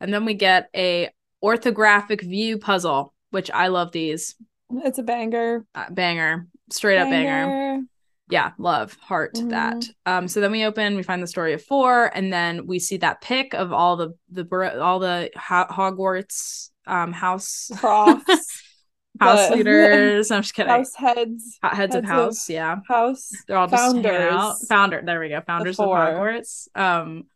And 0.00 0.12
then 0.12 0.24
we 0.24 0.34
get 0.34 0.68
a 0.74 1.10
orthographic 1.46 2.20
view 2.22 2.58
puzzle, 2.58 3.14
which 3.30 3.50
I 3.52 3.68
love 3.68 3.92
these. 3.92 4.34
It's 4.70 4.98
a 4.98 5.02
banger. 5.02 5.64
Uh, 5.74 5.90
banger. 5.90 6.48
Straight 6.70 6.98
up 6.98 7.08
banger. 7.08 7.46
Banger. 7.46 7.82
Yeah, 8.28 8.50
love, 8.58 8.94
heart 8.94 9.38
that. 9.50 9.76
Mhm. 9.76 9.90
Um 10.06 10.28
so 10.28 10.40
then 10.40 10.50
we 10.50 10.64
open, 10.64 10.96
we 10.96 11.04
find 11.04 11.22
the 11.22 11.28
story 11.28 11.52
of 11.52 11.62
four 11.62 12.10
and 12.12 12.32
then 12.32 12.66
we 12.66 12.80
see 12.80 12.96
that 12.96 13.20
pic 13.20 13.54
of 13.54 13.72
all 13.72 13.96
the 13.96 14.10
the 14.30 14.42
bro- 14.42 14.80
all 14.80 14.98
the 14.98 15.30
Ho- 15.36 15.70
Hogwarts 15.70 16.70
um 16.88 17.12
house 17.12 17.70
Crofts. 17.74 18.62
house 19.20 19.50
leaders. 19.50 20.32
I'm 20.32 20.42
just 20.42 20.54
kidding. 20.54 20.70
House 20.72 20.94
heads. 20.96 21.58
Heads, 21.62 21.72
of 21.72 21.76
heads 21.78 21.94
of 21.94 22.04
house, 22.04 22.50
yeah. 22.50 22.76
House. 22.88 23.30
They're 23.46 23.56
all 23.56 23.68
just 23.68 23.96
out. 23.96 24.02
Founders. 24.02 24.66
Founder, 24.68 25.02
there 25.06 25.20
we 25.20 25.28
go. 25.28 25.40
Founders 25.46 25.78
of. 25.78 25.86
Hogwarts. 25.86 26.66
Um, 26.74 27.26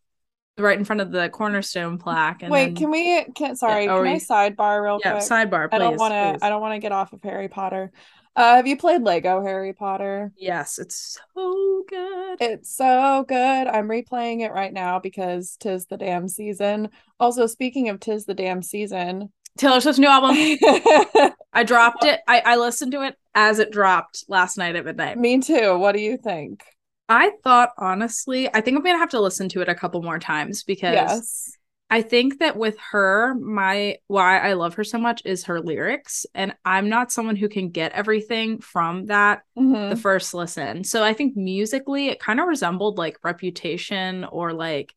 right 0.60 0.78
in 0.78 0.84
front 0.84 1.00
of 1.00 1.10
the 1.10 1.28
cornerstone 1.28 1.98
plaque. 1.98 2.42
And 2.42 2.50
Wait, 2.50 2.66
then, 2.66 2.76
can 2.76 2.90
we 2.90 3.24
can 3.34 3.56
sorry, 3.56 3.88
oh, 3.88 3.98
can 4.02 4.06
I 4.08 4.12
we- 4.14 4.18
sidebar 4.20 4.82
real 4.82 5.00
Yeah, 5.04 5.12
quick? 5.12 5.24
sidebar. 5.24 5.70
Please. 5.70 5.76
I 5.76 5.78
don't 5.78 5.96
want 5.98 6.12
to. 6.40 6.44
I 6.46 6.48
don't 6.48 6.60
want 6.60 6.74
to 6.74 6.78
get 6.80 6.92
off 6.92 7.12
of 7.12 7.22
Harry 7.22 7.48
Potter. 7.48 7.92
Uh 8.36 8.54
have 8.56 8.66
you 8.68 8.76
played 8.76 9.02
Lego 9.02 9.42
Harry 9.42 9.72
Potter? 9.72 10.32
Yes, 10.36 10.78
it's 10.78 11.18
so 11.34 11.82
good. 11.88 12.36
It's 12.40 12.74
so 12.76 13.24
good. 13.26 13.36
I'm 13.66 13.88
replaying 13.88 14.40
it 14.42 14.52
right 14.52 14.72
now 14.72 15.00
because 15.00 15.56
tis 15.58 15.86
the 15.86 15.96
damn 15.96 16.28
season. 16.28 16.90
Also, 17.18 17.46
speaking 17.48 17.88
of 17.88 17.98
tis 17.98 18.26
the 18.26 18.34
damn 18.34 18.62
season, 18.62 19.32
Taylor 19.58 19.80
Swift's 19.80 19.98
new 19.98 20.06
album. 20.06 20.36
I 21.52 21.64
dropped 21.64 22.04
it. 22.04 22.20
I 22.28 22.40
I 22.46 22.56
listened 22.56 22.92
to 22.92 23.02
it 23.02 23.16
as 23.34 23.58
it 23.58 23.72
dropped 23.72 24.24
last 24.28 24.56
night 24.56 24.76
at 24.76 24.84
midnight. 24.84 25.18
Me 25.18 25.40
too. 25.40 25.76
What 25.76 25.92
do 25.92 26.00
you 26.00 26.16
think? 26.16 26.62
I 27.10 27.32
thought 27.42 27.70
honestly, 27.76 28.48
I 28.54 28.60
think 28.60 28.76
I'm 28.78 28.84
gonna 28.84 28.98
have 28.98 29.10
to 29.10 29.20
listen 29.20 29.48
to 29.50 29.60
it 29.60 29.68
a 29.68 29.74
couple 29.74 30.00
more 30.02 30.18
times 30.18 30.62
because 30.62 30.94
Yes. 30.94 31.56
I 31.90 32.02
think 32.02 32.38
that 32.38 32.56
with 32.56 32.78
her, 32.92 33.34
my 33.34 33.98
why 34.06 34.38
I 34.38 34.52
love 34.52 34.74
her 34.74 34.84
so 34.84 34.96
much 34.96 35.22
is 35.24 35.44
her 35.44 35.60
lyrics. 35.60 36.24
And 36.36 36.54
I'm 36.64 36.88
not 36.88 37.10
someone 37.10 37.34
who 37.34 37.48
can 37.48 37.70
get 37.70 37.90
everything 37.92 38.60
from 38.60 39.06
that 39.06 39.42
Mhm. 39.58 39.90
the 39.90 39.96
first 39.96 40.32
listen. 40.32 40.84
So 40.84 41.02
I 41.02 41.12
think 41.12 41.36
musically 41.36 42.06
it 42.06 42.20
kind 42.20 42.38
of 42.38 42.46
resembled 42.46 42.96
like 42.96 43.18
Reputation 43.24 44.24
or 44.24 44.52
like 44.52 44.94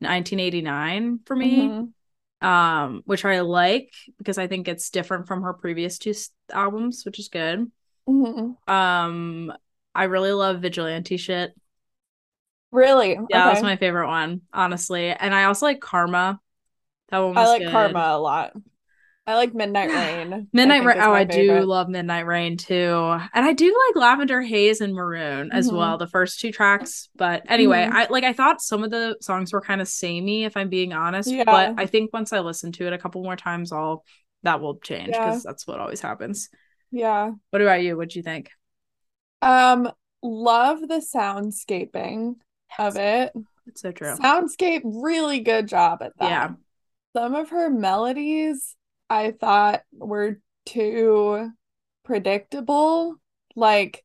1989 0.00 1.18
for 1.26 1.34
me. 1.34 1.66
Mhm. 1.66 1.92
Um, 2.42 3.02
which 3.04 3.24
I 3.24 3.40
like 3.40 3.92
because 4.16 4.38
I 4.38 4.46
think 4.46 4.68
it's 4.68 4.88
different 4.90 5.26
from 5.26 5.42
her 5.42 5.52
previous 5.52 5.98
two 5.98 6.14
albums, 6.50 7.04
which 7.04 7.18
is 7.18 7.28
good. 7.28 7.70
Mhm. 8.08 8.56
Um, 8.66 9.52
I 9.94 10.04
really 10.04 10.32
love 10.32 10.60
Vigilante 10.60 11.16
shit. 11.16 11.52
Really? 12.72 13.10
Yeah, 13.10 13.24
that 13.30 13.54
was 13.54 13.62
my 13.62 13.76
favorite 13.76 14.06
one, 14.06 14.42
honestly. 14.52 15.10
And 15.10 15.34
I 15.34 15.44
also 15.44 15.66
like 15.66 15.80
Karma. 15.80 16.40
That 17.08 17.18
one 17.18 17.34
was 17.34 17.48
I 17.48 17.50
like 17.50 17.62
good. 17.62 17.72
Karma 17.72 17.98
a 18.12 18.18
lot. 18.20 18.52
I 19.26 19.34
like 19.34 19.54
Midnight 19.54 19.90
Rain. 20.30 20.48
Midnight 20.52 20.84
Rain. 20.84 20.98
Oh, 21.00 21.12
I 21.12 21.24
do 21.24 21.60
love 21.62 21.88
Midnight 21.88 22.26
Rain 22.26 22.56
too. 22.56 23.18
And 23.34 23.44
I 23.44 23.52
do 23.52 23.66
like 23.66 24.00
Lavender 24.00 24.40
Haze 24.40 24.80
and 24.80 24.94
Maroon 24.94 25.50
as 25.52 25.68
Mhm. 25.68 25.76
well, 25.76 25.98
the 25.98 26.06
first 26.06 26.38
two 26.40 26.52
tracks. 26.52 27.08
But 27.16 27.42
anyway, 27.48 27.88
Mhm. 27.90 27.92
I 27.92 28.06
like 28.08 28.24
I 28.24 28.32
thought 28.32 28.62
some 28.62 28.84
of 28.84 28.90
the 28.90 29.16
songs 29.20 29.52
were 29.52 29.60
kind 29.60 29.80
of 29.80 29.88
samey, 29.88 30.44
if 30.44 30.56
I'm 30.56 30.68
being 30.68 30.92
honest. 30.92 31.28
Yeah. 31.30 31.44
But 31.44 31.74
I 31.76 31.86
think 31.86 32.12
once 32.12 32.32
I 32.32 32.38
listen 32.40 32.70
to 32.72 32.86
it 32.86 32.92
a 32.92 32.98
couple 32.98 33.22
more 33.24 33.36
times, 33.36 33.72
I'll 33.72 34.04
that 34.44 34.60
will 34.60 34.78
change 34.78 35.10
Yeah. 35.10 35.26
because 35.26 35.42
that's 35.42 35.66
what 35.66 35.80
always 35.80 36.00
happens. 36.00 36.48
Yeah. 36.92 37.32
What 37.50 37.62
about 37.62 37.82
you? 37.82 37.96
What'd 37.96 38.14
you 38.14 38.22
think? 38.22 38.50
Um, 39.42 39.90
love 40.22 40.80
the 40.80 41.02
soundscaping 41.14 42.34
of 42.78 42.96
it. 42.96 43.32
It's 43.66 43.82
so 43.82 43.92
true. 43.92 44.16
Soundscape, 44.16 44.82
really 44.84 45.40
good 45.40 45.68
job 45.68 46.02
at 46.02 46.16
that. 46.18 46.28
Yeah. 46.28 46.50
Some 47.14 47.34
of 47.34 47.50
her 47.50 47.70
melodies 47.70 48.76
I 49.08 49.32
thought 49.32 49.82
were 49.92 50.40
too 50.66 51.50
predictable. 52.04 53.16
Like, 53.56 54.04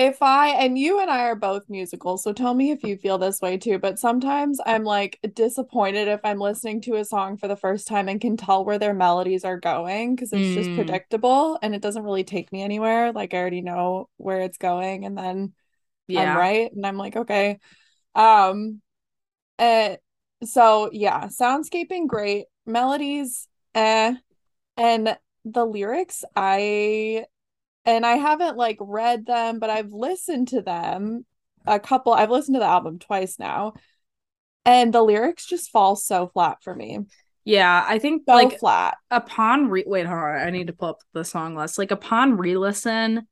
if 0.00 0.22
I, 0.22 0.48
and 0.50 0.78
you 0.78 0.98
and 1.00 1.10
I 1.10 1.24
are 1.24 1.34
both 1.36 1.68
musical, 1.68 2.16
so 2.16 2.32
tell 2.32 2.54
me 2.54 2.70
if 2.70 2.82
you 2.82 2.96
feel 2.96 3.18
this 3.18 3.42
way 3.42 3.58
too, 3.58 3.78
but 3.78 3.98
sometimes 3.98 4.58
I'm 4.64 4.82
like 4.82 5.18
disappointed 5.34 6.08
if 6.08 6.20
I'm 6.24 6.38
listening 6.38 6.80
to 6.82 6.96
a 6.96 7.04
song 7.04 7.36
for 7.36 7.48
the 7.48 7.56
first 7.56 7.86
time 7.86 8.08
and 8.08 8.18
can 8.20 8.38
tell 8.38 8.64
where 8.64 8.78
their 8.78 8.94
melodies 8.94 9.44
are 9.44 9.60
going 9.60 10.16
because 10.16 10.32
it's 10.32 10.54
just 10.54 10.70
Mm. 10.70 10.74
predictable 10.74 11.58
and 11.62 11.74
it 11.74 11.82
doesn't 11.82 12.02
really 12.04 12.24
take 12.24 12.50
me 12.50 12.62
anywhere. 12.62 13.12
Like, 13.12 13.34
I 13.34 13.38
already 13.38 13.60
know 13.60 14.08
where 14.16 14.40
it's 14.40 14.58
going, 14.58 15.04
and 15.04 15.18
then 15.18 15.52
Yeah. 16.08 16.22
I'm 16.22 16.36
right. 16.38 16.72
And 16.72 16.86
I'm 16.86 16.96
like, 16.96 17.16
okay. 17.16 17.58
Um, 18.14 18.82
uh, 19.58 19.96
so 20.44 20.90
yeah, 20.92 21.26
soundscaping 21.28 22.06
great, 22.08 22.46
melodies, 22.66 23.48
eh, 23.74 24.14
and 24.76 25.18
the 25.44 25.64
lyrics, 25.66 26.24
I 26.36 27.26
and 27.90 28.06
I 28.06 28.16
haven't 28.16 28.56
like 28.56 28.78
read 28.80 29.26
them, 29.26 29.58
but 29.58 29.70
I've 29.70 29.92
listened 29.92 30.48
to 30.48 30.62
them 30.62 31.24
a 31.66 31.80
couple. 31.80 32.12
I've 32.12 32.30
listened 32.30 32.56
to 32.56 32.60
the 32.60 32.66
album 32.66 32.98
twice 32.98 33.38
now, 33.38 33.74
and 34.64 34.92
the 34.92 35.02
lyrics 35.02 35.46
just 35.46 35.70
fall 35.70 35.96
so 35.96 36.28
flat 36.28 36.58
for 36.62 36.74
me. 36.74 37.00
Yeah. 37.44 37.84
I 37.86 37.98
think 37.98 38.22
So 38.28 38.34
like 38.34 38.58
flat. 38.58 38.98
upon 39.10 39.68
re 39.68 39.84
wait, 39.86 40.06
hold 40.06 40.18
on. 40.18 40.36
I 40.36 40.50
need 40.50 40.68
to 40.68 40.72
pull 40.72 40.90
up 40.90 41.00
the 41.12 41.24
song 41.24 41.56
list. 41.56 41.78
Like 41.78 41.90
upon 41.90 42.36
re-listen, 42.36 43.26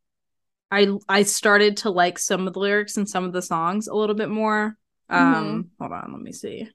I 0.71 0.89
I 1.09 1.23
started 1.25 1.79
to 1.79 1.91
like 1.91 2.19
some 2.19 2.47
of 2.47 2.55
the 2.55 2.61
lyrics 2.61 2.97
and 2.97 3.09
some 3.09 3.25
of 3.25 3.33
the 3.33 3.43
songs 3.43 3.89
a 3.89 3.95
little 3.95 4.15
bit 4.17 4.31
more. 4.31 4.77
Um, 5.11 5.71
hold 5.79 5.93
on, 5.93 6.13
let 6.13 6.21
me 6.23 6.33
see. 6.33 6.69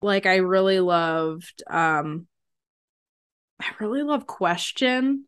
Like 0.00 0.26
I 0.26 0.36
really 0.36 0.80
loved 0.80 1.62
um 1.70 2.26
I 3.60 3.66
really 3.80 4.02
love 4.02 4.26
Question 4.26 5.26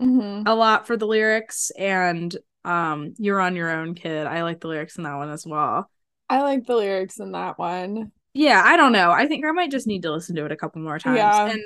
hmm 0.00 0.44
a 0.46 0.54
lot 0.54 0.86
for 0.86 0.96
the 0.96 1.06
lyrics 1.06 1.70
and 1.78 2.36
um 2.64 3.14
You're 3.18 3.40
on 3.40 3.56
Your 3.56 3.70
Own 3.70 3.94
Kid. 3.94 4.26
I 4.26 4.42
like 4.42 4.60
the 4.60 4.68
lyrics 4.68 4.96
in 4.98 5.04
that 5.04 5.16
one 5.16 5.30
as 5.30 5.46
well. 5.46 5.90
I 6.30 6.40
like 6.42 6.64
the 6.66 6.76
lyrics 6.76 7.18
in 7.20 7.32
that 7.32 7.58
one. 7.58 8.12
Yeah, 8.32 8.62
I 8.64 8.76
don't 8.76 8.92
know. 8.92 9.10
I 9.10 9.26
think 9.26 9.44
I 9.44 9.50
might 9.52 9.70
just 9.70 9.86
need 9.86 10.02
to 10.02 10.12
listen 10.12 10.36
to 10.36 10.44
it 10.44 10.52
a 10.52 10.56
couple 10.56 10.80
more 10.82 10.98
times. 10.98 11.40
Yeah. 11.40 11.46
And 11.46 11.60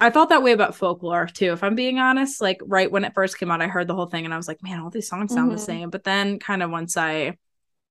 I 0.00 0.10
felt 0.10 0.30
that 0.30 0.42
way 0.42 0.52
about 0.52 0.76
folklore 0.76 1.26
too, 1.26 1.52
if 1.52 1.64
I'm 1.64 1.76
being 1.76 1.98
honest. 1.98 2.40
Like 2.42 2.60
right 2.66 2.90
when 2.90 3.04
it 3.04 3.14
first 3.14 3.38
came 3.38 3.50
out, 3.50 3.62
I 3.62 3.68
heard 3.68 3.88
the 3.88 3.94
whole 3.96 4.06
thing 4.06 4.24
and 4.24 4.34
I 4.34 4.38
was 4.38 4.48
like, 4.48 4.62
man, 4.62 4.80
all 4.80 4.90
these 4.90 5.08
songs 5.08 5.34
sound 5.34 5.52
the 5.52 5.58
Mhm. 5.58 5.58
same. 5.58 5.90
But 5.90 6.04
then 6.04 6.38
kind 6.40 6.62
of 6.62 6.70
once 6.70 6.96
I, 6.96 7.38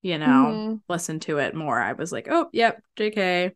you 0.03 0.17
know, 0.19 0.61
Mhm. 0.61 0.81
listened 0.89 1.23
to 1.23 1.39
it 1.39 1.55
more, 1.55 1.79
I 1.81 1.93
was 1.93 2.11
like, 2.11 2.27
oh, 2.29 2.49
yep, 2.53 2.83
JK. 2.97 3.53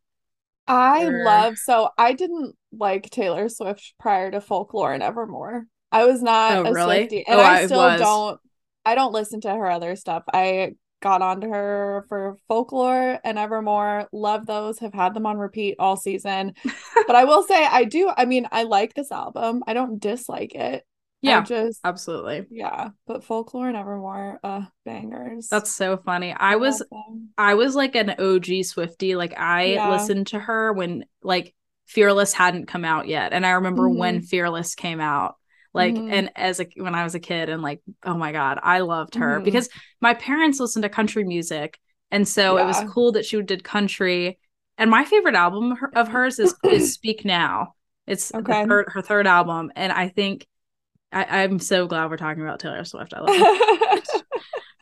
I 0.68 1.08
Sure. 1.08 1.10
love 1.10 1.58
so 1.58 1.90
I 1.98 2.14
didn't 2.14 2.56
like 2.72 3.10
Taylor 3.10 3.50
Swift 3.50 3.94
prior 4.00 4.32
to 4.32 4.42
Folklore 4.42 4.94
and 4.94 5.04
Evermore. 5.04 5.66
I 5.92 6.06
was 6.06 6.22
not 6.22 6.58
Oh, 6.58 6.64
a 6.66 6.72
really? 6.72 7.08
Swiftie, 7.08 7.24
and 7.28 7.40
Oh, 7.40 7.44
I 7.44 7.56
I 7.56 7.66
still 7.66 7.78
was. 7.78 8.00
don't. 8.00 8.40
I 8.86 8.96
don't 8.96 9.14
listen 9.14 9.42
to 9.42 9.50
her 9.50 9.70
other 9.70 9.96
stuff. 9.96 10.24
I 10.34 10.74
got 11.02 11.22
onto 11.22 11.50
her 11.50 12.06
for 12.10 12.38
Folklore 12.48 13.20
and 13.24 13.38
Evermore. 13.38 14.08
Love 14.12 14.46
those. 14.46 14.80
Have 14.80 14.94
had 14.94 15.14
them 15.14 15.26
on 15.26 15.38
repeat 15.38 15.76
all 15.80 15.98
season. 15.98 16.54
but 17.08 17.16
I 17.16 17.26
will 17.26 17.44
say 17.44 17.64
I 17.66 17.84
do. 17.86 18.12
I 18.16 18.26
mean, 18.26 18.48
I 18.52 18.64
like 18.64 18.94
this 18.94 19.12
album. 19.12 19.64
I 19.68 19.74
don't 19.74 20.00
dislike 20.00 20.56
it. 20.56 20.84
I 21.26 21.30
Yeah, 21.30 21.42
just 21.42 21.82
absolutely. 21.84 22.48
yeah. 22.50 22.90
But 23.06 23.24
Folklore 23.24 23.68
and 23.68 23.78
Evermore, 23.78 24.40
uh, 24.44 24.64
bangers. 24.86 25.48
That's 25.50 25.72
so 25.72 25.98
funny. 25.98 26.34
I 26.34 26.56
was. 26.56 26.82
I 27.38 27.54
was 27.56 27.76
like 27.76 27.96
an 27.96 28.16
OG 28.20 28.64
Swifty. 28.64 29.16
Like 29.16 29.34
I 29.38 29.74
Yeah. 29.74 29.92
listened 29.92 30.28
to 30.28 30.40
her 30.40 30.74
when 30.74 31.06
like 31.24 31.54
Fearless 31.88 32.34
hadn't 32.34 32.68
come 32.68 32.86
out 32.86 33.08
yet. 33.08 33.34
And 33.34 33.46
I 33.46 33.52
remember 33.52 33.90
when 33.90 34.22
Fearless 34.22 34.76
came 34.76 35.00
out. 35.02 35.36
Like 35.74 35.96
Mhm. 35.96 36.12
and 36.12 36.32
as 36.36 36.60
a 36.60 36.68
when 36.76 36.96
I 36.96 37.04
was 37.04 37.16
a 37.16 37.20
kid 37.20 37.50
and 37.50 37.62
like, 37.62 37.82
oh 38.04 38.16
my 38.16 38.32
God, 38.32 38.60
I 38.62 38.80
loved 38.80 39.16
her 39.16 39.40
Mhm. 39.40 39.44
because 39.46 39.70
my 40.02 40.14
parents 40.14 40.60
listened 40.60 40.84
to 40.84 40.90
country 40.90 41.24
music. 41.24 41.80
And 42.12 42.28
so 42.28 42.58
it 42.58 42.66
was 42.66 42.84
cool 42.92 43.14
that 43.14 43.26
she 43.26 43.42
did 43.42 43.64
country. 43.64 44.38
And 44.78 44.90
my 44.92 45.06
favorite 45.06 45.36
album 45.36 45.78
of 45.96 46.10
hers 46.10 46.40
is 46.40 46.54
is 46.66 46.94
Speak 46.94 47.24
Now. 47.24 47.76
It's 48.06 48.34
Okay. 48.34 48.66
third 48.66 48.86
her 48.90 49.02
third 49.02 49.28
album. 49.28 49.72
And 49.76 49.92
I 49.94 50.10
think 50.10 50.46
I, 51.14 51.44
I'm 51.44 51.60
so 51.60 51.88
glad 51.88 52.10
we're 52.10 52.18
talking 52.18 52.42
about 52.44 52.60
Taylor 52.60 52.84
Swift. 52.86 53.14
I 53.14 53.20
love 53.22 53.36
her 53.38 54.02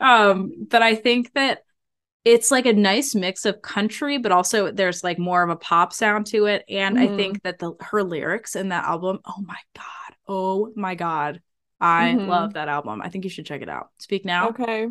um 0.00 0.50
but 0.70 0.80
i 0.82 0.94
think 0.94 1.30
that 1.34 1.62
it's 2.24 2.50
like 2.50 2.64
a 2.66 2.72
nice 2.72 3.14
mix 3.14 3.44
of 3.44 3.60
country 3.62 4.16
but 4.18 4.32
also 4.32 4.70
there's 4.70 5.04
like 5.04 5.18
more 5.18 5.42
of 5.42 5.50
a 5.50 5.56
pop 5.56 5.92
sound 5.92 6.26
to 6.26 6.46
it 6.46 6.64
and 6.70 6.98
i 6.98 7.06
Mhm. 7.06 7.16
think 7.16 7.42
that 7.42 7.58
the 7.58 7.74
her 7.80 8.02
lyrics 8.02 8.56
in 8.56 8.70
that 8.70 8.84
album 8.86 9.20
oh 9.26 9.42
my 9.46 9.58
god 9.76 9.84
oh 10.30 10.72
my 10.76 10.94
god 10.94 11.40
i 11.80 12.14
Mhm. 12.16 12.26
love 12.28 12.52
that 12.54 12.68
album 12.68 13.02
i 13.02 13.08
think 13.10 13.24
you 13.24 13.30
should 13.30 13.44
check 13.46 13.62
it 13.62 13.68
out 13.68 13.88
speak 13.98 14.24
now 14.24 14.50
okay. 14.50 14.86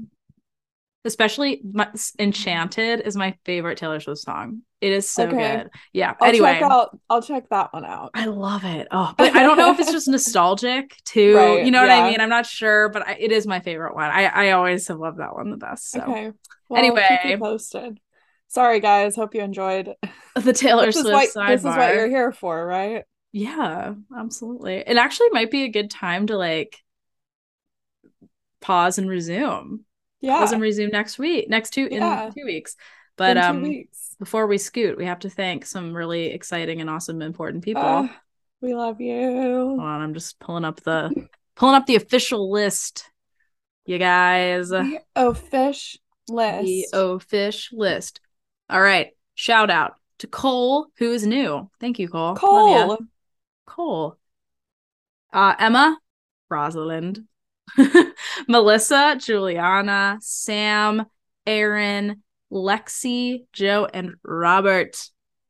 especially 1.05 1.61
my, 1.71 1.87
enchanted 2.19 2.99
is 3.01 3.15
my 3.15 3.35
favorite 3.45 3.77
taylor 3.77 3.99
swift 3.99 4.19
song 4.21 4.61
it 4.81 4.91
is 4.91 5.09
so 5.09 5.27
Okay. 5.27 5.57
good 5.57 5.69
yeah 5.93 6.15
I'll 6.21 6.27
anyway 6.29 6.53
check 6.59 6.61
out 6.63 6.99
I'll 7.09 7.21
check 7.21 7.49
that 7.49 7.73
one 7.73 7.83
out. 7.85 8.11
I 8.13 8.25
love 8.25 8.63
it. 8.63 8.87
Oh, 8.91 9.13
but 9.17 9.35
I 9.35 9.43
don't 9.43 9.57
know 9.57 9.71
if 9.73 9.79
it's 9.79 9.91
just 9.91 10.07
nostalgic 10.15 10.95
too. 11.03 11.35
Right, 11.35 11.65
you 11.65 11.71
know 11.71 11.81
what 11.81 11.89
I 11.91 12.09
mean? 12.09 12.21
I'm 12.21 12.29
not 12.29 12.45
sure, 12.45 12.87
but 12.87 13.05
I, 13.05 13.17
it 13.19 13.31
is 13.33 13.45
my 13.45 13.59
favorite 13.59 13.93
one. 13.93 14.09
I 14.09 14.23
I 14.25 14.51
always 14.51 14.87
have 14.87 14.97
loved 14.97 15.19
that 15.19 15.35
one 15.35 15.51
the 15.51 15.57
best. 15.57 15.91
So 15.91 16.01
Okay. 16.01 16.31
Well, 16.69 16.79
Anyway. 16.79 17.35
posted. 17.37 17.99
Sorry 18.47 18.79
guys, 18.79 19.17
hope 19.17 19.35
you 19.35 19.41
enjoyed. 19.41 19.93
the 20.35 20.53
Taylor 20.53 20.85
This 20.85 20.95
is 20.95 21.01
Swift 21.03 21.35
what 21.35 21.47
this 21.49 21.59
is 21.59 21.65
what 21.65 21.93
you're 21.93 22.07
here 22.07 22.31
for, 22.31 22.65
right? 22.65 23.03
Yeah, 23.31 23.93
absolutely. 24.15 24.75
It 24.85 24.97
actually 24.97 25.29
might 25.29 25.51
be 25.51 25.63
a 25.63 25.69
good 25.69 25.91
time 25.91 26.27
to 26.27 26.37
like 26.37 26.77
pause 28.61 28.97
and 28.97 29.09
resume. 29.09 29.85
Yeah. 30.21 30.37
Pause 30.39 30.53
and 30.53 30.61
resume 30.61 30.91
next 30.91 31.17
week, 31.19 31.49
next 31.49 31.71
two 31.71 31.87
Yeah. 31.91 32.27
in 32.27 32.33
two 32.33 32.45
weeks. 32.45 32.75
But 33.15 33.35
two 33.35 33.39
um, 33.41 33.61
weeks. 33.63 34.15
before 34.19 34.47
we 34.47 34.57
scoot, 34.57 34.97
we 34.97 35.05
have 35.05 35.19
to 35.19 35.29
thank 35.29 35.65
some 35.65 35.93
really 35.93 36.27
exciting 36.27 36.81
and 36.81 36.89
awesome, 36.89 37.21
important 37.21 37.63
people. 37.63 37.83
Ah, 37.85 38.21
we 38.61 38.73
love 38.75 38.99
you. 39.01 39.21
Hold 39.21 39.79
on, 39.79 40.01
I'm 40.01 40.13
just 40.13 40.39
pulling 40.39 40.65
up 40.65 40.81
the 40.81 41.27
pulling 41.55 41.75
up 41.75 41.85
the 41.85 41.95
official 41.95 42.49
list. 42.51 43.09
You 43.85 43.97
guys, 43.97 44.69
The 44.69 44.99
the 45.15 46.33
list. 46.33 46.93
official 46.93 47.77
list. 47.79 48.21
All 48.69 48.81
right, 48.81 49.09
shout 49.35 49.69
out 49.69 49.95
to 50.19 50.27
Cole, 50.27 50.87
who 50.97 51.11
is 51.11 51.25
new. 51.25 51.69
Thank 51.79 51.99
you, 51.99 52.07
Cole. 52.07 52.35
Cole. 52.35 52.97
Cole. 53.69 54.17
Uh, 55.31 55.53
Emma, 55.59 55.97
Rosalind, 56.49 57.19
Melissa, 58.47 59.15
Juliana, 59.19 60.17
Sam, 60.21 61.05
Aaron, 61.45 62.23
Lexi, 62.51 63.45
Joe, 63.53 63.87
and 63.93 64.15
Robert. 64.23 64.97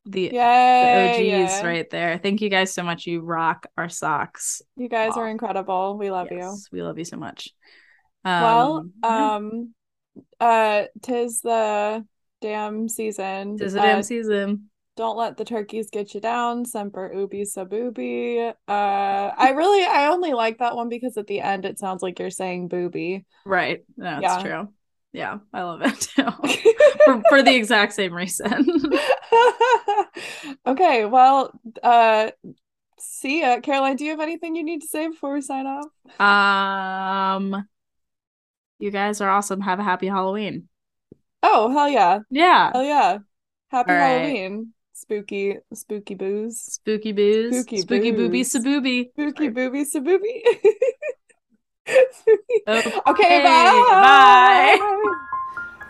The, 0.06 0.28
the 0.30 0.34
Yay. 0.36 1.44
OGs 1.44 1.62
right 1.62 1.88
there. 1.90 2.18
Thank 2.18 2.40
you 2.40 2.48
guys 2.48 2.72
so 2.72 2.82
much. 2.82 3.06
You 3.06 3.20
rock 3.20 3.66
our 3.76 3.88
socks. 3.88 4.60
You 4.76 4.88
guys 4.88 5.12
are 5.16 5.28
incredible. 5.28 5.96
We 5.98 6.10
love 6.10 6.28
you. 6.30 6.56
We 6.72 6.82
love 6.82 6.98
you 6.98 7.04
so 7.04 7.16
much. 7.16 7.50
Well, 8.24 8.78
Um, 8.78 8.92
yeah. 9.02 9.34
um, 9.36 9.74
uh, 10.40 10.84
tis 11.02 11.40
the 11.42 12.04
damn 12.40 12.88
season. 12.88 13.58
Tis 13.58 13.74
damn 13.74 14.00
Uh, 14.00 14.02
season. 14.02 14.70
Don't 14.96 15.16
let 15.16 15.36
the 15.36 15.44
turkeys 15.44 15.90
get 15.90 16.14
you 16.14 16.20
down. 16.20 16.64
Semper 16.64 17.12
ubi 17.14 17.44
sub 17.44 17.72
ubi. 17.72 18.40
Uh, 18.40 18.52
I 18.68 19.52
really, 19.56 19.84
I 19.84 20.08
only 20.08 20.32
like 20.32 20.58
that 20.58 20.76
one 20.76 20.88
because 20.88 21.16
at 21.16 21.26
the 21.26 21.40
end 21.40 21.64
it 21.64 21.78
sounds 21.78 22.02
like 22.02 22.18
you're 22.18 22.30
saying 22.30 22.68
booby. 22.68 23.24
Right. 23.44 23.84
That's 23.96 24.22
Yeah. 24.22 24.42
true. 24.42 24.68
Yeah, 25.12 25.38
I 25.52 25.62
love 25.62 25.82
it 25.82 26.00
too. 26.00 26.22
for, 27.04 27.22
for 27.28 27.42
the 27.42 27.54
exact 27.56 27.94
same 27.94 28.12
reason. 28.12 28.64
okay, 30.66 31.04
well, 31.04 31.50
uh, 31.82 32.30
see 32.98 33.40
ya. 33.40 33.60
Caroline, 33.60 33.96
do 33.96 34.04
you 34.04 34.12
have 34.12 34.20
anything 34.20 34.54
you 34.54 34.62
need 34.62 34.82
to 34.82 34.86
say 34.86 35.08
before 35.08 35.34
we 35.34 35.40
sign 35.40 35.66
off? 35.66 35.86
um, 36.20 37.66
you 38.78 38.90
guys 38.90 39.20
are 39.20 39.30
awesome. 39.30 39.60
Have 39.60 39.80
a 39.80 39.84
happy 39.84 40.06
Halloween. 40.06 40.68
Oh, 41.42 41.70
hell 41.70 41.88
yeah. 41.88 42.20
Yeah. 42.30 42.70
Hell 42.72 42.84
yeah. 42.84 43.18
Happy 43.70 43.92
right. 43.92 44.22
Halloween. 44.22 44.72
Spooky, 45.00 45.56
spooky 45.72 46.14
booze. 46.14 46.60
Spooky 46.60 47.12
booze. 47.12 47.60
Spooky 47.60 47.78
Spooky, 47.78 48.10
booby 48.12 48.38
booze. 48.40 48.52
sabooby. 48.52 49.10
Spooky 49.12 49.48
booby 49.48 49.84
sabooby. 49.84 50.42
Okay, 52.68 53.00
okay, 53.08 53.42
bye. 53.42 54.76
bye. 54.78 55.14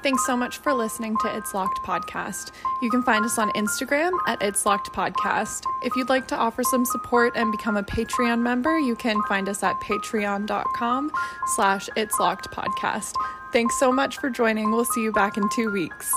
Thanks 0.03 0.25
so 0.25 0.35
much 0.37 0.59
for 0.59 0.73
listening 0.73 1.17
to 1.23 1.37
It's 1.37 1.53
Locked 1.53 1.81
Podcast. 1.85 2.53
You 2.83 2.89
can 2.89 3.03
find 3.03 3.25
us 3.25 3.37
on 3.39 3.51
Instagram 3.51 4.13
at 4.27 4.41
It's 4.41 4.65
Locked 4.65 4.93
Podcast. 4.93 5.63
If 5.83 5.95
you'd 5.97 6.09
like 6.09 6.27
to 6.29 6.37
offer 6.37 6.63
some 6.63 6.87
support 6.87 7.37
and 7.37 7.51
become 7.53 7.77
a 7.77 7.83
Patreon 7.83 8.41
member, 8.41 8.79
you 8.79 8.95
can 8.97 9.21
find 9.29 9.49
us 9.49 9.63
at 9.63 9.75
patreon.com 9.81 11.11
slash 11.55 11.91
It's 11.97 12.19
Locked 12.19 12.51
Podcast. 12.51 13.13
Thanks 13.53 13.79
so 13.79 13.93
much 13.93 14.17
for 14.19 14.31
joining. 14.31 14.71
We'll 14.71 14.87
see 14.87 15.03
you 15.03 15.13
back 15.13 15.37
in 15.37 15.47
two 15.55 15.71
weeks. 15.71 16.11